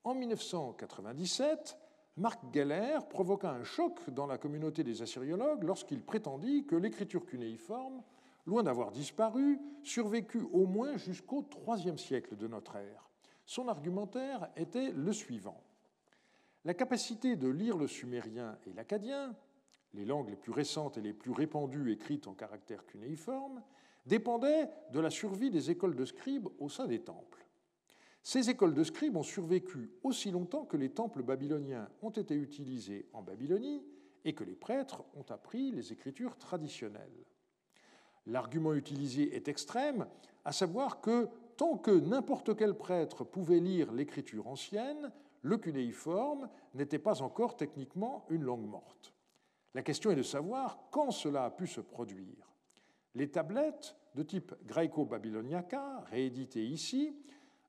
En 0.03 0.13
1997, 0.13 1.77
Marc 2.17 2.41
Geller 2.53 2.99
provoqua 3.09 3.51
un 3.51 3.63
choc 3.63 4.09
dans 4.09 4.27
la 4.27 4.37
communauté 4.37 4.83
des 4.83 5.01
assyriologues 5.01 5.63
lorsqu'il 5.63 6.03
prétendit 6.03 6.65
que 6.65 6.75
l'écriture 6.75 7.25
cunéiforme, 7.25 8.03
loin 8.45 8.63
d'avoir 8.63 8.91
disparu, 8.91 9.59
survécut 9.83 10.45
au 10.51 10.65
moins 10.65 10.97
jusqu'au 10.97 11.45
IIIe 11.67 11.97
siècle 11.97 12.35
de 12.35 12.47
notre 12.47 12.75
ère. 12.75 13.09
Son 13.45 13.67
argumentaire 13.67 14.49
était 14.55 14.91
le 14.91 15.11
suivant. 15.11 15.61
La 16.65 16.73
capacité 16.73 17.35
de 17.35 17.47
lire 17.47 17.77
le 17.77 17.87
sumérien 17.87 18.57
et 18.67 18.73
l'acadien 18.73 19.35
les 19.93 20.05
langues 20.05 20.29
les 20.29 20.35
plus 20.35 20.51
récentes 20.51 20.97
et 20.97 21.01
les 21.01 21.13
plus 21.13 21.31
répandues 21.31 21.91
écrites 21.91 22.27
en 22.27 22.33
caractère 22.33 22.85
cunéiforme, 22.85 23.61
dépendaient 24.05 24.69
de 24.91 24.99
la 24.99 25.09
survie 25.09 25.51
des 25.51 25.71
écoles 25.71 25.95
de 25.95 26.05
scribes 26.05 26.49
au 26.59 26.69
sein 26.69 26.87
des 26.87 27.01
temples. 27.01 27.42
Ces 28.23 28.49
écoles 28.49 28.73
de 28.73 28.85
scribes 28.85 29.17
ont 29.17 29.23
survécu 29.23 29.91
aussi 30.01 30.31
longtemps 30.31 30.63
que 30.63 30.77
les 30.77 30.89
temples 30.89 31.23
babyloniens 31.23 31.89
ont 32.01 32.09
été 32.09 32.33
utilisés 32.35 33.05
en 33.11 33.21
Babylonie 33.21 33.83
et 34.23 34.33
que 34.33 34.45
les 34.45 34.55
prêtres 34.55 35.03
ont 35.13 35.25
appris 35.29 35.71
les 35.71 35.91
écritures 35.91 36.37
traditionnelles. 36.37 37.25
L'argument 38.25 38.73
utilisé 38.73 39.35
est 39.35 39.49
extrême, 39.49 40.07
à 40.45 40.53
savoir 40.53 41.01
que 41.01 41.27
tant 41.57 41.77
que 41.77 41.91
n'importe 41.91 42.55
quel 42.55 42.75
prêtre 42.75 43.25
pouvait 43.25 43.59
lire 43.59 43.91
l'écriture 43.91 44.47
ancienne, 44.47 45.11
le 45.41 45.57
cunéiforme 45.57 46.49
n'était 46.73 46.99
pas 46.99 47.21
encore 47.21 47.57
techniquement 47.57 48.25
une 48.29 48.43
langue 48.43 48.65
morte. 48.65 49.13
La 49.73 49.81
question 49.81 50.11
est 50.11 50.15
de 50.15 50.23
savoir 50.23 50.79
quand 50.91 51.11
cela 51.11 51.43
a 51.43 51.51
pu 51.51 51.67
se 51.67 51.81
produire. 51.81 52.53
Les 53.15 53.29
tablettes 53.29 53.97
de 54.15 54.23
type 54.23 54.55
gréco-babyloniaca, 54.65 56.05
rééditées 56.09 56.65
ici, 56.65 57.13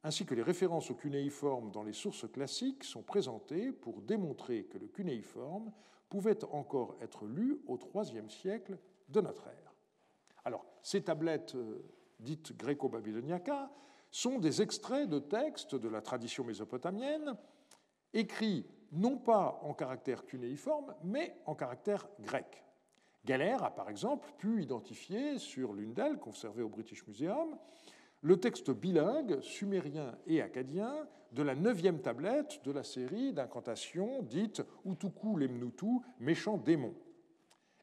ainsi 0.05 0.27
que 0.27 0.35
les 0.35 0.43
références 0.43 0.91
au 0.91 0.95
cunéiforme 0.95 1.71
dans 1.71 1.83
les 1.83 1.95
sources 1.95 2.31
classiques 2.31 2.85
sont 2.85 3.03
présentées 3.03 3.73
pour 3.73 4.03
démontrer 4.03 4.65
que 4.65 4.79
le 4.79 4.87
cunéiforme 4.87 5.73
pouvait 6.11 6.45
encore 6.45 6.95
être 7.01 7.25
lu 7.25 7.61
au 7.67 7.79
IIIe 7.95 8.31
siècle 8.31 8.79
de 9.09 9.21
notre 9.23 9.49
ère. 9.49 9.75
Alors, 10.45 10.67
ces 10.83 11.03
tablettes 11.03 11.55
euh, 11.55 11.83
dites 12.21 12.55
gréco-babyloniaca 12.57 13.71
sont 14.11 14.39
des 14.39 14.61
extraits 14.61 15.09
de 15.09 15.19
textes 15.19 15.75
de 15.75 15.89
la 15.89 16.03
tradition 16.03 16.45
mésopotamienne 16.45 17.35
écrits 18.13 18.67
non 18.93 19.17
pas 19.17 19.59
en 19.63 19.75
caractère 19.75 20.25
cunéiforme, 20.25 20.95
mais 21.03 21.37
en 21.47 21.55
caractère 21.55 22.09
grec. 22.21 22.63
Galère 23.25 23.65
a 23.65 23.75
par 23.75 23.89
exemple 23.89 24.31
pu 24.39 24.63
identifier 24.63 25.39
sur 25.39 25.73
l'une 25.73 25.95
d'elles, 25.95 26.19
conservée 26.19 26.63
au 26.63 26.69
British 26.69 27.07
Museum, 27.07 27.59
le 28.25 28.41
texte 28.41 28.71
bilingue 28.71 29.39
sumérien 29.43 30.17
et 30.27 30.41
acadien 30.41 31.07
de 31.33 31.43
la 31.43 31.55
neuvième 31.55 32.01
tablette 32.01 32.65
de 32.65 32.73
la 32.73 32.83
série 32.83 33.35
d'incantations 33.35 34.23
dite 34.23 34.63
Utuku 34.87 35.37
Lemnutu, 35.37 36.01
méchant 36.21 36.57
démon. 36.57 36.95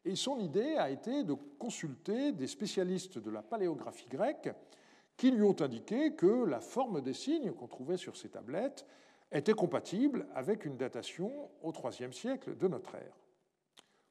Et 0.04 0.16
son 0.16 0.40
idée 0.40 0.74
a 0.74 0.90
été 0.90 1.22
de 1.22 1.34
consulter 1.34 2.32
des 2.32 2.48
spécialistes 2.48 3.18
de 3.18 3.30
la 3.30 3.40
paléographie 3.40 4.08
grecque 4.08 4.52
qui 5.16 5.30
lui 5.30 5.44
ont 5.44 5.60
indiqué 5.60 6.16
que 6.16 6.44
la 6.44 6.60
forme 6.60 7.02
des 7.02 7.14
signes 7.14 7.52
qu'on 7.52 7.68
trouvait 7.68 7.96
sur 7.96 8.16
ces 8.16 8.30
tablettes 8.30 8.84
était 9.30 9.52
compatible 9.52 10.26
avec 10.34 10.64
une 10.64 10.76
datation 10.76 11.30
au 11.62 11.72
IIIe 11.72 12.12
siècle 12.12 12.58
de 12.58 12.66
notre 12.66 12.96
ère. 12.96 13.16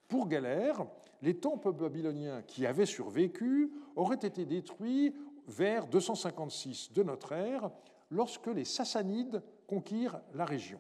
Pour 0.08 0.30
Galère, 0.30 0.86
les 1.22 1.38
temples 1.38 1.74
babyloniens 1.74 2.42
qui 2.44 2.66
avaient 2.66 2.86
survécu 2.86 3.72
auraient 3.98 4.16
été 4.16 4.46
détruits 4.46 5.14
vers 5.52 5.86
256 5.88 6.94
de 6.94 7.04
notre 7.04 7.34
ère, 7.34 7.70
lorsque 8.10 8.48
les 8.48 8.66
Sassanides 8.66 9.44
conquérir 9.68 10.20
la 10.34 10.46
région. 10.46 10.80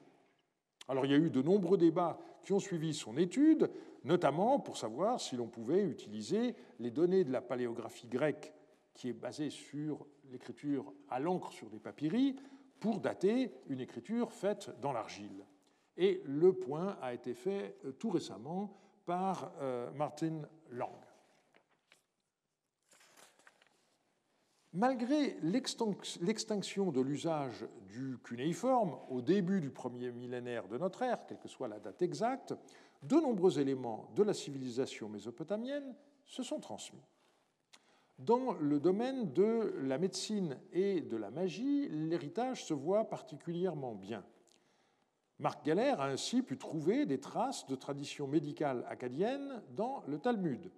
Alors 0.87 1.05
il 1.05 1.11
y 1.11 1.15
a 1.15 1.17
eu 1.17 1.29
de 1.29 1.41
nombreux 1.41 1.77
débats 1.77 2.17
qui 2.43 2.53
ont 2.53 2.59
suivi 2.59 2.93
son 2.93 3.17
étude, 3.17 3.69
notamment 4.03 4.59
pour 4.59 4.77
savoir 4.77 5.19
si 5.19 5.35
l'on 5.35 5.47
pouvait 5.47 5.83
utiliser 5.83 6.55
les 6.79 6.91
données 6.91 7.23
de 7.23 7.31
la 7.31 7.41
paléographie 7.41 8.07
grecque, 8.07 8.53
qui 8.93 9.09
est 9.09 9.13
basée 9.13 9.49
sur 9.49 10.05
l'écriture 10.31 10.93
à 11.09 11.19
l'encre 11.19 11.51
sur 11.51 11.69
des 11.69 11.79
papyri, 11.79 12.35
pour 12.79 12.99
dater 12.99 13.53
une 13.67 13.79
écriture 13.79 14.33
faite 14.33 14.71
dans 14.81 14.91
l'argile. 14.91 15.45
Et 15.97 16.21
le 16.25 16.53
point 16.53 16.97
a 17.01 17.13
été 17.13 17.33
fait 17.33 17.77
euh, 17.85 17.91
tout 17.91 18.09
récemment 18.09 18.75
par 19.05 19.51
euh, 19.61 19.91
Martin 19.91 20.41
Lang. 20.71 20.89
Malgré 24.73 25.37
l'extinction 25.41 26.91
de 26.93 27.01
l'usage 27.01 27.65
du 27.89 28.17
cunéiforme 28.23 28.97
au 29.09 29.21
début 29.21 29.59
du 29.59 29.69
premier 29.69 30.11
millénaire 30.11 30.69
de 30.69 30.77
notre 30.77 31.01
ère, 31.01 31.25
quelle 31.25 31.39
que 31.39 31.49
soit 31.49 31.67
la 31.67 31.79
date 31.79 32.01
exacte, 32.01 32.53
de 33.03 33.15
nombreux 33.15 33.59
éléments 33.59 34.09
de 34.15 34.23
la 34.23 34.33
civilisation 34.33 35.09
mésopotamienne 35.09 35.93
se 36.25 36.41
sont 36.41 36.61
transmis. 36.61 37.03
Dans 38.17 38.53
le 38.53 38.79
domaine 38.79 39.33
de 39.33 39.73
la 39.81 39.97
médecine 39.97 40.57
et 40.71 41.01
de 41.01 41.17
la 41.17 41.31
magie, 41.31 41.89
l'héritage 41.89 42.63
se 42.63 42.73
voit 42.73 43.09
particulièrement 43.09 43.95
bien. 43.95 44.23
Marc 45.39 45.65
Galère 45.65 45.99
a 45.99 46.07
ainsi 46.07 46.43
pu 46.43 46.57
trouver 46.57 47.05
des 47.05 47.19
traces 47.19 47.65
de 47.65 47.75
traditions 47.75 48.27
médicales 48.27 48.85
acadiennes 48.87 49.63
dans 49.75 50.03
le 50.07 50.19
Talmud. 50.19 50.71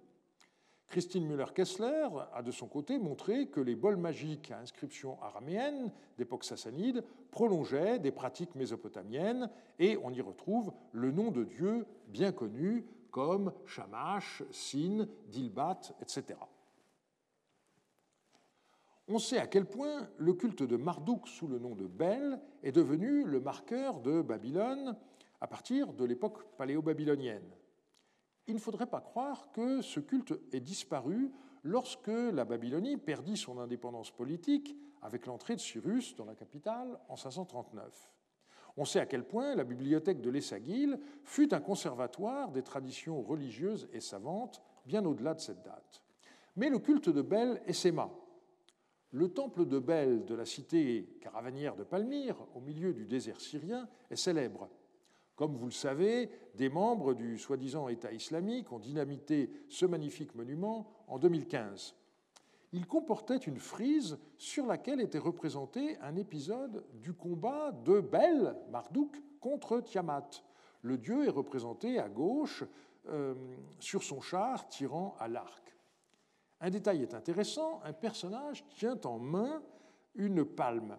Christine 0.88 1.26
Müller-Kessler 1.26 2.08
a 2.32 2.42
de 2.42 2.50
son 2.50 2.68
côté 2.68 2.98
montré 2.98 3.48
que 3.48 3.60
les 3.60 3.74
bols 3.74 3.96
magiques 3.96 4.50
à 4.50 4.58
inscription 4.58 5.20
araméenne 5.22 5.90
d'époque 6.18 6.44
sassanide 6.44 7.04
prolongeaient 7.30 7.98
des 7.98 8.12
pratiques 8.12 8.54
mésopotamiennes 8.54 9.50
et 9.78 9.98
on 10.02 10.12
y 10.12 10.20
retrouve 10.20 10.72
le 10.92 11.10
nom 11.10 11.30
de 11.30 11.44
dieux 11.44 11.86
bien 12.06 12.32
connus 12.32 12.86
comme 13.10 13.52
Shamash, 13.66 14.42
Sin, 14.50 15.08
Dilbat, 15.28 15.80
etc. 16.00 16.38
On 19.06 19.18
sait 19.18 19.38
à 19.38 19.46
quel 19.46 19.66
point 19.66 20.08
le 20.16 20.32
culte 20.32 20.62
de 20.62 20.76
Marduk 20.76 21.28
sous 21.28 21.46
le 21.46 21.58
nom 21.58 21.74
de 21.74 21.86
Bel 21.86 22.40
est 22.62 22.72
devenu 22.72 23.24
le 23.24 23.40
marqueur 23.40 24.00
de 24.00 24.22
Babylone 24.22 24.96
à 25.40 25.46
partir 25.46 25.92
de 25.92 26.04
l'époque 26.04 26.42
paléo-babylonienne 26.56 27.50
il 28.46 28.54
ne 28.54 28.60
faudrait 28.60 28.86
pas 28.86 29.00
croire 29.00 29.50
que 29.52 29.80
ce 29.80 30.00
culte 30.00 30.34
ait 30.52 30.60
disparu 30.60 31.32
lorsque 31.62 32.08
la 32.08 32.44
Babylonie 32.44 32.96
perdit 32.96 33.36
son 33.36 33.58
indépendance 33.58 34.10
politique 34.10 34.76
avec 35.02 35.26
l'entrée 35.26 35.56
de 35.56 35.60
Cyrus 35.60 36.14
dans 36.16 36.24
la 36.24 36.34
capitale 36.34 36.98
en 37.08 37.16
539. 37.16 38.10
On 38.76 38.84
sait 38.84 39.00
à 39.00 39.06
quel 39.06 39.24
point 39.24 39.54
la 39.54 39.64
bibliothèque 39.64 40.20
de 40.20 40.30
l'Essagil 40.30 40.98
fut 41.22 41.54
un 41.54 41.60
conservatoire 41.60 42.50
des 42.50 42.62
traditions 42.62 43.22
religieuses 43.22 43.88
et 43.92 44.00
savantes 44.00 44.62
bien 44.84 45.04
au-delà 45.04 45.34
de 45.34 45.40
cette 45.40 45.62
date. 45.62 46.02
Mais 46.56 46.68
le 46.68 46.78
culte 46.78 47.08
de 47.08 47.22
Bel 47.22 47.62
est 47.66 47.72
Séma. 47.72 48.10
Le 49.12 49.28
temple 49.28 49.66
de 49.66 49.78
Bel 49.78 50.24
de 50.24 50.34
la 50.34 50.44
cité 50.44 51.18
caravanière 51.20 51.76
de 51.76 51.84
Palmyre, 51.84 52.36
au 52.54 52.60
milieu 52.60 52.92
du 52.92 53.06
désert 53.06 53.40
syrien, 53.40 53.88
est 54.10 54.16
célèbre. 54.16 54.68
Comme 55.36 55.56
vous 55.56 55.66
le 55.66 55.72
savez, 55.72 56.30
des 56.54 56.68
membres 56.68 57.14
du 57.14 57.38
soi-disant 57.38 57.88
État 57.88 58.12
islamique 58.12 58.70
ont 58.72 58.78
dynamité 58.78 59.50
ce 59.68 59.84
magnifique 59.84 60.34
monument 60.34 60.86
en 61.08 61.18
2015. 61.18 61.94
Il 62.72 62.86
comportait 62.86 63.36
une 63.36 63.58
frise 63.58 64.18
sur 64.36 64.66
laquelle 64.66 65.00
était 65.00 65.18
représenté 65.18 65.96
un 65.98 66.16
épisode 66.16 66.84
du 66.94 67.12
combat 67.12 67.72
de 67.72 68.00
Bel, 68.00 68.56
Marduk, 68.70 69.22
contre 69.40 69.80
Tiamat. 69.80 70.28
Le 70.82 70.98
dieu 70.98 71.26
est 71.26 71.30
représenté 71.30 71.98
à 71.98 72.08
gauche 72.08 72.64
euh, 73.08 73.34
sur 73.78 74.02
son 74.02 74.20
char 74.20 74.68
tirant 74.68 75.14
à 75.18 75.28
l'arc. 75.28 75.76
Un 76.60 76.70
détail 76.70 77.02
est 77.02 77.14
intéressant, 77.14 77.80
un 77.84 77.92
personnage 77.92 78.64
tient 78.70 78.98
en 79.04 79.18
main 79.18 79.62
une 80.14 80.44
palme. 80.44 80.96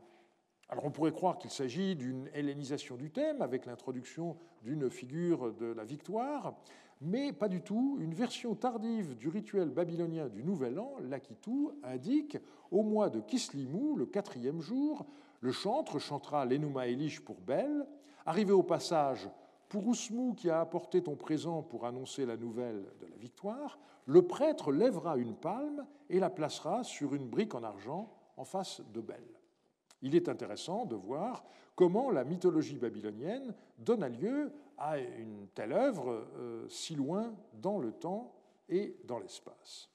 Alors 0.70 0.86
on 0.86 0.91
pourrait 0.91 1.11
croire 1.11 1.38
qu'il 1.38 1.51
s'agit 1.51 1.95
d'une 1.95 2.30
hellénisation 2.34 2.95
du 2.95 3.11
thème 3.11 3.41
avec 3.41 3.66
l'introduction 3.66 4.36
d'une 4.63 4.89
figure 4.89 5.53
de 5.53 5.68
la 5.68 5.84
victoire, 5.84 6.55
mais 7.01 7.34
pas 7.34 7.47
du 7.47 7.61
tout. 7.61 7.97
Une 7.99 8.13
version 8.13 8.55
tardive 8.55 9.16
du 9.16 9.28
rituel 9.28 9.70
babylonien 9.70 10.28
du 10.28 10.43
Nouvel 10.43 10.80
An, 10.80 10.95
l'Akitu, 11.01 11.70
indique 11.84 12.38
au 12.72 12.82
mois 12.82 13.09
de 13.09 13.20
Kislimou, 13.20 13.95
le 13.95 14.07
quatrième 14.07 14.59
jour, 14.59 15.05
le 15.39 15.51
chantre 15.51 15.99
chantera 15.99 16.45
l'Enuma 16.45 16.88
Elish 16.88 17.22
pour 17.22 17.39
Bel. 17.41 17.86
Arrivé 18.26 18.51
au 18.51 18.63
passage, 18.63 19.30
pour 19.70 19.88
Ousmou 19.88 20.34
qui 20.34 20.49
a 20.49 20.61
apporté 20.61 21.03
ton 21.03 21.16
présent 21.16 21.61
pour 21.61 21.86
annoncer 21.86 22.26
la 22.26 22.38
nouvelle 22.38 22.86
de 22.99 23.05
la 23.05 23.18
victoire, 23.18 23.78
le 24.05 24.24
prêtre 24.24 24.72
lèvera 24.72 25.18
une 25.18 25.36
palme 25.36 25.86
et 26.09 26.20
la 26.20 26.30
placera 26.30 26.84
sur 26.84 27.13
une 27.13 27.28
brique 27.28 27.53
en 27.53 27.63
argent 27.63 28.11
en 28.38 28.45
face 28.45 28.82
de 28.93 29.01
Bel. 29.01 29.35
Il 30.06 30.14
est 30.14 30.30
intéressant 30.30 30.86
de 30.86 30.95
voir 30.95 31.43
comment 31.74 32.12
la 32.12 32.24
mythologie 32.24 32.78
babylonienne 32.78 33.56
donne 33.80 34.06
lieu 34.20 34.51
à 34.78 34.99
une 34.99 35.47
telle 35.56 35.74
œuvre 35.74 36.28
euh, 36.38 36.70
si 36.70 36.93
loin 36.93 37.34
dans 37.53 37.80
le 37.80 37.91
temps 37.91 38.32
et 38.70 38.97
dans 39.06 39.18
l'espace. 39.18 39.89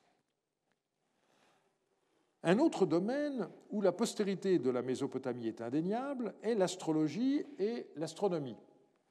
Un 2.43 2.59
autre 2.59 2.87
domaine 2.87 3.49
où 3.71 3.81
la 3.83 3.93
postérité 3.93 4.59
de 4.59 4.71
la 4.71 4.83
Mésopotamie 4.83 5.47
est 5.47 5.61
indéniable 5.61 6.35
est 6.43 6.57
l'astrologie 6.57 7.47
et 7.61 7.87
l'astronomie. 7.95 8.57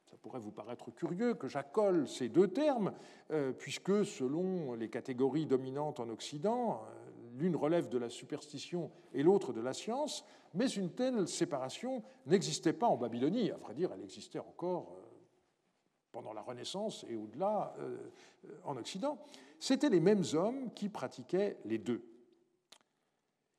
Ça 0.03 0.17
pourrait 0.17 0.39
vous 0.39 0.51
paraître 0.51 0.91
curieux 0.91 1.33
que 1.33 1.47
j'accole 1.47 2.09
ces 2.09 2.27
deux 2.27 2.49
termes, 2.49 2.91
euh, 3.31 3.53
puisque 3.53 4.03
selon 4.03 4.73
les 4.73 4.89
catégories 4.89 5.45
dominantes 5.45 6.01
en 6.01 6.09
Occident, 6.09 6.81
l'une 7.39 7.55
relève 7.55 7.89
de 7.89 7.97
la 7.97 8.09
superstition 8.09 8.91
et 9.13 9.23
l'autre 9.23 9.53
de 9.53 9.61
la 9.61 9.73
science, 9.73 10.25
mais 10.53 10.67
une 10.67 10.91
telle 10.91 11.27
séparation 11.27 12.03
n'existait 12.25 12.73
pas 12.73 12.87
en 12.87 12.97
Babylonie. 12.97 13.51
À 13.51 13.57
vrai 13.57 13.73
dire, 13.73 13.91
elle 13.93 14.03
existait 14.03 14.39
encore 14.39 14.95
euh, 14.97 15.01
pendant 16.11 16.33
la 16.33 16.41
Renaissance 16.41 17.05
et 17.09 17.15
au-delà 17.15 17.73
euh, 17.79 17.97
en 18.63 18.77
Occident. 18.77 19.17
C'étaient 19.59 19.89
les 19.89 19.99
mêmes 19.99 20.23
hommes 20.33 20.71
qui 20.73 20.89
pratiquaient 20.89 21.57
les 21.65 21.77
deux. 21.77 22.03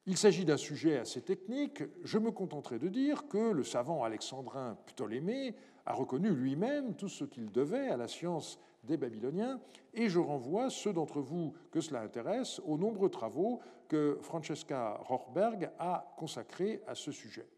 Il 0.07 0.17
s'agit 0.17 0.45
d'un 0.45 0.57
sujet 0.57 0.99
assez 0.99 1.23
technique. 1.23 1.83
Je 2.05 2.19
me 2.19 2.31
contenterai 2.31 2.79
de 2.79 2.89
dire 2.89 3.29
que 3.29 3.53
le 3.53 3.63
savant 3.63 4.03
alexandrin 4.03 4.77
Ptolémée 4.87 5.55
a 5.87 5.93
reconnu 5.93 6.31
lui-même 6.31 6.97
tout 6.97 7.09
ce 7.09 7.25
qu'il 7.25 7.51
devait 7.51 7.89
à 7.89 7.97
la 7.97 8.09
science 8.09 8.59
des 8.85 8.97
Babyloniens, 8.97 9.61
et 9.95 10.09
je 10.09 10.19
renvoie 10.19 10.71
ceux 10.71 10.93
d'entre 10.93 11.21
vous 11.21 11.55
que 11.71 11.81
cela 11.81 12.01
intéresse 12.01 12.61
aux 12.65 12.79
nombreux 12.79 13.11
travaux 13.11 13.61
que 13.89 14.19
Francesca 14.23 14.99
Rochberg 15.03 15.71
a 15.79 16.15
consacrés 16.17 16.83
à 16.87 16.95
ce 16.95 17.13
sujet. 17.13 17.49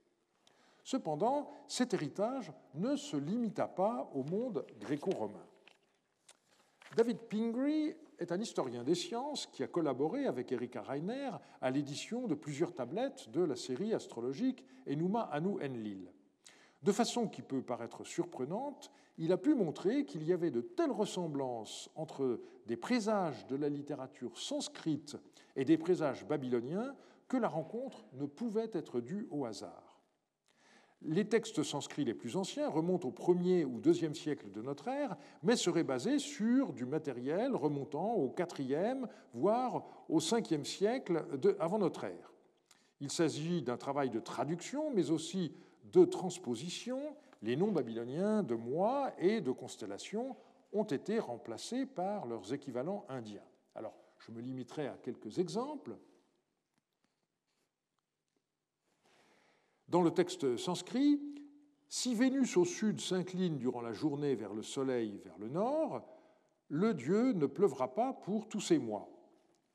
Cependant, 0.84 1.50
cet 1.68 1.94
héritage 1.94 2.52
ne 2.74 2.96
se 2.96 3.16
limita 3.16 3.68
pas 3.68 4.10
au 4.14 4.24
monde 4.24 4.64
gréco-romain. 4.80 5.46
David 6.96 7.18
Pingree 7.18 7.94
est 8.18 8.32
un 8.32 8.40
historien 8.40 8.82
des 8.82 8.94
sciences 8.94 9.46
qui 9.46 9.62
a 9.62 9.68
collaboré 9.68 10.26
avec 10.26 10.52
Erika 10.52 10.82
Reiner 10.82 11.30
à 11.60 11.70
l'édition 11.70 12.26
de 12.26 12.34
plusieurs 12.34 12.74
tablettes 12.74 13.30
de 13.30 13.42
la 13.42 13.56
série 13.56 13.94
astrologique 13.94 14.64
Enuma 14.86 15.22
Anu 15.32 15.62
Enlil. 15.62 16.10
De 16.82 16.92
façon 16.92 17.28
qui 17.28 17.42
peut 17.42 17.62
paraître 17.62 18.04
surprenante, 18.04 18.90
il 19.22 19.30
a 19.30 19.36
pu 19.36 19.54
montrer 19.54 20.04
qu'il 20.04 20.24
y 20.24 20.32
avait 20.32 20.50
de 20.50 20.60
telles 20.60 20.90
ressemblances 20.90 21.88
entre 21.94 22.40
des 22.66 22.76
présages 22.76 23.46
de 23.46 23.54
la 23.54 23.68
littérature 23.68 24.36
sanscrite 24.36 25.16
et 25.54 25.64
des 25.64 25.78
présages 25.78 26.26
babyloniens 26.26 26.96
que 27.28 27.36
la 27.36 27.46
rencontre 27.46 28.04
ne 28.14 28.26
pouvait 28.26 28.70
être 28.72 29.00
due 29.00 29.28
au 29.30 29.44
hasard. 29.44 30.02
Les 31.02 31.28
textes 31.28 31.62
sanscrits 31.62 32.04
les 32.04 32.14
plus 32.14 32.36
anciens 32.36 32.68
remontent 32.68 33.08
au 33.08 33.12
1er 33.12 33.64
ou 33.64 33.80
2e 33.80 34.14
siècle 34.14 34.50
de 34.50 34.60
notre 34.60 34.88
ère, 34.88 35.16
mais 35.44 35.54
seraient 35.54 35.84
basés 35.84 36.18
sur 36.18 36.72
du 36.72 36.84
matériel 36.84 37.54
remontant 37.54 38.14
au 38.14 38.28
4e, 38.28 39.06
voire 39.34 39.84
au 40.08 40.18
5e 40.18 40.64
siècle 40.64 41.24
avant 41.60 41.78
notre 41.78 42.04
ère. 42.04 42.32
Il 43.00 43.10
s'agit 43.10 43.62
d'un 43.62 43.76
travail 43.76 44.10
de 44.10 44.18
traduction, 44.20 44.90
mais 44.92 45.12
aussi 45.12 45.54
de 45.92 46.04
transposition, 46.04 47.00
les 47.42 47.56
noms 47.56 47.72
babyloniens 47.72 48.42
de 48.42 48.54
mois 48.54 49.12
et 49.18 49.40
de 49.40 49.50
constellations 49.50 50.36
ont 50.72 50.84
été 50.84 51.18
remplacés 51.18 51.86
par 51.86 52.26
leurs 52.26 52.52
équivalents 52.52 53.04
indiens. 53.08 53.44
Alors, 53.74 53.94
je 54.18 54.30
me 54.32 54.40
limiterai 54.40 54.86
à 54.86 54.96
quelques 55.02 55.38
exemples. 55.38 55.96
Dans 59.88 60.02
le 60.02 60.10
texte 60.10 60.56
sanskrit, 60.56 61.20
si 61.88 62.14
Vénus 62.14 62.56
au 62.56 62.64
sud 62.64 63.00
s'incline 63.00 63.58
durant 63.58 63.82
la 63.82 63.92
journée 63.92 64.34
vers 64.34 64.54
le 64.54 64.62
soleil 64.62 65.20
vers 65.24 65.36
le 65.38 65.48
nord, 65.48 66.02
le 66.68 66.94
dieu 66.94 67.32
ne 67.32 67.44
pleuvra 67.46 67.92
pas 67.92 68.14
pour 68.14 68.48
tous 68.48 68.60
ces 68.60 68.78
mois. 68.78 69.10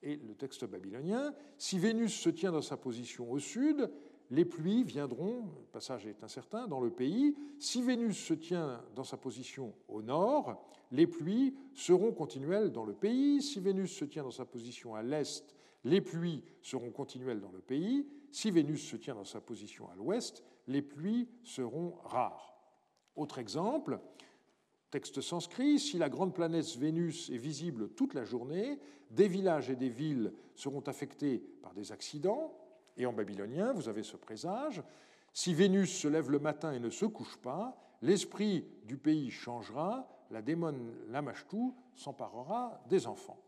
Et 0.01 0.15
le 0.15 0.33
texte 0.33 0.65
babylonien, 0.65 1.35
si 1.57 1.77
Vénus 1.77 2.13
se 2.13 2.29
tient 2.29 2.51
dans 2.51 2.61
sa 2.61 2.77
position 2.77 3.29
au 3.31 3.37
sud, 3.37 3.91
les 4.29 4.45
pluies 4.45 4.83
viendront, 4.83 5.45
le 5.59 5.65
passage 5.71 6.05
est 6.05 6.23
incertain, 6.23 6.67
dans 6.67 6.81
le 6.81 6.89
pays. 6.89 7.35
Si 7.59 7.81
Vénus 7.81 8.17
se 8.17 8.33
tient 8.33 8.83
dans 8.95 9.03
sa 9.03 9.17
position 9.17 9.73
au 9.87 10.01
nord, 10.01 10.61
les 10.91 11.07
pluies 11.07 11.55
seront 11.73 12.11
continuelles 12.11 12.71
dans 12.71 12.83
le 12.83 12.93
pays. 12.93 13.41
Si 13.41 13.59
Vénus 13.59 13.91
se 13.91 14.05
tient 14.05 14.23
dans 14.23 14.31
sa 14.31 14.45
position 14.45 14.95
à 14.95 15.03
l'est, 15.03 15.55
les 15.83 16.01
pluies 16.01 16.43
seront 16.61 16.91
continuelles 16.91 17.39
dans 17.39 17.51
le 17.51 17.61
pays. 17.61 18.05
Si 18.31 18.51
Vénus 18.51 18.85
se 18.85 18.97
tient 18.97 19.15
dans 19.15 19.23
sa 19.23 19.39
position 19.39 19.89
à 19.89 19.95
l'ouest, 19.95 20.43
les 20.67 20.81
pluies 20.81 21.29
seront 21.43 21.95
rares. 22.03 22.53
Autre 23.15 23.39
exemple, 23.39 23.99
texte 24.91 25.21
sanskrit, 25.21 25.79
si 25.79 25.97
la 25.97 26.09
grande 26.09 26.33
planète 26.33 26.75
Vénus 26.77 27.29
est 27.29 27.37
visible 27.37 27.89
toute 27.89 28.13
la 28.13 28.25
journée, 28.25 28.79
des 29.11 29.27
villages 29.29 29.69
et 29.69 29.75
des 29.77 29.89
villes 29.89 30.33
seront 30.55 30.81
affectés 30.81 31.39
par 31.61 31.73
des 31.73 31.93
accidents, 31.93 32.53
et 32.97 33.05
en 33.05 33.13
babylonien, 33.13 33.73
vous 33.73 33.89
avez 33.89 34.03
ce 34.03 34.17
présage. 34.17 34.83
Si 35.33 35.53
Vénus 35.53 36.01
se 36.01 36.07
lève 36.07 36.31
le 36.31 36.39
matin 36.39 36.73
et 36.73 36.79
ne 36.79 36.89
se 36.89 37.05
couche 37.05 37.37
pas, 37.37 37.77
l'esprit 38.01 38.65
du 38.85 38.97
pays 38.97 39.29
changera, 39.29 40.07
la 40.31 40.41
démon 40.41 40.75
Lamashtu 41.07 41.71
s'emparera 41.95 42.81
des 42.89 43.07
enfants. 43.07 43.39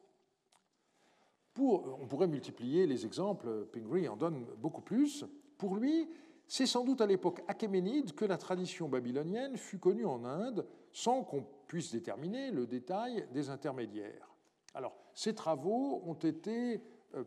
On 1.61 2.07
pourrait 2.07 2.27
multiplier 2.27 2.87
les 2.87 3.05
exemples, 3.05 3.67
Pingree 3.73 4.07
en 4.07 4.15
donne 4.15 4.45
beaucoup 4.57 4.81
plus. 4.81 5.25
Pour 5.57 5.75
lui, 5.75 6.07
c'est 6.47 6.65
sans 6.65 6.85
doute 6.85 7.01
à 7.01 7.05
l'époque 7.05 7.43
achéménide 7.47 8.13
que 8.13 8.25
la 8.25 8.37
tradition 8.37 8.87
babylonienne 8.87 9.57
fut 9.57 9.77
connue 9.77 10.05
en 10.05 10.23
Inde 10.23 10.65
sans 10.91 11.23
qu'on 11.23 11.45
puisse 11.67 11.91
déterminer 11.91 12.51
le 12.51 12.65
détail 12.65 13.27
des 13.33 13.49
intermédiaires. 13.49 14.33
Alors, 14.73 14.95
ces 15.13 15.35
travaux 15.35 16.01
ont 16.05 16.13
été 16.13 16.81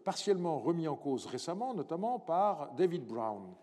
partiellement 0.04 0.58
remis 0.58 0.88
en 0.88 0.96
cause 0.96 1.26
récemment, 1.26 1.74
notamment 1.74 2.18
par 2.18 2.72
David 2.74 3.06
Brown. 3.06 3.54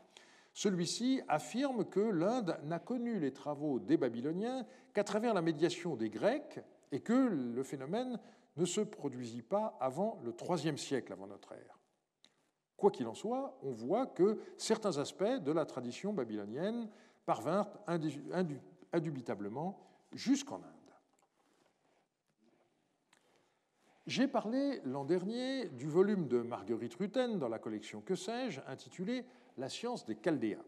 Celui-ci 0.53 1.22
affirme 1.28 1.86
que 1.86 1.99
l'Inde 1.99 2.59
n'a 2.63 2.80
connu 2.80 3.20
les 3.20 3.32
travaux 3.32 3.80
des 3.80 3.97
Babyloniens 3.97 4.65
qu'à 4.93 5.03
travers 5.03 5.34
la 5.34 5.41
médiation 5.41 5.95
des 5.95 6.09
Grecs 6.09 6.59
et 6.91 6.99
que 6.99 7.13
le 7.13 7.63
phénomène 7.63 8.20
ne 8.57 8.65
se 8.65 8.82
produisit 8.82 9.41
pas 9.41 9.78
avant 9.80 10.20
le 10.24 10.34
IIIe 10.34 10.78
siècle 10.78 11.13
avant 11.13 11.28
notre 11.28 11.53
ère. 11.53 11.80
Quoi 12.76 12.91
qu'il 12.91 13.07
en 13.07 13.13
soit, 13.13 13.57
on 13.61 13.72
voit 13.72 14.05
que 14.05 14.39
certains 14.57 14.97
aspects 14.97 15.24
de 15.24 15.51
la 15.51 15.65
tradition 15.65 16.13
babylonienne 16.13 16.89
parvinrent 17.26 17.72
indubitablement 18.91 19.80
jusqu'en 20.13 20.57
Inde. 20.57 20.78
J'ai 24.10 24.28
parlé 24.28 24.82
l'an 24.86 25.05
dernier 25.05 25.70
du 25.70 25.88
volume 25.88 26.28
de 26.28 26.41
Marguerite 26.41 26.95
Rutten 26.95 27.38
dans 27.38 27.47
la 27.47 27.60
collection 27.60 28.01
Que 28.01 28.16
sais-je, 28.16 28.60
intitulé 28.66 29.24
La 29.55 29.70
science 29.70 30.03
des 30.03 30.16
Chaldéens. 30.16 30.66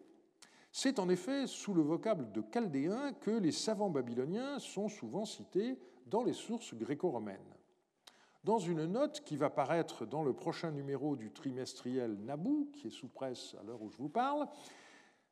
C'est 0.72 1.00
en 1.00 1.10
effet 1.10 1.48
sous 1.48 1.74
le 1.74 1.82
vocable 1.82 2.32
de 2.34 2.44
chaldéen 2.54 3.14
que 3.14 3.32
les 3.32 3.52
savants 3.52 3.90
babyloniens 3.90 4.60
sont 4.60 4.90
souvent 4.90 5.26
cités 5.26 5.80
dans 6.06 6.24
les 6.24 6.34
sources 6.34 6.76
gréco-romaines. 6.76 7.56
Dans 8.44 8.60
une 8.60 8.86
note 8.86 9.22
qui 9.22 9.38
va 9.38 9.50
paraître 9.50 10.06
dans 10.06 10.22
le 10.22 10.34
prochain 10.34 10.70
numéro 10.70 11.16
du 11.16 11.32
trimestriel 11.32 12.20
Naboo, 12.20 12.70
qui 12.72 12.90
est 12.90 12.92
sous 12.92 13.10
presse 13.10 13.56
à 13.60 13.64
l'heure 13.64 13.82
où 13.82 13.90
je 13.90 13.98
vous 13.98 14.10
parle, 14.10 14.48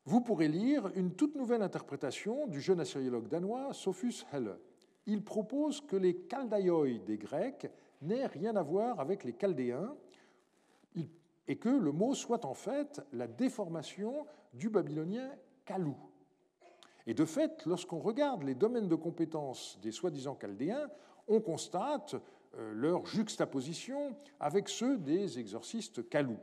vous 0.05 0.21
pourrez 0.21 0.47
lire 0.47 0.89
une 0.95 1.13
toute 1.13 1.35
nouvelle 1.35 1.61
interprétation 1.61 2.47
du 2.47 2.59
jeune 2.59 2.79
assyriologue 2.79 3.27
danois 3.27 3.71
Sophus 3.71 4.25
Helle. 4.33 4.57
Il 5.05 5.23
propose 5.23 5.81
que 5.81 5.95
les 5.95 6.25
Chaldaioi 6.27 6.97
des 7.05 7.19
Grecs 7.19 7.69
n'ait 8.01 8.25
rien 8.25 8.55
à 8.55 8.63
voir 8.63 8.99
avec 8.99 9.23
les 9.23 9.33
Chaldéens 9.33 9.95
et 11.49 11.57
que 11.57 11.69
le 11.69 11.91
mot 11.91 12.13
soit 12.13 12.45
en 12.45 12.53
fait 12.53 13.01
la 13.11 13.27
déformation 13.27 14.25
du 14.53 14.69
babylonien 14.69 15.31
Kalou. 15.65 15.97
Et 17.07 17.15
de 17.15 17.25
fait, 17.25 17.65
lorsqu'on 17.65 17.99
regarde 17.99 18.43
les 18.43 18.53
domaines 18.53 18.87
de 18.87 18.95
compétences 18.95 19.79
des 19.81 19.91
soi-disant 19.91 20.37
chaldéens, 20.39 20.89
on 21.27 21.41
constate 21.41 22.15
euh, 22.55 22.71
leur 22.73 23.05
juxtaposition 23.07 24.15
avec 24.39 24.69
ceux 24.69 24.97
des 24.97 25.39
exorcistes 25.39 26.07
Kalou. 26.07 26.37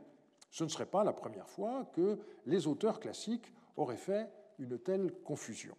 Ce 0.51 0.65
ne 0.65 0.69
serait 0.69 0.85
pas 0.85 1.05
la 1.05 1.13
première 1.13 1.49
fois 1.49 1.85
que 1.93 2.19
les 2.45 2.67
auteurs 2.67 2.99
classiques 2.99 3.53
auraient 3.77 3.95
fait 3.95 4.29
une 4.59 4.77
telle 4.77 5.13
confusion. 5.23 5.75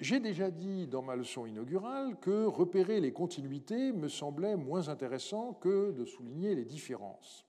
J'ai 0.00 0.18
déjà 0.18 0.50
dit 0.50 0.86
dans 0.86 1.02
ma 1.02 1.14
leçon 1.14 1.44
inaugurale 1.44 2.16
que 2.20 2.46
repérer 2.46 3.00
les 3.00 3.12
continuités 3.12 3.92
me 3.92 4.08
semblait 4.08 4.56
moins 4.56 4.88
intéressant 4.88 5.52
que 5.52 5.90
de 5.90 6.06
souligner 6.06 6.54
les 6.54 6.64
différences. 6.64 7.44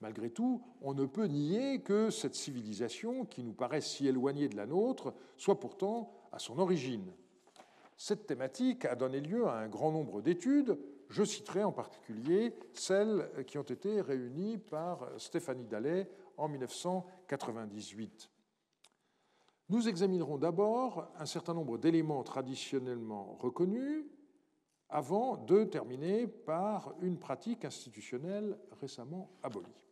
Malgré 0.00 0.30
tout, 0.30 0.62
on 0.82 0.94
ne 0.94 1.04
peut 1.04 1.26
nier 1.26 1.82
que 1.82 2.10
cette 2.10 2.36
civilisation, 2.36 3.24
qui 3.24 3.42
nous 3.42 3.54
paraît 3.54 3.80
si 3.80 4.06
éloignée 4.06 4.48
de 4.48 4.56
la 4.56 4.66
nôtre, 4.66 5.12
soit 5.36 5.58
pourtant 5.58 6.12
à 6.30 6.38
son 6.38 6.60
origine. 6.60 7.12
Cette 7.96 8.24
thématique 8.24 8.84
a 8.84 8.94
donné 8.94 9.20
lieu 9.20 9.48
à 9.48 9.56
un 9.56 9.68
grand 9.68 9.90
nombre 9.90 10.22
d'études. 10.22 10.78
Je 11.08 11.24
citerai 11.24 11.64
en 11.64 11.72
particulier 11.72 12.54
celles 12.72 13.28
qui 13.48 13.58
ont 13.58 13.62
été 13.62 14.00
réunies 14.00 14.58
par 14.58 15.08
Stéphanie 15.18 15.66
Dallet 15.66 16.08
en 16.36 16.46
1998. 16.48 18.30
Nous 19.70 19.88
examinerons 19.88 20.36
d'abord 20.36 21.12
un 21.16 21.26
certain 21.26 21.54
nombre 21.54 21.78
d'éléments 21.78 22.24
traditionnellement 22.24 23.36
reconnus 23.38 24.04
avant 24.88 25.36
de 25.36 25.62
terminer 25.62 26.26
par 26.26 26.92
une 27.00 27.16
pratique 27.16 27.64
institutionnelle 27.64 28.58
récemment 28.80 29.30
abolie. 29.44 29.86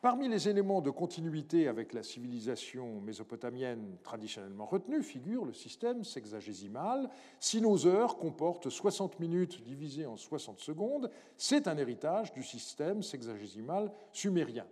Parmi 0.00 0.28
les 0.28 0.48
éléments 0.48 0.80
de 0.80 0.88
continuité 0.88 1.68
avec 1.68 1.92
la 1.92 2.02
civilisation 2.02 3.02
mésopotamienne 3.02 3.98
traditionnellement 4.02 4.64
retenue 4.64 5.02
figure 5.02 5.44
le 5.44 5.52
système 5.52 6.02
sexagésimal. 6.02 7.10
Si 7.40 7.60
nos 7.60 7.86
heures 7.86 8.16
comportent 8.16 8.70
60 8.70 9.20
minutes 9.20 9.62
divisées 9.62 10.06
en 10.06 10.16
60 10.16 10.58
secondes, 10.60 11.10
c'est 11.36 11.68
un 11.68 11.76
héritage 11.76 12.32
du 12.32 12.42
système 12.42 13.02
sexagésimal 13.02 13.92
sumérien. 14.10 14.64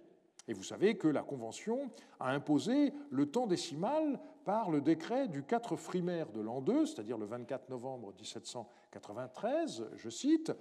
Et 0.48 0.52
vous 0.52 0.62
savez 0.62 0.96
que 0.96 1.08
la 1.08 1.22
Convention 1.22 1.90
a 2.20 2.30
imposé 2.30 2.92
le 3.10 3.26
temps 3.26 3.46
décimal 3.46 4.20
par 4.44 4.70
le 4.70 4.80
décret 4.80 5.26
du 5.26 5.42
4 5.42 5.76
frimaire 5.76 6.30
de 6.30 6.40
l'an 6.40 6.60
2, 6.60 6.86
c'est-à-dire 6.86 7.18
le 7.18 7.26
24 7.26 7.68
novembre 7.68 8.12
1793, 8.16 9.88
je 9.96 10.08
cite, 10.08 10.52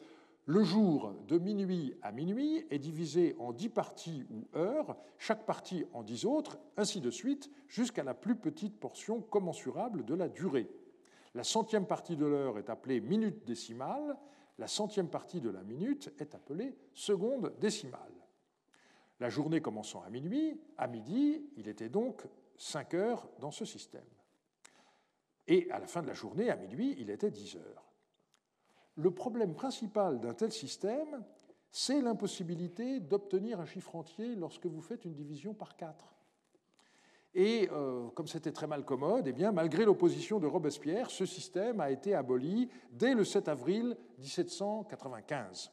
le 0.47 0.63
jour 0.63 1.13
de 1.27 1.39
minuit 1.39 1.95
à 2.03 2.11
minuit 2.11 2.65
est 2.69 2.77
divisé 2.77 3.35
en 3.39 3.51
dix 3.51 3.69
parties 3.69 4.25
ou 4.29 4.47
heures, 4.57 4.95
chaque 5.17 5.45
partie 5.45 5.85
en 5.93 6.03
dix 6.03 6.25
autres, 6.25 6.59
ainsi 6.77 7.01
de 7.01 7.09
suite, 7.09 7.49
jusqu'à 7.67 8.03
la 8.03 8.13
plus 8.13 8.35
petite 8.35 8.79
portion 8.79 9.21
commensurable 9.21 10.05
de 10.05 10.13
la 10.13 10.29
durée. 10.29 10.69
La 11.33 11.43
centième 11.43 11.85
partie 11.85 12.15
de 12.15 12.25
l'heure 12.25 12.59
est 12.59 12.69
appelée 12.69 13.01
minute 13.01 13.43
décimale, 13.45 14.17
la 14.57 14.67
centième 14.67 15.09
partie 15.09 15.41
de 15.41 15.49
la 15.49 15.63
minute 15.63 16.13
est 16.19 16.33
appelée 16.33 16.75
seconde 16.93 17.53
décimale. 17.59 18.24
La 19.19 19.29
journée 19.29 19.61
commençant 19.61 20.01
à 20.03 20.09
minuit, 20.09 20.59
à 20.77 20.87
midi, 20.87 21.49
il 21.55 21.67
était 21.67 21.89
donc 21.89 22.23
5 22.57 22.93
heures 22.93 23.29
dans 23.39 23.51
ce 23.51 23.65
système. 23.65 24.05
Et 25.47 25.69
à 25.71 25.79
la 25.79 25.87
fin 25.87 26.01
de 26.01 26.07
la 26.07 26.13
journée, 26.13 26.49
à 26.49 26.55
minuit, 26.55 26.95
il 26.97 27.09
était 27.09 27.31
10 27.31 27.57
heures. 27.57 27.85
Le 28.95 29.11
problème 29.11 29.53
principal 29.53 30.19
d'un 30.19 30.33
tel 30.33 30.51
système, 30.51 31.23
c'est 31.71 32.01
l'impossibilité 32.01 32.99
d'obtenir 32.99 33.59
un 33.59 33.65
chiffre 33.65 33.95
entier 33.95 34.35
lorsque 34.35 34.65
vous 34.65 34.81
faites 34.81 35.05
une 35.05 35.13
division 35.13 35.53
par 35.53 35.75
4. 35.75 36.15
Et 37.33 37.69
euh, 37.71 38.07
comme 38.11 38.27
c'était 38.27 38.53
très 38.53 38.65
mal 38.65 38.85
commode, 38.85 39.27
eh 39.27 39.33
bien, 39.33 39.51
malgré 39.51 39.83
l'opposition 39.83 40.39
de 40.39 40.47
Robespierre, 40.47 41.11
ce 41.11 41.25
système 41.25 41.81
a 41.81 41.91
été 41.91 42.15
aboli 42.15 42.69
dès 42.91 43.13
le 43.13 43.25
7 43.25 43.49
avril 43.49 43.97
1795. 44.19 45.71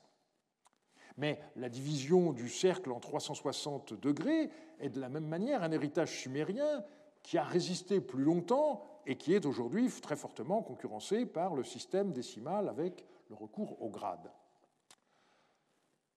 Mais 1.16 1.38
la 1.56 1.68
division 1.68 2.32
du 2.32 2.48
cercle 2.48 2.92
en 2.92 3.00
360 3.00 3.94
degrés 3.94 4.50
est 4.80 4.90
de 4.90 5.00
la 5.00 5.08
même 5.08 5.26
manière 5.26 5.62
un 5.62 5.72
héritage 5.72 6.20
sumérien 6.20 6.84
qui 7.22 7.38
a 7.38 7.44
résisté 7.44 8.00
plus 8.00 8.24
longtemps 8.24 8.84
et 9.06 9.16
qui 9.16 9.34
est 9.34 9.46
aujourd'hui 9.46 9.88
très 10.00 10.16
fortement 10.16 10.62
concurrencé 10.62 11.26
par 11.26 11.54
le 11.54 11.64
système 11.64 12.12
décimal 12.12 12.68
avec 12.68 13.04
le 13.28 13.36
recours 13.36 13.80
au 13.82 13.88
grade. 13.88 14.30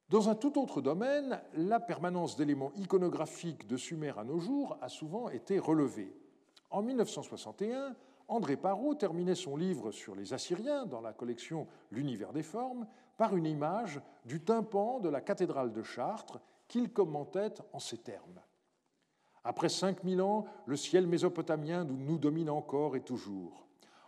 Dans 0.10 0.30
un 0.30 0.36
tout 0.36 0.62
autre 0.62 0.82
domaine, 0.82 1.42
la 1.56 1.80
permanence 1.80 2.36
d'éléments 2.36 2.72
iconographiques 2.76 3.68
de 3.68 3.76
Sumer 3.76 4.14
à 4.18 4.24
nos 4.24 4.40
jours 4.40 4.78
a 4.82 4.90
souvent 4.90 5.30
été 5.30 5.58
relevée. 5.58 6.16
En 6.70 6.84
1961, 6.84 7.96
André 8.28 8.56
Parot 8.56 8.94
terminait 8.94 9.36
son 9.36 9.56
livre 9.56 9.92
sur 9.92 10.16
les 10.16 10.34
Assyriens 10.34 10.86
dans 10.86 11.02
la 11.02 11.14
collection 11.14 11.68
L'univers 11.92 12.34
des 12.34 12.44
formes 12.44 12.88
par 13.18 13.36
une 13.36 13.46
image 13.46 14.02
du 14.26 14.42
tympan 14.44 15.00
de 15.00 15.10
la 15.10 15.22
cathédrale 15.22 15.72
de 15.72 15.84
Chartres 15.84 16.40
qu'il 16.68 16.92
commentait 16.92 17.54
en 17.74 17.80
ces 17.80 17.98
termes. 17.98 18.42
Après 19.44 19.70
5000 19.70 20.22
ans, 20.22 20.46
le 20.66 20.76
ciel 20.76 21.06
mésopotamien 21.06 21.84
nous 21.84 22.18
domine 22.18 22.50
encore 22.50 22.96
et 22.96 23.02
toujours. 23.02 23.68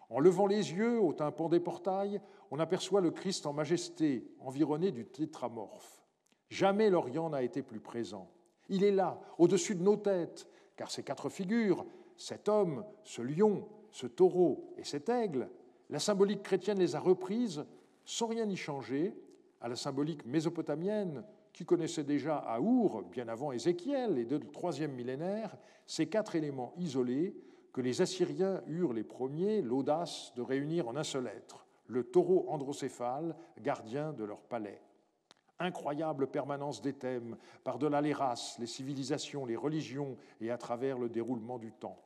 En 0.10 0.20
levant 0.20 0.48
les 0.48 0.74
yeux 0.74 1.00
au 1.00 1.14
tympan 1.14 1.50
des 1.50 1.60
portails, 1.60 2.22
on 2.50 2.60
aperçoit 2.60 3.02
le 3.02 3.12
Christ 3.12 3.46
en 3.46 3.54
majesté, 3.54 4.32
environné 4.40 4.92
du 4.92 5.06
tétramorphe. 5.06 6.04
Jamais 6.50 6.90
l'Orient 6.90 7.30
n'a 7.30 7.44
été 7.44 7.62
plus 7.62 7.82
présent. 7.82 8.32
Il 8.70 8.84
est 8.84 8.92
là, 8.92 9.20
au-dessus 9.38 9.76
de 9.76 9.84
nos 9.84 9.98
têtes, 9.98 10.48
car 10.76 10.90
ces 10.90 11.04
quatre 11.04 11.30
figures, 11.30 11.86
cet 12.16 12.50
homme, 12.50 12.86
ce 13.04 13.22
lion, 13.22 13.68
ce 13.92 14.08
taureau 14.08 14.74
et 14.78 14.84
cet 14.84 15.10
aigle, 15.10 15.50
la 15.90 16.00
symbolique 16.00 16.44
chrétienne 16.44 16.80
les 16.80 16.96
a 16.96 17.00
reprises 17.00 17.66
sans 18.08 18.28
rien 18.28 18.50
y 18.50 18.56
changer 18.56 19.14
à 19.60 19.68
la 19.68 19.76
symbolique 19.76 20.26
mésopotamienne 20.26 21.24
qui 21.52 21.66
connaissait 21.66 22.06
déjà 22.06 22.38
à 22.38 22.60
Our, 22.60 23.04
bien 23.04 23.28
avant 23.28 23.52
Ézéchiel 23.52 24.18
et 24.18 24.26
de 24.26 24.38
troisième 24.38 24.94
millénaire, 24.94 25.58
ces 25.86 26.08
quatre 26.08 26.36
éléments 26.36 26.74
isolés 26.78 27.36
que 27.74 27.82
les 27.82 28.02
Assyriens 28.02 28.62
eurent 28.68 28.94
les 28.94 29.04
premiers 29.04 29.62
l'audace 29.62 30.32
de 30.36 30.42
réunir 30.42 30.88
en 30.88 30.96
un 30.96 31.04
seul 31.04 31.28
être, 31.28 31.68
le 31.88 32.04
taureau 32.04 32.46
androcéphale, 32.48 33.36
gardien 33.60 34.14
de 34.14 34.24
leur 34.24 34.42
palais. 34.42 34.82
Incroyable 35.60 36.28
permanence 36.28 36.82
des 36.82 36.94
thèmes, 36.94 37.36
par-delà 37.64 38.00
les 38.00 38.14
races, 38.14 38.58
les 38.60 38.68
civilisations, 38.68 39.46
les 39.46 39.56
religions 39.58 40.16
et 40.40 40.50
à 40.50 40.58
travers 40.58 40.98
le 40.98 41.10
déroulement 41.10 41.58
du 41.58 41.74
temps. 41.74 42.00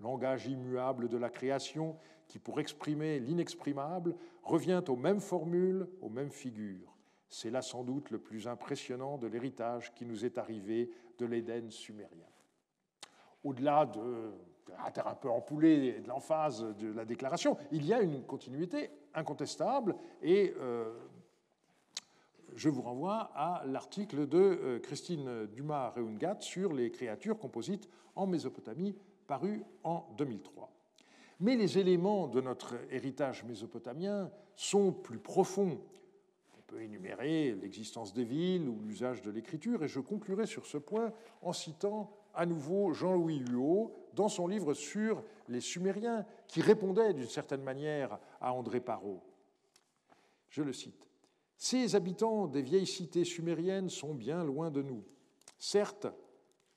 Langage 0.00 0.46
immuable 0.46 1.08
de 1.08 1.16
la 1.16 1.30
création 1.30 1.96
qui, 2.26 2.38
pour 2.38 2.60
exprimer 2.60 3.18
l'inexprimable, 3.18 4.14
revient 4.42 4.82
aux 4.88 4.96
mêmes 4.96 5.20
formules, 5.20 5.88
aux 6.00 6.10
mêmes 6.10 6.30
figures. 6.30 6.96
C'est 7.28 7.50
là 7.50 7.62
sans 7.62 7.82
doute 7.82 8.10
le 8.10 8.18
plus 8.18 8.46
impressionnant 8.46 9.18
de 9.18 9.26
l'héritage 9.26 9.94
qui 9.94 10.04
nous 10.04 10.24
est 10.24 10.38
arrivé 10.38 10.90
de 11.18 11.26
l'Éden 11.26 11.70
sumérien. 11.70 12.26
Au-delà 13.42 13.86
de 13.86 14.32
un 14.78 15.14
peu 15.14 15.30
empoulé 15.30 15.96
et 15.96 16.00
de 16.00 16.08
l'emphase 16.08 16.62
de 16.78 16.92
la 16.92 17.04
déclaration, 17.04 17.56
il 17.72 17.84
y 17.84 17.92
a 17.92 18.00
une 18.00 18.24
continuité 18.24 18.90
incontestable 19.14 19.94
et 20.22 20.54
euh, 20.58 20.92
je 22.54 22.68
vous 22.68 22.82
renvoie 22.82 23.30
à 23.34 23.62
l'article 23.66 24.26
de 24.26 24.38
euh, 24.38 24.78
Christine 24.80 25.46
Dumas-Reungat 25.46 26.38
sur 26.40 26.72
les 26.72 26.90
créatures 26.90 27.38
composites 27.38 27.88
en 28.14 28.26
Mésopotamie 28.26 28.96
paru 29.26 29.64
en 29.84 30.06
2003. 30.16 30.72
Mais 31.40 31.56
les 31.56 31.78
éléments 31.78 32.28
de 32.28 32.40
notre 32.40 32.76
héritage 32.90 33.44
mésopotamien 33.44 34.30
sont 34.54 34.92
plus 34.92 35.18
profonds 35.18 35.78
peut 36.66 36.82
énumérer 36.82 37.54
l'existence 37.54 38.12
des 38.12 38.24
villes 38.24 38.68
ou 38.68 38.80
l'usage 38.82 39.22
de 39.22 39.30
l'écriture, 39.30 39.84
et 39.84 39.88
je 39.88 40.00
conclurai 40.00 40.46
sur 40.46 40.66
ce 40.66 40.78
point 40.78 41.12
en 41.42 41.52
citant 41.52 42.10
à 42.34 42.44
nouveau 42.44 42.92
Jean-Louis 42.92 43.38
Huot 43.50 43.94
dans 44.14 44.28
son 44.28 44.46
livre 44.46 44.74
sur 44.74 45.22
les 45.48 45.60
Sumériens, 45.60 46.26
qui 46.48 46.60
répondait 46.60 47.14
d'une 47.14 47.28
certaine 47.28 47.62
manière 47.62 48.18
à 48.40 48.52
André 48.52 48.80
Parot. 48.80 49.22
Je 50.48 50.62
le 50.62 50.72
cite. 50.72 51.08
Ces 51.56 51.94
habitants 51.94 52.46
des 52.46 52.62
vieilles 52.62 52.86
cités 52.86 53.24
sumériennes 53.24 53.88
sont 53.88 54.14
bien 54.14 54.44
loin 54.44 54.70
de 54.70 54.82
nous. 54.82 55.04
Certes, 55.58 56.06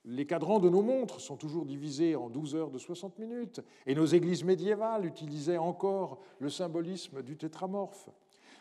les 0.06 0.26
cadrans 0.26 0.60
de 0.60 0.70
nos 0.70 0.82
montres 0.82 1.20
sont 1.20 1.36
toujours 1.36 1.66
divisés 1.66 2.16
en 2.16 2.30
12 2.30 2.56
heures 2.56 2.72
de 2.72 2.78
60 2.78 3.20
minutes, 3.20 3.62
et 3.86 3.96
nos 3.96 4.06
églises 4.06 4.44
médiévales 4.44 5.06
utilisaient 5.06 5.58
encore 5.58 6.20
le 6.40 6.50
symbolisme 6.50 7.22
du 7.22 7.38
tétramorphe. 7.38 8.10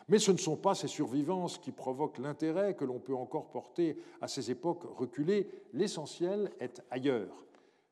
Mais 0.09 0.19
ce 0.19 0.31
ne 0.31 0.37
sont 0.37 0.57
pas 0.57 0.75
ces 0.75 0.87
survivances 0.87 1.59
qui 1.59 1.71
provoquent 1.71 2.17
l'intérêt 2.17 2.73
que 2.73 2.83
l'on 2.83 2.99
peut 2.99 3.15
encore 3.15 3.51
porter 3.51 3.97
à 4.21 4.27
ces 4.27 4.49
époques 4.49 4.83
reculées. 4.97 5.47
L'essentiel 5.71 6.51
est 6.59 6.81
ailleurs. 6.89 7.45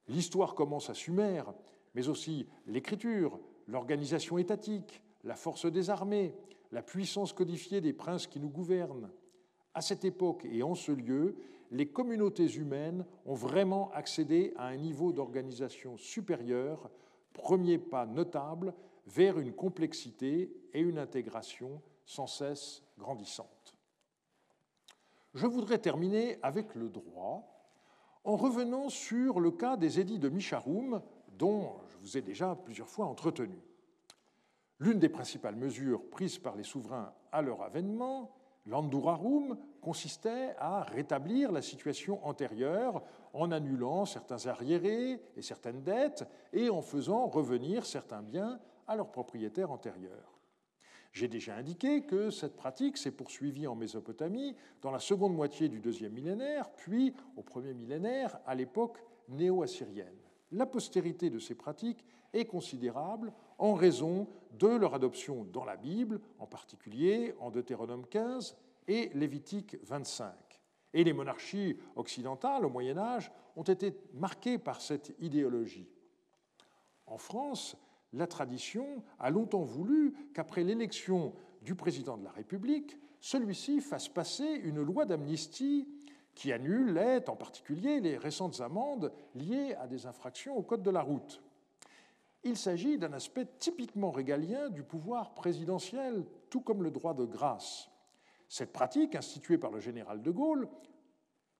L'histoire 0.08 0.56
commence 0.56 0.90
à 0.90 0.96
Sumer, 0.96 1.44
mais 1.94 2.08
aussi 2.08 2.48
l'écriture, 2.66 3.40
l'organisation 3.68 4.40
étatique, 4.40 5.04
la 5.24 5.36
force 5.36 5.68
des 5.72 5.90
armées, 5.92 6.34
la 6.72 6.82
puissance 6.82 7.34
codifiée 7.34 7.82
des 7.82 7.94
princes 7.94 8.26
qui 8.26 8.40
nous 8.40 8.50
gouvernent. 8.50 9.12
À 9.74 9.82
cette 9.82 10.04
époque 10.04 10.46
et 10.46 10.64
en 10.64 10.74
ce 10.74 10.92
lieu, 10.92 11.36
les 11.72 11.88
communautés 11.88 12.56
humaines 12.56 13.06
ont 13.26 13.34
vraiment 13.34 13.92
accédé 13.92 14.54
à 14.58 14.68
un 14.68 14.78
niveau 14.78 15.12
d'organisation 15.12 15.98
supérieur, 15.98 16.90
premier 17.34 17.78
pas 17.78 18.06
notable 18.06 18.74
vers 19.06 19.40
une 19.40 19.54
complexité 19.54 20.52
et 20.74 20.82
une 20.82 21.00
intégration 21.00 21.82
sans 22.06 22.28
cesse 22.28 22.84
grandissante. 22.98 23.76
Je 25.34 25.46
voudrais 25.46 25.78
terminer 25.78 26.40
avec 26.42 26.74
le 26.76 26.90
droit 26.90 27.58
en 28.24 28.36
revenant 28.36 28.90
sur 28.90 29.40
le 29.40 29.52
cas 29.52 29.78
des 29.78 30.00
édits 30.00 30.20
de 30.20 30.30
Micharoum, 30.30 31.02
dont 31.38 31.76
je 31.90 31.98
vous 32.00 32.18
ai 32.18 32.22
déjà 32.22 32.56
plusieurs 32.56 32.90
fois 32.90 33.06
entretenu. 33.06 33.58
L'une 34.80 35.00
des 35.00 35.10
principales 35.10 35.56
mesures 35.56 36.10
prises 36.10 36.38
par 36.38 36.56
les 36.56 36.64
souverains 36.64 37.14
à 37.32 37.42
leur 37.42 37.62
avènement, 37.62 38.36
l'Andurarum, 38.68 39.58
consistait 39.82 40.54
à 40.60 40.84
rétablir 40.84 41.52
la 41.52 41.62
situation 41.62 42.26
antérieure 42.26 43.02
en 43.34 43.52
annulant 43.52 44.06
certains 44.06 44.48
arriérés 44.48 45.22
et 45.36 45.42
certaines 45.42 45.84
dettes 45.84 46.28
et 46.54 46.70
en 46.70 46.82
faisant 46.82 47.28
revenir 47.28 47.86
certains 47.86 48.22
biens 48.22 48.60
à 48.88 48.96
leurs 48.96 49.12
propriétaires 49.12 49.72
antérieurs. 49.72 50.38
J'ai 51.14 51.28
déjà 51.28 51.56
indiqué 51.56 52.04
que 52.04 52.30
cette 52.30 52.56
pratique 52.56 52.98
s'est 52.98 53.12
poursuivie 53.12 53.66
en 53.66 53.76
Mésopotamie 53.76 54.56
dans 54.82 54.92
la 54.92 55.00
seconde 55.00 55.36
moitié 55.36 55.70
du 55.70 55.80
deuxième 55.80 56.14
millénaire, 56.14 56.70
puis 56.76 57.16
au 57.36 57.42
premier 57.42 57.74
millénaire, 57.74 58.38
à 58.46 58.54
l'époque 58.54 59.04
néo-assyrienne. 59.30 60.20
La 60.52 60.66
postérité 60.66 61.30
de 61.30 61.40
ces 61.40 61.56
pratiques 61.56 62.06
est 62.34 62.46
considérable 62.46 63.34
en 63.58 63.74
raison 63.74 64.28
de 64.60 64.68
leur 64.68 64.94
adoption 64.94 65.46
dans 65.52 65.66
la 65.66 65.78
Bible, 65.78 66.20
en 66.40 66.48
particulier 66.48 67.34
en 67.40 67.52
Deutéronome 67.52 68.06
15 68.08 68.58
et 68.88 69.10
Lévitique 69.14 69.78
25. 69.84 70.34
Et 70.94 71.04
les 71.04 71.14
monarchies 71.14 71.78
occidentales 71.96 72.66
au 72.66 72.70
Moyen 72.70 72.98
Âge 72.98 73.32
ont 73.56 73.64
été 73.64 73.94
marquées 74.14 74.58
par 74.58 74.82
cette 74.82 75.14
idéologie. 75.20 75.90
En 77.06 77.18
France, 77.18 77.78
la 78.14 78.28
tradition 78.28 79.04
a 79.20 79.30
longtemps 79.30 79.64
voulu 79.64 80.14
qu'après 80.34 80.64
l'élection 80.64 81.34
du 81.62 81.76
président 81.76 82.18
de 82.18 82.24
la 82.24 82.32
République, 82.32 82.98
celui-ci 83.20 83.82
fasse 83.82 84.08
passer 84.08 84.46
une 84.46 84.82
loi 84.82 85.06
d'amnistie 85.06 85.88
qui 86.34 86.54
annulait 86.54 87.28
en 87.30 87.36
particulier 87.36 88.00
les 88.00 88.18
récentes 88.18 88.62
amendes 88.62 89.12
liées 89.34 89.74
à 89.80 89.88
des 89.88 90.06
infractions 90.06 90.56
au 90.56 90.62
Code 90.62 90.84
de 90.84 90.92
la 90.92 91.02
route. 91.02 91.42
Il 92.44 92.58
s'agit 92.58 92.98
d'un 92.98 93.14
aspect 93.14 93.48
typiquement 93.60 94.12
régalien 94.12 94.70
du 94.70 94.84
pouvoir 94.84 95.34
présidentiel, 95.34 96.26
tout 96.50 96.62
comme 96.62 96.84
le 96.84 96.92
droit 96.92 97.14
de 97.14 97.26
grâce. 97.26 97.90
Cette 98.48 98.72
pratique, 98.72 99.16
instituée 99.16 99.58
par 99.58 99.72
le 99.72 99.80
général 99.80 100.22
de 100.22 100.32
Gaulle, 100.32 100.70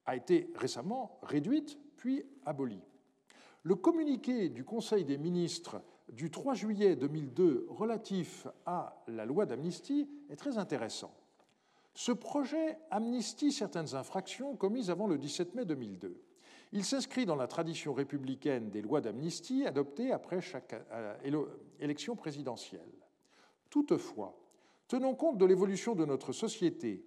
a 0.06 0.16
été 0.16 0.52
récemment 0.56 1.20
réduite 1.22 1.78
puis 1.98 2.24
abolie. 2.46 2.84
Le 3.64 3.76
communiqué 3.76 4.50
du 4.50 4.64
Conseil 4.64 5.04
des 5.04 5.18
ministres 5.18 5.82
du 6.10 6.32
3 6.32 6.54
juillet 6.54 6.96
2002 6.96 7.68
relatif 7.70 8.48
à 8.66 9.04
la 9.08 9.26
loi 9.26 9.46
d'amnistie 9.46 10.10
est 10.30 10.38
très 10.38 10.58
intéressant. 10.58 11.14
Ce 11.94 12.12
projet 12.12 12.78
amnistie 12.92 13.52
certaines 13.52 13.96
infractions 13.96 14.56
commises 14.56 14.90
avant 14.90 15.08
le 15.08 15.18
17 15.18 15.56
mai 15.56 15.66
2002. 15.66 16.22
Il 16.74 16.84
s'inscrit 16.84 17.26
dans 17.26 17.36
la 17.36 17.48
tradition 17.48 17.94
républicaine 17.94 18.70
des 18.70 18.82
lois 18.82 19.02
d'amnistie 19.02 19.66
adoptées 19.66 20.12
après 20.12 20.42
chaque 20.42 20.76
euh, 20.92 21.46
élection 21.80 22.16
présidentielle. 22.16 22.92
Toutefois, 23.70 24.38
tenant 24.88 25.16
compte 25.16 25.38
de 25.38 25.46
l'évolution 25.46 25.96
de 25.96 26.06
notre 26.06 26.34
société 26.34 27.06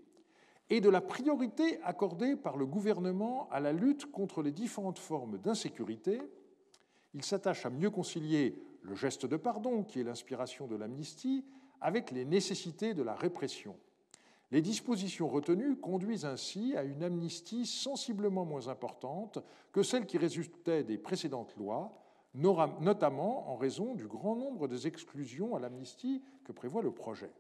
et 0.71 0.81
de 0.81 0.89
la 0.89 1.01
priorité 1.01 1.81
accordée 1.83 2.37
par 2.37 2.57
le 2.57 2.67
gouvernement 2.67 3.49
à 3.51 3.61
la 3.61 3.73
lutte 3.73 4.11
contre 4.11 4.43
les 4.43 4.53
différentes 4.53 4.99
formes 4.99 5.39
d'insécurité, 5.39 6.21
il 7.13 7.25
s'attache 7.25 7.67
à 7.67 7.71
mieux 7.71 7.91
concilier 7.91 8.63
le 8.83 8.95
geste 8.95 9.27
de 9.27 9.37
pardon, 9.37 9.83
qui 9.83 10.01
est 10.01 10.05
l'inspiration 10.05 10.67
de 10.67 10.77
l'amnistie, 10.77 11.45
avec 11.81 12.11
les 12.11 12.25
nécessités 12.25 12.95
de 12.95 13.03
la 13.03 13.15
répression. 13.15 13.77
Les 14.53 14.63
dispositions 14.63 15.29
retenues 15.29 15.77
conduisent 15.77 16.25
ainsi 16.25 16.75
à 16.77 16.83
une 16.83 17.05
amnistie 17.05 17.67
sensiblement 17.67 18.45
moins 18.45 18.67
importante 18.67 19.39
que 19.73 19.85
celle 19.85 20.07
qui 20.07 20.19
résultait 20.19 20.83
des 20.83 20.99
précédentes 20.99 21.55
lois, 21.57 21.97
notamment 22.35 23.49
en 23.51 23.57
raison 23.57 23.95
du 23.95 24.09
grand 24.09 24.35
nombre 24.35 24.67
des 24.67 24.89
exclusions 24.89 25.55
à 25.55 25.61
l'amnistie 25.61 26.23
que 26.45 26.53
prévoit 26.53 26.83
le 26.83 26.91
projet. 26.91 27.31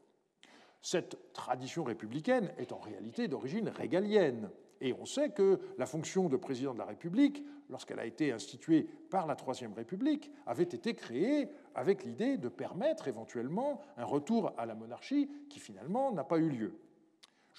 Cette 0.82 1.32
tradition 1.32 1.82
républicaine 1.82 2.52
est 2.58 2.72
en 2.72 2.78
réalité 2.78 3.26
d'origine 3.28 3.68
régalienne. 3.68 4.50
Et 4.80 4.94
on 4.94 5.04
sait 5.04 5.30
que 5.30 5.60
la 5.76 5.84
fonction 5.84 6.28
de 6.28 6.36
président 6.36 6.72
de 6.72 6.78
la 6.78 6.86
République, 6.86 7.44
lorsqu'elle 7.68 7.98
a 7.98 8.06
été 8.06 8.32
instituée 8.32 8.88
par 9.10 9.26
la 9.26 9.36
Troisième 9.36 9.74
République, 9.74 10.30
avait 10.46 10.62
été 10.62 10.94
créée 10.94 11.50
avec 11.74 12.04
l'idée 12.04 12.38
de 12.38 12.48
permettre 12.48 13.08
éventuellement 13.08 13.82
un 13.98 14.06
retour 14.06 14.52
à 14.56 14.64
la 14.64 14.74
monarchie 14.74 15.28
qui 15.50 15.58
finalement 15.58 16.12
n'a 16.12 16.24
pas 16.24 16.38
eu 16.38 16.48
lieu. 16.48 16.78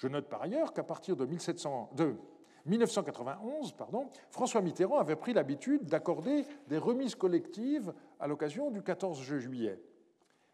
Je 0.02 0.08
note 0.08 0.28
par 0.28 0.42
ailleurs 0.42 0.72
qu'à 0.72 0.82
partir 0.82 1.14
de, 1.14 1.24
1991, 1.24 3.72
pardon, 3.74 4.08
François 4.30 4.60
Mitterrand 4.60 4.98
avait 4.98 5.14
pris 5.14 5.32
l'habitude 5.32 5.84
d'accorder 5.84 6.44
des 6.66 6.78
remises 6.78 7.14
collectives 7.14 7.94
à 8.18 8.26
l'occasion 8.26 8.72
du 8.72 8.82
14 8.82 9.22
juillet. 9.22 9.80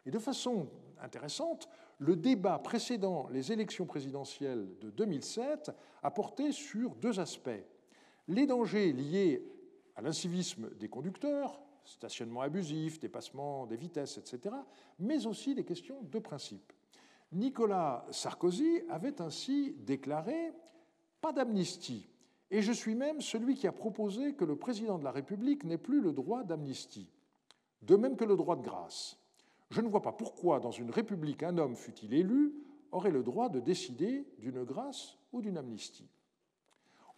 Et 0.05 0.11
de 0.11 0.19
façon 0.19 0.69
intéressante, 1.01 1.67
le 1.97 2.15
débat 2.15 2.59
précédant 2.59 3.27
les 3.31 3.51
élections 3.51 3.87
présidentielles 3.87 4.69
de 4.81 4.91
2007 4.91 5.71
a 6.03 6.11
porté 6.11 6.51
sur 6.51 6.93
deux 6.93 7.19
aspects. 7.19 7.49
Les 8.27 8.45
dangers 8.45 8.93
liés 8.93 9.43
à 9.95 10.03
l'incivisme 10.03 10.69
des 10.75 10.89
conducteurs, 10.89 11.59
stationnement 11.85 12.41
abusif, 12.41 12.99
dépassement 12.99 13.65
des 13.65 13.77
vitesses, 13.77 14.19
etc., 14.19 14.53
mais 14.99 15.25
aussi 15.25 15.55
des 15.55 15.65
questions 15.65 16.03
de 16.03 16.19
principe. 16.19 16.71
Nicolas 17.31 18.05
Sarkozy 18.11 18.81
avait 18.89 19.21
ainsi 19.21 19.75
déclaré 19.79 20.53
Pas 21.21 21.31
d'amnistie, 21.31 22.09
et 22.51 22.61
je 22.61 22.71
suis 22.71 22.95
même 22.95 23.21
celui 23.21 23.55
qui 23.55 23.67
a 23.67 23.71
proposé 23.71 24.33
que 24.33 24.45
le 24.45 24.55
président 24.55 24.97
de 24.97 25.03
la 25.03 25.11
République 25.11 25.63
n'ait 25.63 25.77
plus 25.77 26.01
le 26.01 26.11
droit 26.11 26.43
d'amnistie, 26.43 27.09
de 27.83 27.95
même 27.95 28.15
que 28.15 28.25
le 28.25 28.35
droit 28.35 28.55
de 28.55 28.63
grâce. 28.63 29.17
Je 29.69 29.81
ne 29.81 29.87
vois 29.87 30.01
pas 30.01 30.11
pourquoi, 30.11 30.59
dans 30.59 30.71
une 30.71 30.89
république, 30.89 31.43
un 31.43 31.57
homme, 31.59 31.75
fût-il 31.75 32.13
élu, 32.13 32.55
aurait 32.91 33.11
le 33.11 33.21
droit 33.21 33.49
de 33.49 33.59
décider 33.59 34.25
d'une 34.39 34.63
grâce 34.63 35.17
ou 35.31 35.41
d'une 35.41 35.57
amnistie. 35.57 36.09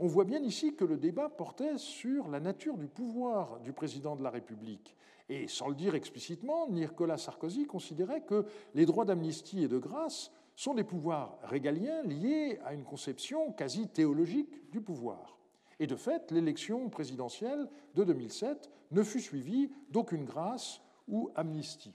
On 0.04 0.08
voit 0.08 0.24
bien 0.24 0.42
ici 0.42 0.74
que 0.74 0.84
le 0.84 0.98
débat 0.98 1.30
portait 1.30 1.78
sur 1.78 2.28
la 2.28 2.40
nature 2.40 2.76
du 2.76 2.88
pouvoir 2.88 3.60
du 3.60 3.72
président 3.72 4.16
de 4.16 4.24
la 4.24 4.32
République. 4.32 4.96
Et 5.30 5.48
sans 5.48 5.68
le 5.68 5.76
dire 5.76 5.94
explicitement, 5.94 6.68
Nicolas 6.68 7.20
Sarkozy 7.20 7.68
considérait 7.68 8.24
que 8.24 8.48
les 8.74 8.88
droits 8.88 9.06
d'amnistie 9.06 9.64
et 9.64 9.68
de 9.68 9.78
grâce 9.78 10.32
sont 10.56 10.74
des 10.74 10.84
pouvoirs 10.84 11.38
régaliens 11.44 12.02
liés 12.02 12.58
à 12.66 12.74
une 12.74 12.84
conception 12.84 13.52
quasi 13.52 13.90
théologique 13.90 14.72
du 14.72 14.82
pouvoir. 14.82 15.38
Et 15.80 15.86
de 15.86 15.96
fait, 15.96 16.32
l'élection 16.32 16.90
présidentielle 16.90 17.70
de 17.94 18.04
2007 18.04 18.72
ne 18.90 19.04
fut 19.04 19.22
suivie 19.22 19.70
d'aucune 19.92 20.26
grâce 20.26 20.82
ou 21.08 21.30
amnistie 21.36 21.94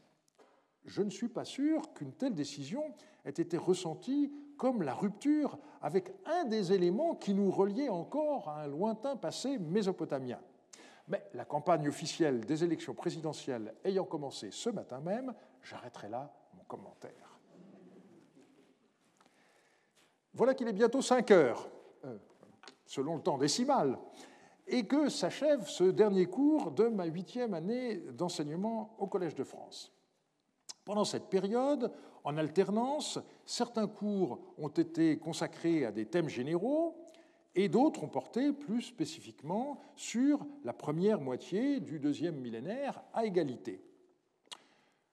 je 0.87 1.03
ne 1.03 1.11
suis 1.11 1.29
pas 1.29 1.45
sûr 1.45 1.93
qu'une 1.95 2.13
telle 2.13 2.35
décision 2.35 2.83
ait 3.25 3.31
été 3.31 3.57
ressentie 3.57 4.33
comme 4.57 4.83
la 4.83 4.95
rupture 4.95 5.59
avec 5.83 6.13
un 6.27 6.45
des 6.45 6.73
éléments 6.73 7.15
qui 7.15 7.35
nous 7.35 7.51
reliait 7.51 7.89
encore 7.89 8.49
à 8.49 8.63
un 8.63 8.67
lointain 8.67 9.17
passé 9.17 9.59
mésopotamien. 9.59 10.41
Mais 11.09 11.25
la 11.35 11.45
campagne 11.45 11.89
officielle 11.89 12.41
des 12.41 12.65
élections 12.65 12.95
présidentielles 12.95 13.75
ayant 13.85 14.05
commencé 14.05 14.51
ce 14.51 14.71
matin 14.71 15.01
même, 15.01 15.33
j'arrêterai 15.63 16.09
là 16.09 16.33
mon 16.57 16.65
commentaire. 16.65 17.39
Voilà 20.35 20.55
qu'il 20.55 20.69
est 20.69 20.73
bientôt 20.73 21.01
5 21.01 21.31
heures, 21.31 21.69
euh, 22.05 22.19
selon 22.85 23.17
le 23.17 23.23
temps 23.23 23.39
décimal, 23.39 23.99
et 24.67 24.85
que 24.85 25.09
s'achève 25.09 25.67
ce 25.67 25.85
dernier 25.85 26.27
cours 26.27 26.73
de 26.73 26.89
ma 26.89 27.05
huitième 27.05 27.55
année 27.55 27.97
d'enseignement 28.13 28.97
au 28.99 29.07
Collège 29.07 29.35
de 29.35 29.45
France. 29.45 29.93
Pendant 30.85 31.05
cette 31.05 31.29
période, 31.29 31.93
en 32.27 32.37
alternance, 32.39 33.21
certains 33.45 33.87
cours 33.87 34.41
ont 34.59 34.69
été 34.69 35.17
consacrés 35.17 35.87
à 35.87 35.93
des 35.93 36.07
thèmes 36.07 36.29
généraux 36.29 36.97
et 37.55 37.69
d'autres 37.69 38.03
ont 38.03 38.09
porté 38.09 38.53
plus 38.53 38.83
spécifiquement 38.83 39.79
sur 39.95 40.45
la 40.65 40.73
première 40.73 41.21
moitié 41.21 41.79
du 41.79 42.01
deuxième 42.01 42.35
millénaire 42.35 43.01
à 43.15 43.27
égalité. 43.27 43.81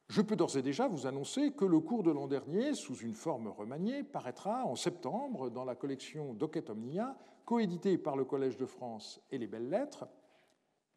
Je 0.09 0.23
peux 0.23 0.35
d'ores 0.35 0.57
et 0.57 0.63
déjà 0.63 0.87
vous 0.87 1.05
annoncer 1.05 1.51
que 1.51 1.65
le 1.65 1.79
cours 1.79 2.01
de 2.01 2.09
l'an 2.09 2.27
dernier, 2.27 2.73
sous 2.73 2.95
une 2.95 3.13
forme 3.13 3.47
remaniée, 3.47 4.01
paraîtra 4.01 4.65
en 4.65 4.75
septembre 4.75 5.51
dans 5.51 5.65
la 5.65 5.75
collection 5.75 6.33
Docet 6.33 6.71
Omnia, 6.71 7.15
coéditée 7.45 7.99
par 7.99 8.17
le 8.17 8.25
Collège 8.25 8.57
de 8.57 8.65
France 8.65 9.21
et 9.31 9.37
les 9.37 9.47
Belles 9.47 9.69
Lettres, 9.69 10.07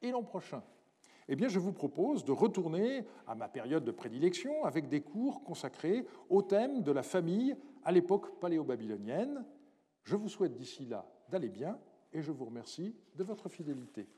et 0.01 0.11
l'an 0.11 0.23
prochain, 0.23 0.63
eh 1.29 1.37
bien, 1.37 1.49
je 1.49 1.59
vous 1.59 1.73
propose 1.73 2.25
de 2.25 2.33
retourner 2.33 3.05
à 3.27 3.35
ma 3.35 3.49
période 3.49 3.85
de 3.85 3.91
prédilection 3.91 4.65
avec 4.65 4.89
des 4.89 5.01
cours 5.01 5.43
consacrés 5.43 6.07
au 6.29 6.43
thème 6.43 6.83
de 6.83 6.93
la 6.93 7.03
famille 7.03 7.57
à 7.85 7.91
l'époque 7.91 8.39
paléo-babylonienne. 8.39 9.45
Je 10.05 10.15
vous 10.15 10.29
souhaite 10.29 10.55
d'ici 10.55 10.87
là 10.87 11.05
d'aller 11.29 11.49
bien 11.49 11.79
et 12.13 12.23
je 12.23 12.31
vous 12.31 12.45
remercie 12.45 12.95
de 13.17 13.25
votre 13.25 13.49
fidélité. 13.49 14.09